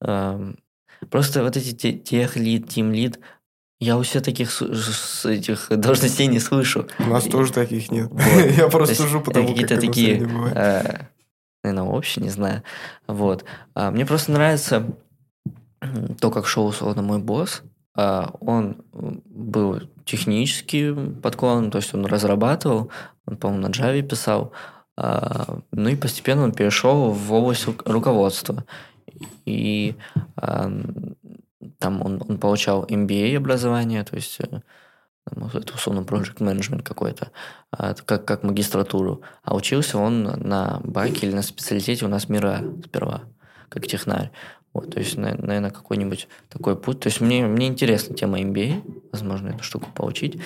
ам, 0.00 0.56
просто 1.10 1.42
вот 1.42 1.56
эти 1.56 1.72
те- 1.72 1.92
техлид, 1.98 2.68
тимлид, 2.68 3.18
я 3.80 3.98
у 3.98 4.04
себя 4.04 4.20
таких 4.20 4.52
с- 4.52 5.26
этих 5.28 5.68
должностей 5.70 6.28
не 6.28 6.38
слышу. 6.38 6.86
У 7.00 7.06
нас 7.10 7.26
И- 7.26 7.30
тоже 7.30 7.52
таких 7.52 7.90
нет. 7.90 8.10
Вот. 8.12 8.20
Я 8.56 8.64
То 8.66 8.70
просто 8.70 8.94
сужу 8.94 9.20
потому, 9.20 9.48
как 9.48 9.56
какие-то 9.56 9.80
такие, 9.80 10.18
э, 10.54 11.06
наверное, 11.64 11.90
общие, 11.90 12.22
не 12.22 12.30
знаю. 12.30 12.62
Вот. 13.08 13.44
А, 13.74 13.90
мне 13.90 14.06
просто 14.06 14.30
нравится 14.30 14.86
то, 16.20 16.30
как 16.30 16.46
шел 16.46 16.66
условно 16.66 17.02
мой 17.02 17.18
босс. 17.18 17.62
А, 17.96 18.32
он 18.40 18.76
был 18.92 19.82
технически 20.04 20.94
подкован, 21.22 21.70
то 21.70 21.78
есть 21.78 21.94
он 21.94 22.06
разрабатывал, 22.06 22.90
он, 23.26 23.36
по-моему, 23.36 23.68
на 23.68 23.70
Java 23.70 24.02
писал. 24.02 24.52
А, 24.96 25.58
ну 25.72 25.88
и 25.88 25.96
постепенно 25.96 26.44
он 26.44 26.52
перешел 26.52 27.10
в 27.10 27.32
область 27.32 27.66
ру- 27.66 27.82
руководства. 27.84 28.64
И 29.44 29.96
ам, 30.36 31.16
там 31.78 32.02
он, 32.02 32.22
он 32.28 32.38
получал 32.38 32.84
MBA 32.84 33.36
образование, 33.36 34.04
то 34.04 34.16
есть 34.16 34.38
э, 34.40 34.60
это 35.26 35.74
условно 35.74 36.00
project 36.00 36.38
management 36.38 36.82
какой-то, 36.82 37.30
а, 37.70 37.94
как, 37.94 38.24
как 38.24 38.42
магистратуру. 38.42 39.22
А 39.42 39.54
учился 39.54 39.98
он 39.98 40.22
на 40.22 40.80
баке 40.84 41.26
или 41.26 41.34
на 41.34 41.42
специалитете 41.42 42.04
у 42.04 42.08
нас 42.08 42.28
мира 42.28 42.62
сперва, 42.84 43.22
как 43.68 43.86
технарь. 43.86 44.30
Вот, 44.74 44.92
то 44.92 44.98
есть, 44.98 45.16
на- 45.16 45.36
наверное, 45.36 45.70
какой-нибудь 45.70 46.28
такой 46.48 46.76
путь. 46.76 47.00
То 47.00 47.06
есть 47.06 47.20
мне, 47.20 47.46
мне 47.46 47.68
интересна 47.68 48.16
тема 48.16 48.40
MBA, 48.40 48.82
возможно, 49.12 49.50
эту 49.50 49.62
штуку 49.62 49.88
получить. 49.94 50.40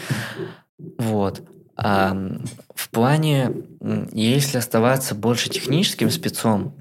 Вот. 0.99 1.43
А 1.77 2.15
в 2.75 2.91
плане, 2.91 3.53
если 4.13 4.59
оставаться 4.59 5.15
больше 5.15 5.49
техническим 5.49 6.11
спецом, 6.11 6.75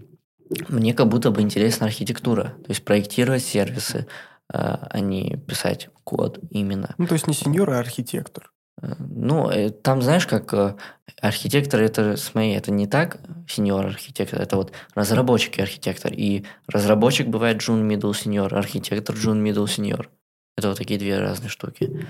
мне 0.67 0.93
как 0.93 1.07
будто 1.07 1.31
бы 1.31 1.41
интересна 1.41 1.85
архитектура. 1.85 2.55
То 2.65 2.69
есть 2.69 2.83
проектировать 2.83 3.43
сервисы, 3.43 4.07
а 4.51 4.87
а 4.89 4.99
не 4.99 5.37
писать 5.37 5.89
код 6.03 6.39
именно. 6.49 6.95
Ну, 6.97 7.07
то 7.07 7.13
есть 7.13 7.27
не 7.27 7.33
сеньор, 7.33 7.69
а 7.71 7.79
архитектор. 7.79 8.51
Э, 8.81 8.93
Ну, 8.99 9.49
э, 9.49 9.69
там, 9.69 10.01
знаешь, 10.01 10.27
как 10.27 10.53
э, 10.53 10.75
архитектор, 11.21 11.81
это, 11.81 12.15
смотри, 12.17 12.51
это 12.51 12.71
не 12.71 12.87
так 12.87 13.19
сеньор-архитектор, 13.47 14.41
это 14.41 14.55
вот 14.57 14.71
разработчик 14.95 15.57
и 15.57 15.61
архитектор. 15.61 16.13
И 16.13 16.43
разработчик 16.67 17.27
бывает 17.27 17.57
джун, 17.57 17.89
middle, 17.89 18.13
сеньор, 18.15 18.53
архитектор 18.55 19.15
джун, 19.15 19.45
middle, 19.45 19.67
сеньор. 19.67 20.09
Это 20.57 20.69
вот 20.69 20.77
такие 20.77 20.99
две 20.99 21.19
разные 21.19 21.49
штуки. 21.49 22.07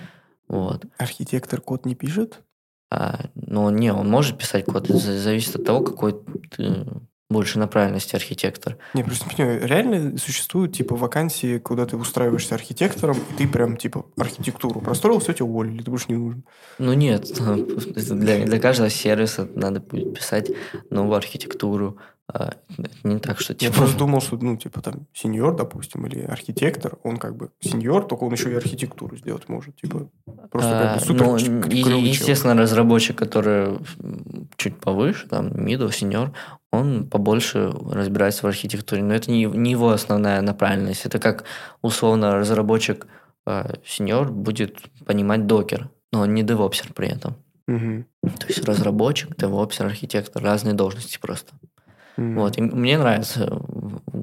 Вот. 0.47 0.85
Архитектор 0.97 1.61
код 1.61 1.85
не 1.85 1.95
пишет? 1.95 2.41
А, 2.89 3.25
но 3.35 3.69
не, 3.69 3.91
он 3.91 4.09
может 4.09 4.37
писать 4.37 4.63
код, 4.65 4.85
это 4.89 4.97
за- 4.97 5.19
зависит 5.19 5.57
от 5.57 5.65
того, 5.65 5.81
какой 5.83 6.15
ты 6.55 6.85
больше 7.29 7.59
направленности 7.59 8.15
архитектор. 8.15 8.77
Не, 8.93 9.03
просто 9.03 9.25
не 9.25 9.35
понимаю, 9.35 9.67
реально 9.67 10.17
существуют 10.17 10.73
типа 10.73 10.95
вакансии, 10.95 11.57
куда 11.57 11.85
ты 11.85 11.97
устраиваешься 11.97 12.55
архитектором, 12.55 13.17
и 13.17 13.37
ты 13.37 13.47
прям 13.47 13.75
типа 13.75 14.05
архитектуру 14.17 14.79
простроил, 14.79 15.19
все, 15.19 15.33
тебя 15.33 15.45
уволили, 15.45 15.83
ты 15.83 15.91
больше 15.91 16.05
не 16.09 16.15
нужен. 16.15 16.43
Ну 16.77 16.93
нет, 16.93 17.29
для, 17.95 18.45
для 18.45 18.59
каждого 18.59 18.89
сервиса 18.89 19.47
надо 19.55 19.81
будет 19.81 20.13
писать 20.13 20.51
новую 20.89 21.17
архитектуру. 21.17 21.97
А, 22.29 22.51
это 22.77 22.89
не 23.03 23.19
так, 23.19 23.39
что 23.39 23.53
Я 23.53 23.59
типа... 23.59 23.75
просто 23.75 23.97
думал, 23.97 24.19
что, 24.19 24.35
ну, 24.37 24.57
типа, 24.57 24.81
там, 24.81 25.07
сеньор, 25.13 25.55
допустим, 25.55 26.05
или 26.07 26.21
архитектор, 26.21 26.97
он 27.03 27.17
как 27.17 27.37
бы 27.37 27.51
сеньор, 27.61 28.05
только 28.05 28.25
он 28.25 28.33
еще 28.33 28.51
и 28.51 28.55
архитектуру 28.55 29.15
сделать 29.15 29.47
может. 29.47 29.77
Типа, 29.77 30.09
просто 30.51 30.71
как 30.71 30.91
А, 30.91 30.93
бы 30.95 31.05
супер 31.05 31.25
ну, 31.25 31.39
чел. 31.39 31.99
естественно, 31.99 32.53
разработчик, 32.61 33.17
который 33.17 33.79
чуть 34.57 34.77
повыше, 34.77 35.27
там, 35.29 35.47
middle, 35.47 35.89
senior, 35.89 36.31
он 36.71 37.07
побольше 37.07 37.71
разбирается 37.91 38.45
в 38.45 38.49
архитектуре. 38.49 39.03
Но 39.03 39.13
это 39.13 39.31
не, 39.31 39.45
не 39.45 39.71
его 39.71 39.91
основная 39.91 40.41
направленность. 40.41 41.05
Это 41.05 41.19
как, 41.19 41.45
условно, 41.81 42.35
разработчик 42.35 43.07
э, 43.45 43.75
senior 43.85 44.29
будет 44.29 44.81
понимать 45.05 45.47
докер, 45.47 45.89
но 46.11 46.21
он 46.21 46.33
не 46.33 46.43
девопсер 46.43 46.91
при 46.93 47.07
этом. 47.07 47.35
Мгм. 47.67 48.05
То 48.21 48.47
есть 48.47 48.65
разработчик, 48.65 49.35
девопсер, 49.37 49.85
архитектор, 49.85 50.43
разные 50.43 50.73
должности 50.73 51.17
просто. 51.21 51.53
Мгм. 52.17 52.35
Вот, 52.35 52.57
и 52.57 52.61
мне 52.61 52.97
нравится, 52.97 53.61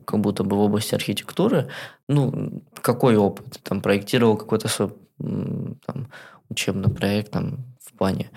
как 0.05 0.21
будто 0.21 0.43
бы 0.43 0.57
в 0.57 0.61
области 0.61 0.95
архитектуры, 0.95 1.69
ну, 2.09 2.63
какой 2.81 3.17
опыт, 3.17 3.61
там, 3.63 3.81
проектировал 3.81 4.37
какой-то 4.37 4.69
свой, 4.69 4.93
там, 5.19 6.09
учебный 6.49 6.93
проект, 6.93 7.31
там, 7.31 7.65
в 7.81 7.93
плане, 7.97 8.31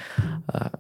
а, 0.48 0.72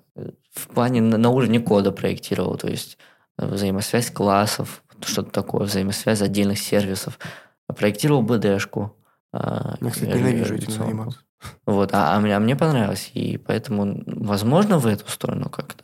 в 0.53 0.67
плане 0.67 1.01
на, 1.01 1.30
уровне 1.30 1.59
кода 1.59 1.91
проектировал, 1.91 2.55
то 2.57 2.67
есть 2.67 2.97
э, 3.38 3.47
взаимосвязь 3.47 4.11
классов, 4.11 4.84
что-то 5.01 5.32
такое, 5.32 5.65
взаимосвязь 5.65 6.21
отдельных 6.21 6.59
сервисов, 6.59 7.19
проектировал 7.67 8.21
БДшку. 8.21 8.95
а, 9.34 9.78
Я, 9.82 9.89
кстати, 9.89 10.09
ненавижу 10.17 10.55
этим 10.55 10.71
заниматься. 10.71 11.19
Вот, 11.65 11.93
а, 11.93 12.15
а 12.15 12.19
мне, 12.19 12.36
а 12.36 12.39
мне 12.39 12.55
понравилось, 12.55 13.11
и 13.13 13.38
поэтому, 13.38 14.03
возможно, 14.05 14.80
в 14.80 14.88
эту 14.88 15.09
сторону 15.09 15.49
как-то. 15.49 15.84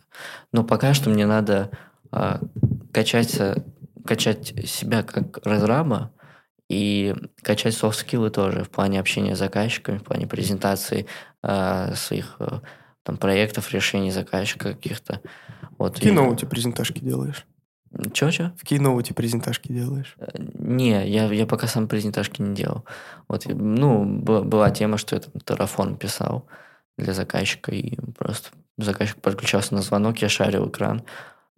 Но 0.51 0.63
пока 0.63 0.93
что 0.93 1.09
мне 1.09 1.25
надо 1.25 1.71
а, 2.16 2.39
качаться, 2.91 3.66
качать 4.05 4.53
себя 4.70 5.01
как 5.01 5.45
разраба 5.45 6.11
и 6.70 7.16
качать 7.41 7.76
софт-скиллы 7.76 8.30
тоже 8.30 8.64
в 8.64 8.70
плане 8.70 8.99
общения 8.99 9.36
с 9.36 9.39
заказчиками, 9.39 9.97
в 9.97 10.03
плане 10.03 10.28
презентации 10.28 11.07
а, 11.41 11.95
своих 11.95 12.36
а, 12.39 12.61
там, 13.01 13.18
проектов, 13.18 13.74
решений 13.74 14.11
заказчика 14.11 14.74
каких-то. 14.74 15.22
Вот, 15.80 15.97
В 15.97 16.01
Keynote 16.01 16.45
презентажки 16.45 16.99
делаешь? 16.99 17.47
Чё-чё? 18.14 18.51
В 18.57 18.64
Keynote 18.64 19.14
презентажки 19.14 19.74
делаешь? 19.74 20.16
Э, 20.20 20.26
Не, 20.38 21.07
я, 21.07 21.32
я 21.32 21.45
пока 21.47 21.68
сам 21.68 21.88
презентажки 21.88 22.41
не 22.41 22.55
делал. 22.55 22.86
Вот, 23.28 23.47
и, 23.47 23.53
ну, 23.53 24.03
была 24.05 24.70
тема, 24.70 24.97
что 24.97 25.16
я 25.16 25.22
там 25.22 25.34
Terraform 25.34 25.97
писал. 25.97 26.47
для 26.97 27.14
заказчика, 27.14 27.72
и 27.72 27.95
просто 28.18 28.49
заказчик 28.78 29.20
подключался 29.20 29.74
на 29.74 29.82
звонок, 29.82 30.20
я 30.20 30.30
шарил 30.30 30.70
экран, 30.70 31.01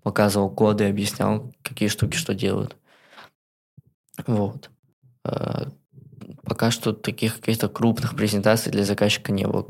показывал 0.06 0.52
коды, 0.52 0.88
объяснял, 0.88 1.52
какие 1.64 1.90
штуки 1.90 2.16
что 2.16 2.36
делают. 2.36 2.78
Вот. 4.28 4.70
Э, 5.24 5.66
пока 6.44 6.70
что 6.70 6.94
таких 6.94 7.38
каких-то 7.40 7.70
крупных 7.70 8.16
презентаций 8.16 8.72
для 8.72 8.84
заказчика 8.84 9.32
не 9.32 9.48
было. 9.48 9.66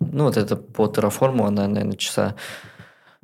Ну, 0.00 0.24
вот 0.24 0.36
это 0.36 0.56
по 0.56 0.84
Terraform, 0.84 1.46
она, 1.46 1.66
наверное, 1.66 1.96
часа 1.96 2.36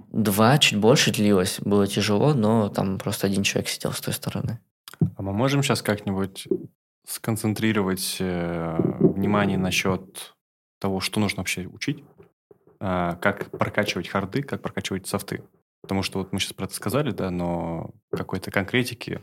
два, 0.09 0.57
чуть 0.57 0.79
больше 0.79 1.13
длилась. 1.13 1.61
Было 1.61 1.87
тяжело, 1.87 2.33
но 2.33 2.71
там 2.71 2.99
просто 2.99 3.27
один 3.27 3.43
человек 3.43 3.69
сидел 3.69 3.93
с 3.93 4.01
той 4.01 4.15
стороны. 4.15 4.59
А 5.17 5.23
мы 5.23 5.35
можем 5.35 5.63
сейчас 5.63 5.83
как-нибудь 5.83 6.49
сконцентрировать 7.07 8.17
э, 8.21 8.79
внимание 9.01 9.59
насчет 9.59 10.35
того, 10.79 11.01
что 11.01 11.21
нужно 11.21 11.41
вообще 11.41 11.67
учить? 11.67 12.03
Э, 12.81 13.17
как 13.21 13.51
прокачивать 13.51 14.09
харды, 14.09 14.43
как 14.43 14.63
прокачивать 14.63 15.07
софты? 15.07 15.43
Потому 15.85 16.03
что 16.03 16.19
вот 16.19 16.33
мы 16.33 16.41
сейчас 16.41 16.55
про 16.55 16.65
это 16.65 16.75
сказали, 16.75 17.11
да, 17.11 17.31
но 17.31 17.91
какой-то 18.11 18.51
конкретики 18.51 19.21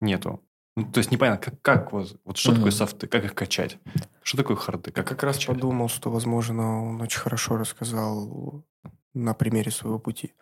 нету. 0.00 0.42
Ну, 0.74 0.90
то 0.90 0.98
есть 0.98 1.10
непонятно, 1.10 1.50
как, 1.50 1.60
как 1.60 1.92
вот, 1.92 2.16
вот 2.24 2.38
что 2.38 2.52
mm-hmm. 2.52 2.56
такое 2.56 2.70
софты, 2.70 3.06
как 3.06 3.24
их 3.24 3.34
качать, 3.34 3.78
что 4.22 4.38
такое 4.38 4.56
харды, 4.56 4.90
как 4.90 5.04
Я 5.04 5.08
как 5.10 5.22
раз 5.22 5.36
качать? 5.36 5.54
подумал, 5.54 5.90
что, 5.90 6.10
возможно, 6.10 6.88
он 6.88 7.02
очень 7.02 7.20
хорошо 7.20 7.58
рассказал 7.58 8.64
на 9.12 9.34
примере 9.34 9.70
своего 9.70 9.98
пути. 9.98 10.32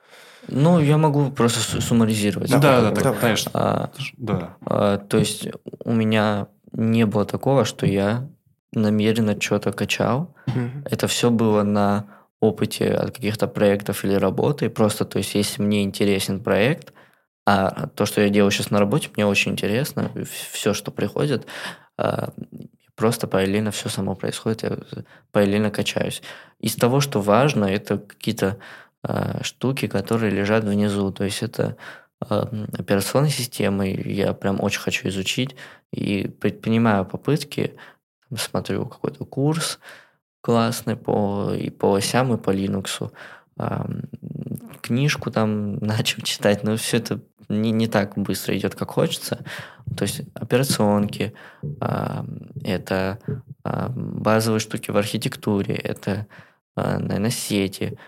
Ну, 0.46 0.78
я 0.78 0.98
могу 0.98 1.32
просто 1.32 1.80
суммаризировать. 1.80 2.48
Да, 2.48 2.60
да, 2.60 2.92
да, 2.92 3.02
да 3.02 3.12
конечно. 3.12 3.50
А, 3.52 3.90
да. 4.16 4.56
А, 4.60 4.98
то 4.98 5.18
есть 5.18 5.48
у 5.84 5.92
меня 5.92 6.46
не 6.70 7.06
было 7.06 7.24
такого, 7.24 7.64
что 7.64 7.86
я 7.86 8.30
намеренно 8.72 9.40
что-то 9.40 9.72
качал. 9.72 10.36
Mm-hmm. 10.46 10.86
Это 10.88 11.08
все 11.08 11.32
было 11.32 11.64
на 11.64 12.06
опыте 12.40 12.92
от 12.92 13.14
каких-то 13.14 13.46
проектов 13.46 14.04
или 14.04 14.14
работы. 14.14 14.70
Просто, 14.70 15.04
то 15.04 15.18
есть, 15.18 15.34
если 15.34 15.62
мне 15.62 15.82
интересен 15.82 16.42
проект, 16.42 16.92
а 17.46 17.88
то, 17.88 18.06
что 18.06 18.20
я 18.20 18.30
делаю 18.30 18.50
сейчас 18.50 18.70
на 18.70 18.78
работе, 18.78 19.10
мне 19.14 19.26
очень 19.26 19.52
интересно. 19.52 20.10
Все, 20.52 20.72
что 20.74 20.90
приходит, 20.90 21.46
а, 21.98 22.32
просто 22.94 23.26
параллельно 23.26 23.70
все 23.70 23.88
само 23.88 24.14
происходит, 24.14 24.62
я 24.62 24.78
параллельно 25.32 25.70
качаюсь. 25.70 26.22
Из 26.58 26.76
того, 26.76 27.00
что 27.00 27.20
важно, 27.20 27.64
это 27.64 27.98
какие-то 27.98 28.58
а, 29.02 29.42
штуки, 29.42 29.86
которые 29.86 30.30
лежат 30.30 30.64
внизу. 30.64 31.10
То 31.12 31.24
есть 31.24 31.42
это 31.42 31.76
а, 32.20 32.48
операционной 32.78 33.30
системы, 33.30 33.88
я 33.88 34.32
прям 34.32 34.62
очень 34.62 34.80
хочу 34.80 35.08
изучить 35.08 35.56
и 35.92 36.28
предпринимаю 36.28 37.04
попытки, 37.04 37.74
смотрю 38.36 38.86
какой-то 38.86 39.24
курс 39.24 39.78
классный 40.40 40.96
по, 40.96 41.52
и 41.52 41.70
по 41.70 41.94
осям, 41.94 42.32
и 42.32 42.38
по 42.38 42.50
Linux, 42.50 43.10
книжку 44.80 45.30
там 45.30 45.76
начал 45.80 46.22
читать, 46.22 46.64
но 46.64 46.76
все 46.76 46.98
это 46.98 47.20
не, 47.48 47.72
не 47.72 47.88
так 47.88 48.16
быстро 48.16 48.56
идет, 48.56 48.74
как 48.74 48.90
хочется. 48.90 49.44
То 49.96 50.02
есть 50.04 50.22
операционки, 50.34 51.34
это 52.62 53.18
базовые 53.64 54.60
штуки 54.60 54.90
в 54.92 54.96
архитектуре, 54.96 55.74
это, 55.74 56.26
э, 56.76 56.98
наверное, 56.98 57.30
сети. 57.30 57.98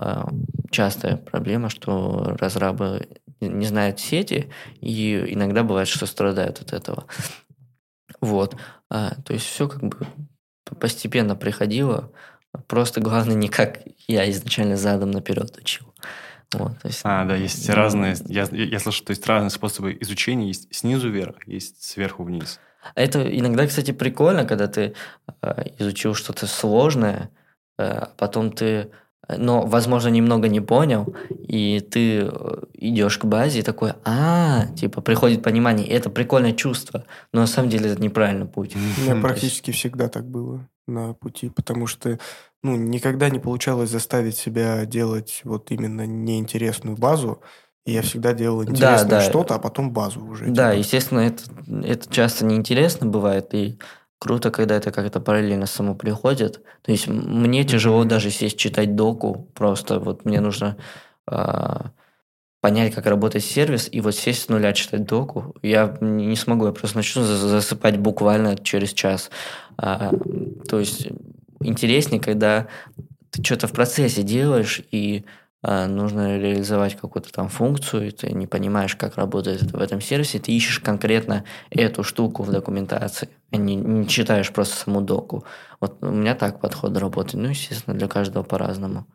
Э, 0.00 0.22
частая 0.70 1.16
проблема, 1.16 1.68
что 1.68 2.36
разрабы 2.38 3.08
не 3.40 3.66
знают 3.66 3.98
сети, 3.98 4.50
и 4.80 5.16
иногда 5.28 5.64
бывает, 5.64 5.88
что 5.88 6.06
страдают 6.06 6.60
от 6.60 6.72
этого. 6.72 7.06
Вот. 8.20 8.56
А, 8.88 9.16
то 9.24 9.32
есть 9.32 9.46
все 9.46 9.68
как 9.68 9.82
бы 9.82 10.06
постепенно 10.80 11.36
приходило. 11.36 12.10
Просто 12.66 13.00
главное 13.00 13.34
не 13.34 13.48
как 13.48 13.80
я 14.08 14.30
изначально 14.30 14.76
задом 14.76 15.10
наперед 15.10 15.56
учил. 15.56 15.86
Вот, 16.52 16.78
то 16.80 16.88
есть, 16.88 17.00
а, 17.04 17.24
да, 17.24 17.34
есть 17.34 17.66
да. 17.66 17.74
разные, 17.74 18.14
я, 18.26 18.46
я 18.52 18.78
слышу, 18.78 19.02
то 19.04 19.10
есть 19.10 19.26
разные 19.26 19.48
способы 19.50 19.96
изучения, 20.00 20.48
есть 20.48 20.74
снизу 20.74 21.08
вверх, 21.08 21.36
есть 21.46 21.82
сверху 21.82 22.24
вниз. 22.24 22.60
Это 22.94 23.22
иногда, 23.22 23.66
кстати, 23.66 23.92
прикольно, 23.92 24.44
когда 24.44 24.66
ты 24.66 24.94
э, 25.40 25.64
изучил 25.78 26.14
что-то 26.14 26.46
сложное, 26.46 27.30
э, 27.78 28.06
потом 28.18 28.52
ты, 28.52 28.90
но, 29.28 29.64
возможно, 29.66 30.08
немного 30.08 30.48
не 30.48 30.60
понял, 30.60 31.14
и 31.30 31.80
ты 31.80 32.22
э, 32.22 32.62
идешь 32.74 33.18
к 33.18 33.24
базе 33.24 33.60
и 33.60 33.62
такой, 33.62 33.92
а, 34.04 34.66
типа, 34.76 35.00
приходит 35.00 35.42
понимание, 35.42 35.86
это 35.86 36.10
прикольное 36.10 36.52
чувство, 36.52 37.04
но 37.32 37.40
на 37.40 37.46
самом 37.46 37.68
деле 37.68 37.90
это 37.90 38.02
неправильный 38.02 38.46
путь. 38.46 38.74
У 38.74 39.00
меня 39.00 39.14
практически 39.22 39.70
всегда 39.70 40.08
так 40.08 40.26
было 40.26 40.68
на 40.86 41.14
пути, 41.14 41.48
потому 41.48 41.86
что 41.86 42.18
ну, 42.62 42.76
никогда 42.76 43.30
не 43.30 43.38
получалось 43.38 43.90
заставить 43.90 44.36
себя 44.36 44.84
делать 44.86 45.40
вот 45.44 45.70
именно 45.70 46.06
неинтересную 46.06 46.96
базу, 46.96 47.40
и 47.84 47.92
я 47.92 48.02
всегда 48.02 48.32
делал 48.32 48.62
интересное 48.62 49.08
да, 49.08 49.18
да. 49.18 49.22
что-то, 49.22 49.54
а 49.54 49.58
потом 49.58 49.92
базу 49.92 50.24
уже. 50.24 50.46
Да, 50.46 50.70
типа. 50.70 50.78
естественно, 50.78 51.20
это, 51.20 51.42
это 51.84 52.12
часто 52.12 52.44
неинтересно 52.44 53.06
бывает, 53.06 53.54
и 53.54 53.78
круто, 54.22 54.52
когда 54.52 54.76
это 54.76 54.92
как-то 54.92 55.18
параллельно 55.18 55.66
само 55.66 55.96
приходит. 55.96 56.62
То 56.82 56.92
есть 56.92 57.08
мне 57.08 57.64
тяжело 57.64 58.04
mm-hmm. 58.04 58.08
даже 58.08 58.30
сесть 58.30 58.56
читать 58.56 58.94
доку, 58.94 59.48
просто 59.52 59.98
вот 59.98 60.24
мне 60.24 60.40
нужно 60.40 60.76
э, 61.28 61.80
понять, 62.60 62.94
как 62.94 63.06
работает 63.06 63.44
сервис, 63.44 63.88
и 63.90 64.00
вот 64.00 64.14
сесть 64.14 64.42
с 64.42 64.48
нуля 64.48 64.72
читать 64.74 65.06
доку. 65.06 65.56
Я 65.60 65.98
не 66.00 66.36
смогу, 66.36 66.66
я 66.66 66.72
просто 66.72 66.98
начну 66.98 67.24
засыпать 67.24 67.98
буквально 67.98 68.56
через 68.56 68.92
час. 68.92 69.32
А, 69.76 70.12
то 70.68 70.78
есть 70.78 71.08
интереснее, 71.58 72.20
когда 72.20 72.68
ты 73.30 73.42
что-то 73.42 73.66
в 73.66 73.72
процессе 73.72 74.22
делаешь, 74.22 74.82
и 74.92 75.24
нужно 75.62 76.38
реализовать 76.38 76.96
какую-то 76.96 77.32
там 77.32 77.48
функцию, 77.48 78.08
и 78.08 78.10
ты 78.10 78.32
не 78.32 78.48
понимаешь, 78.48 78.96
как 78.96 79.16
работает 79.16 79.62
это 79.62 79.76
в 79.76 79.80
этом 79.80 80.00
сервисе, 80.00 80.40
ты 80.40 80.50
ищешь 80.52 80.80
конкретно 80.80 81.44
эту 81.70 82.02
штуку 82.02 82.42
в 82.42 82.50
документации, 82.50 83.28
а 83.52 83.56
не, 83.56 83.76
не 83.76 84.08
читаешь 84.08 84.52
просто 84.52 84.74
саму 84.74 85.00
доку. 85.00 85.44
Вот 85.80 86.02
у 86.02 86.10
меня 86.10 86.34
так 86.34 86.60
подход 86.60 86.96
работает. 86.96 87.42
Ну, 87.42 87.50
естественно, 87.50 87.96
для 87.96 88.08
каждого 88.08 88.42
по-разному. 88.42 89.06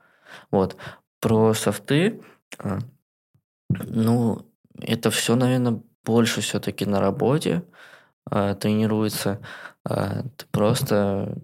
Вот. 0.49 0.77
Про 1.19 1.53
софты, 1.53 2.21
а, 2.59 2.79
ну, 3.69 4.45
это 4.79 5.11
все, 5.11 5.35
наверное, 5.35 5.81
больше 6.05 6.39
все-таки 6.39 6.85
на 6.85 7.01
работе 7.01 7.63
а, 8.25 8.55
тренируется. 8.55 9.41
Ты 9.83 10.45
просто 10.51 11.37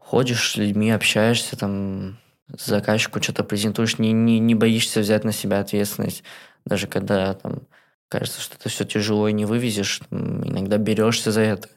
ходишь 0.00 0.52
с 0.52 0.56
людьми, 0.56 0.90
общаешься, 0.90 1.56
там, 1.56 2.18
заказчику 2.48 3.22
что-то 3.22 3.44
презентуешь, 3.44 3.98
не, 3.98 4.12
не, 4.12 4.38
не 4.38 4.54
боишься 4.54 5.00
взять 5.00 5.24
на 5.24 5.32
себя 5.32 5.60
ответственность, 5.60 6.22
даже 6.64 6.86
когда 6.86 7.34
там 7.34 7.62
кажется, 8.08 8.40
что 8.40 8.56
это 8.56 8.68
все 8.68 8.84
тяжело 8.84 9.28
и 9.28 9.32
не 9.32 9.44
вывезешь, 9.44 10.00
иногда 10.10 10.78
берешься 10.78 11.30
за 11.30 11.42
это 11.42 11.68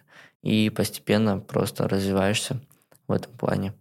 и 0.41 0.69
постепенно 0.69 1.39
просто 1.39 1.88
развиваешься 1.88 2.61
в 3.07 3.11
этом 3.11 3.34
плане. 3.34 3.74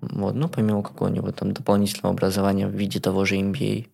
Вот, 0.00 0.34
ну, 0.34 0.48
помимо 0.48 0.82
какого-нибудь 0.82 1.36
там 1.36 1.52
дополнительного 1.52 2.14
образования 2.14 2.66
в 2.68 2.74
виде 2.74 3.00
того 3.00 3.24
же 3.24 3.36
MBA. 3.36 3.88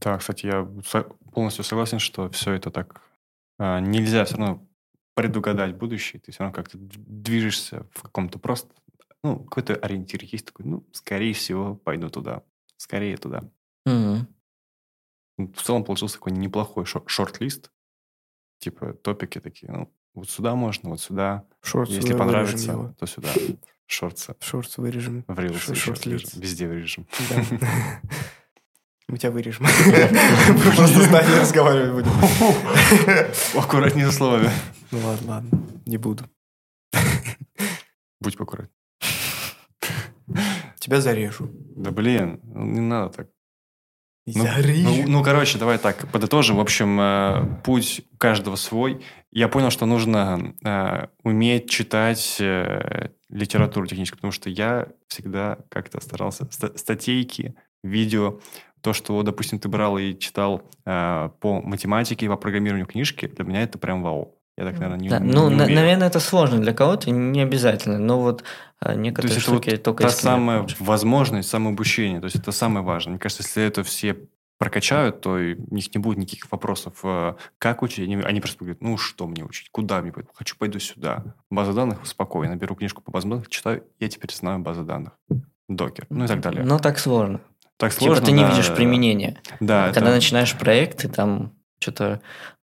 Да, 0.00 0.16
кстати, 0.18 0.46
я 0.46 0.68
полностью 1.32 1.64
согласен, 1.64 1.98
что 1.98 2.30
все 2.30 2.52
это 2.52 2.70
так 2.70 3.02
а, 3.58 3.80
нельзя 3.80 4.24
все 4.24 4.36
равно 4.36 4.66
предугадать 5.14 5.74
будущее, 5.74 6.20
ты 6.20 6.30
все 6.30 6.44
равно 6.44 6.54
как-то 6.54 6.78
движешься 6.78 7.86
в 7.92 8.02
каком-то 8.02 8.38
просто, 8.38 8.72
ну, 9.22 9.40
какой-то 9.44 9.74
ориентир 9.74 10.22
есть 10.24 10.46
такой, 10.46 10.66
ну, 10.66 10.86
скорее 10.92 11.32
всего, 11.34 11.74
пойду 11.76 12.08
туда, 12.10 12.42
скорее 12.76 13.16
туда. 13.16 13.50
Mm-hmm. 13.86 14.26
В 15.54 15.62
целом 15.62 15.84
получился 15.84 16.16
такой 16.16 16.32
неплохой 16.32 16.84
шорт-лист, 16.84 17.70
типа 18.58 18.94
топики 18.94 19.40
такие, 19.40 19.72
ну, 19.72 19.92
вот 20.14 20.28
сюда 20.28 20.54
можно, 20.54 20.90
вот 20.90 21.00
сюда. 21.00 21.44
Шорт 21.62 21.90
Если 21.90 22.16
понравится, 22.16 22.94
то 22.98 23.06
сюда. 23.06 23.28
Шорты. 23.86 24.34
Шорты 24.40 24.82
вырежем. 24.82 25.24
В 25.26 25.38
рилсы 25.38 25.74
шорт-лист. 25.74 26.36
Везде 26.36 26.68
вырежем. 26.68 27.06
Да. 27.30 27.42
Мы 29.08 29.16
тебя 29.16 29.30
вырежем. 29.30 29.64
Просто 30.76 30.86
с 30.88 31.10
нами 31.10 31.40
разговаривать 31.40 32.04
будем. 32.04 33.58
Аккуратнее 33.58 34.06
за 34.06 34.12
словами. 34.12 34.50
Ну 34.90 34.98
ладно, 34.98 35.30
ладно, 35.30 35.62
не 35.86 35.96
буду. 35.96 36.24
Будь 38.20 38.36
поаккуратнее. 38.36 38.77
Тебя 40.78 41.00
зарежу. 41.00 41.50
Да 41.76 41.90
блин, 41.90 42.40
ну, 42.44 42.64
не 42.64 42.80
надо 42.80 43.10
так. 43.10 43.28
Ну, 44.34 44.44
ну, 44.44 45.04
ну, 45.06 45.22
короче, 45.22 45.58
давай 45.58 45.78
так, 45.78 46.06
подытожим. 46.12 46.56
В 46.56 46.60
общем, 46.60 47.00
э, 47.00 47.62
путь 47.64 48.02
у 48.12 48.16
каждого 48.18 48.56
свой. 48.56 49.02
Я 49.32 49.48
понял, 49.48 49.70
что 49.70 49.86
нужно 49.86 50.54
э, 50.62 51.06
уметь 51.22 51.70
читать 51.70 52.36
э, 52.38 53.10
литературу 53.30 53.86
техническую, 53.86 54.18
потому 54.18 54.32
что 54.32 54.50
я 54.50 54.88
всегда 55.08 55.58
как-то 55.70 56.00
старался 56.00 56.46
статейки, 56.50 57.54
видео 57.82 58.40
то, 58.80 58.92
что, 58.92 59.22
допустим, 59.22 59.58
ты 59.58 59.68
брал 59.68 59.98
и 59.98 60.16
читал 60.18 60.62
э, 60.84 61.30
по 61.40 61.60
математике, 61.60 62.28
по 62.28 62.36
программированию 62.36 62.86
книжки, 62.86 63.26
для 63.26 63.44
меня 63.44 63.62
это 63.62 63.78
прям 63.78 64.02
вау. 64.02 64.37
Я 64.58 64.64
так, 64.64 64.74
наверное, 64.74 64.98
не 64.98 65.08
Да, 65.08 65.20
не 65.20 65.32
ну, 65.32 65.48
на- 65.50 65.64
умею. 65.64 65.74
наверное, 65.76 66.08
это 66.08 66.18
сложно 66.18 66.58
для 66.60 66.72
кого-то, 66.74 67.10
не 67.12 67.40
обязательно. 67.40 67.98
Но 67.98 68.20
вот 68.20 68.42
а, 68.80 68.92
То 68.92 68.98
некоторые 68.98 69.32
есть 69.34 69.44
это 69.46 69.54
вот 69.54 69.62
штуки 69.64 69.76
только 69.76 70.02
та 70.04 70.10
самая 70.10 70.66
возможность 70.80 71.48
самообучения. 71.48 72.18
То 72.20 72.24
есть 72.24 72.36
это 72.36 72.50
самое 72.50 72.84
важное. 72.84 73.12
Мне 73.12 73.20
кажется, 73.20 73.44
если 73.44 73.62
это 73.62 73.84
все 73.84 74.16
прокачают, 74.58 75.20
то 75.20 75.34
у 75.34 75.74
них 75.74 75.94
не 75.94 76.00
будет 76.00 76.18
никаких 76.18 76.50
вопросов, 76.50 76.94
э, 77.04 77.34
как 77.58 77.82
учить. 77.82 78.08
Они, 78.08 78.40
просто 78.40 78.58
говорят, 78.58 78.82
ну, 78.82 78.96
что 78.96 79.28
мне 79.28 79.44
учить, 79.44 79.68
куда 79.70 80.02
мне 80.02 80.10
пойти? 80.10 80.28
Хочу, 80.34 80.56
пойду 80.58 80.80
сюда. 80.80 81.36
База 81.50 81.72
данных, 81.72 82.04
спокойно. 82.04 82.56
Беру 82.56 82.74
книжку 82.74 83.00
по 83.00 83.12
базам 83.12 83.30
данных, 83.30 83.48
читаю, 83.48 83.84
я 84.00 84.08
теперь 84.08 84.32
знаю 84.34 84.58
базы 84.58 84.82
данных. 84.82 85.12
Докер, 85.68 86.06
ну 86.10 86.24
и 86.24 86.26
так 86.26 86.40
далее. 86.40 86.64
Но 86.64 86.78
так 86.80 86.98
сложно. 86.98 87.40
так 87.76 87.92
сложно, 87.92 88.16
типа 88.16 88.26
ты 88.26 88.32
не 88.32 88.42
да, 88.42 88.50
видишь 88.50 88.66
да, 88.66 88.70
да. 88.72 88.76
применения. 88.76 89.36
Да, 89.60 89.84
Когда 89.92 90.08
это- 90.08 90.16
начинаешь 90.16 90.56
проект, 90.58 91.02
ты 91.02 91.08
там 91.08 91.52
что-то... 91.78 92.20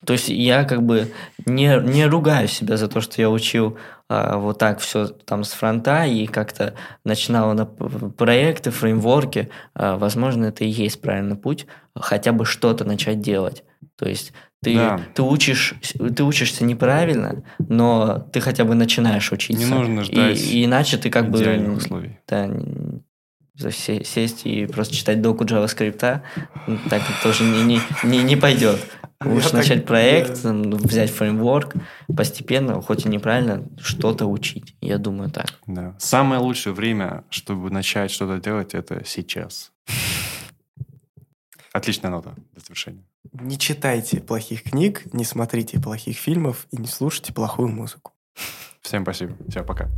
То 0.06 0.14
есть 0.14 0.28
я 0.28 0.66
как 0.66 0.84
бы 0.84 1.12
не, 1.46 1.80
не 1.82 2.06
ругаю 2.06 2.48
себя 2.48 2.78
за 2.78 2.88
то, 2.88 3.00
что 3.00 3.22
я 3.22 3.30
учил 3.30 3.78
а, 4.10 4.38
вот 4.38 4.60
так 4.60 4.80
все 4.80 5.08
там 5.08 5.44
с 5.44 5.54
фронта 5.54 6.06
и 6.06 6.28
как-то 6.28 6.76
начинал 7.06 7.54
на 7.54 7.66
проекты, 7.66 8.72
фреймворки. 8.72 9.50
А, 9.74 9.98
возможно, 9.98 10.46
это 10.46 10.66
и 10.66 10.68
есть 10.68 11.02
правильный 11.02 11.38
путь, 11.38 11.68
хотя 11.96 12.32
бы 12.34 12.46
что-то 12.46 12.86
начать 12.86 13.22
делать. 13.22 13.64
То 13.98 14.08
есть 14.08 14.34
ты, 14.62 14.76
Да. 14.76 15.00
ты, 15.14 15.22
учишь, 15.22 15.76
ты 16.16 16.24
учишься 16.24 16.64
неправильно, 16.64 17.44
но 17.60 18.28
ты 18.32 18.42
хотя 18.42 18.66
бы 18.66 18.76
начинаешь 18.76 19.32
учиться. 19.32 19.64
Не 19.64 19.70
нужно 19.70 20.04
ждать 20.04 20.40
и, 20.42 20.66
иначе 20.66 20.98
ты 20.98 21.10
как 21.10 21.30
бы... 21.30 21.40
условий. 21.76 22.20
Да, 22.28 22.50
сесть 23.56 24.46
и 24.46 24.66
просто 24.66 24.96
читать 24.96 25.22
доку 25.22 25.44
JavaScript, 25.44 26.22
так 26.90 27.02
тоже 27.22 27.44
не, 27.44 27.64
не, 27.64 27.82
не, 28.04 28.24
не 28.24 28.36
пойдет. 28.36 28.80
Лучше 29.26 29.46
Я 29.48 29.52
так- 29.52 29.54
начать 29.54 29.86
проект, 29.86 30.44
да. 30.44 30.54
взять 30.54 31.12
фреймворк, 31.12 31.74
постепенно, 32.16 32.82
хоть 32.82 33.06
и 33.06 33.10
неправильно, 33.10 33.66
что-то 33.80 34.26
учить. 34.26 34.76
Я 34.82 34.98
думаю 34.98 35.30
так. 35.30 35.60
Да. 35.68 35.96
Самое 36.00 36.42
лучшее 36.42 36.74
время, 36.74 37.24
чтобы 37.30 37.70
начать 37.72 38.12
что-то 38.12 38.40
делать, 38.42 38.74
это 38.74 39.04
сейчас. 39.06 39.72
Отличная 41.72 42.12
нота 42.12 42.36
для 42.52 42.62
завершения. 42.62 43.04
Не 43.34 43.58
читайте 43.58 44.20
плохих 44.20 44.64
книг, 44.64 45.12
не 45.14 45.24
смотрите 45.26 45.80
плохих 45.80 46.18
фильмов 46.18 46.68
и 46.72 46.78
не 46.78 46.88
слушайте 46.88 47.34
плохую 47.34 47.70
музыку. 47.70 48.14
Всем 48.82 49.04
спасибо. 49.04 49.36
Всем 49.50 49.66
пока. 49.66 49.90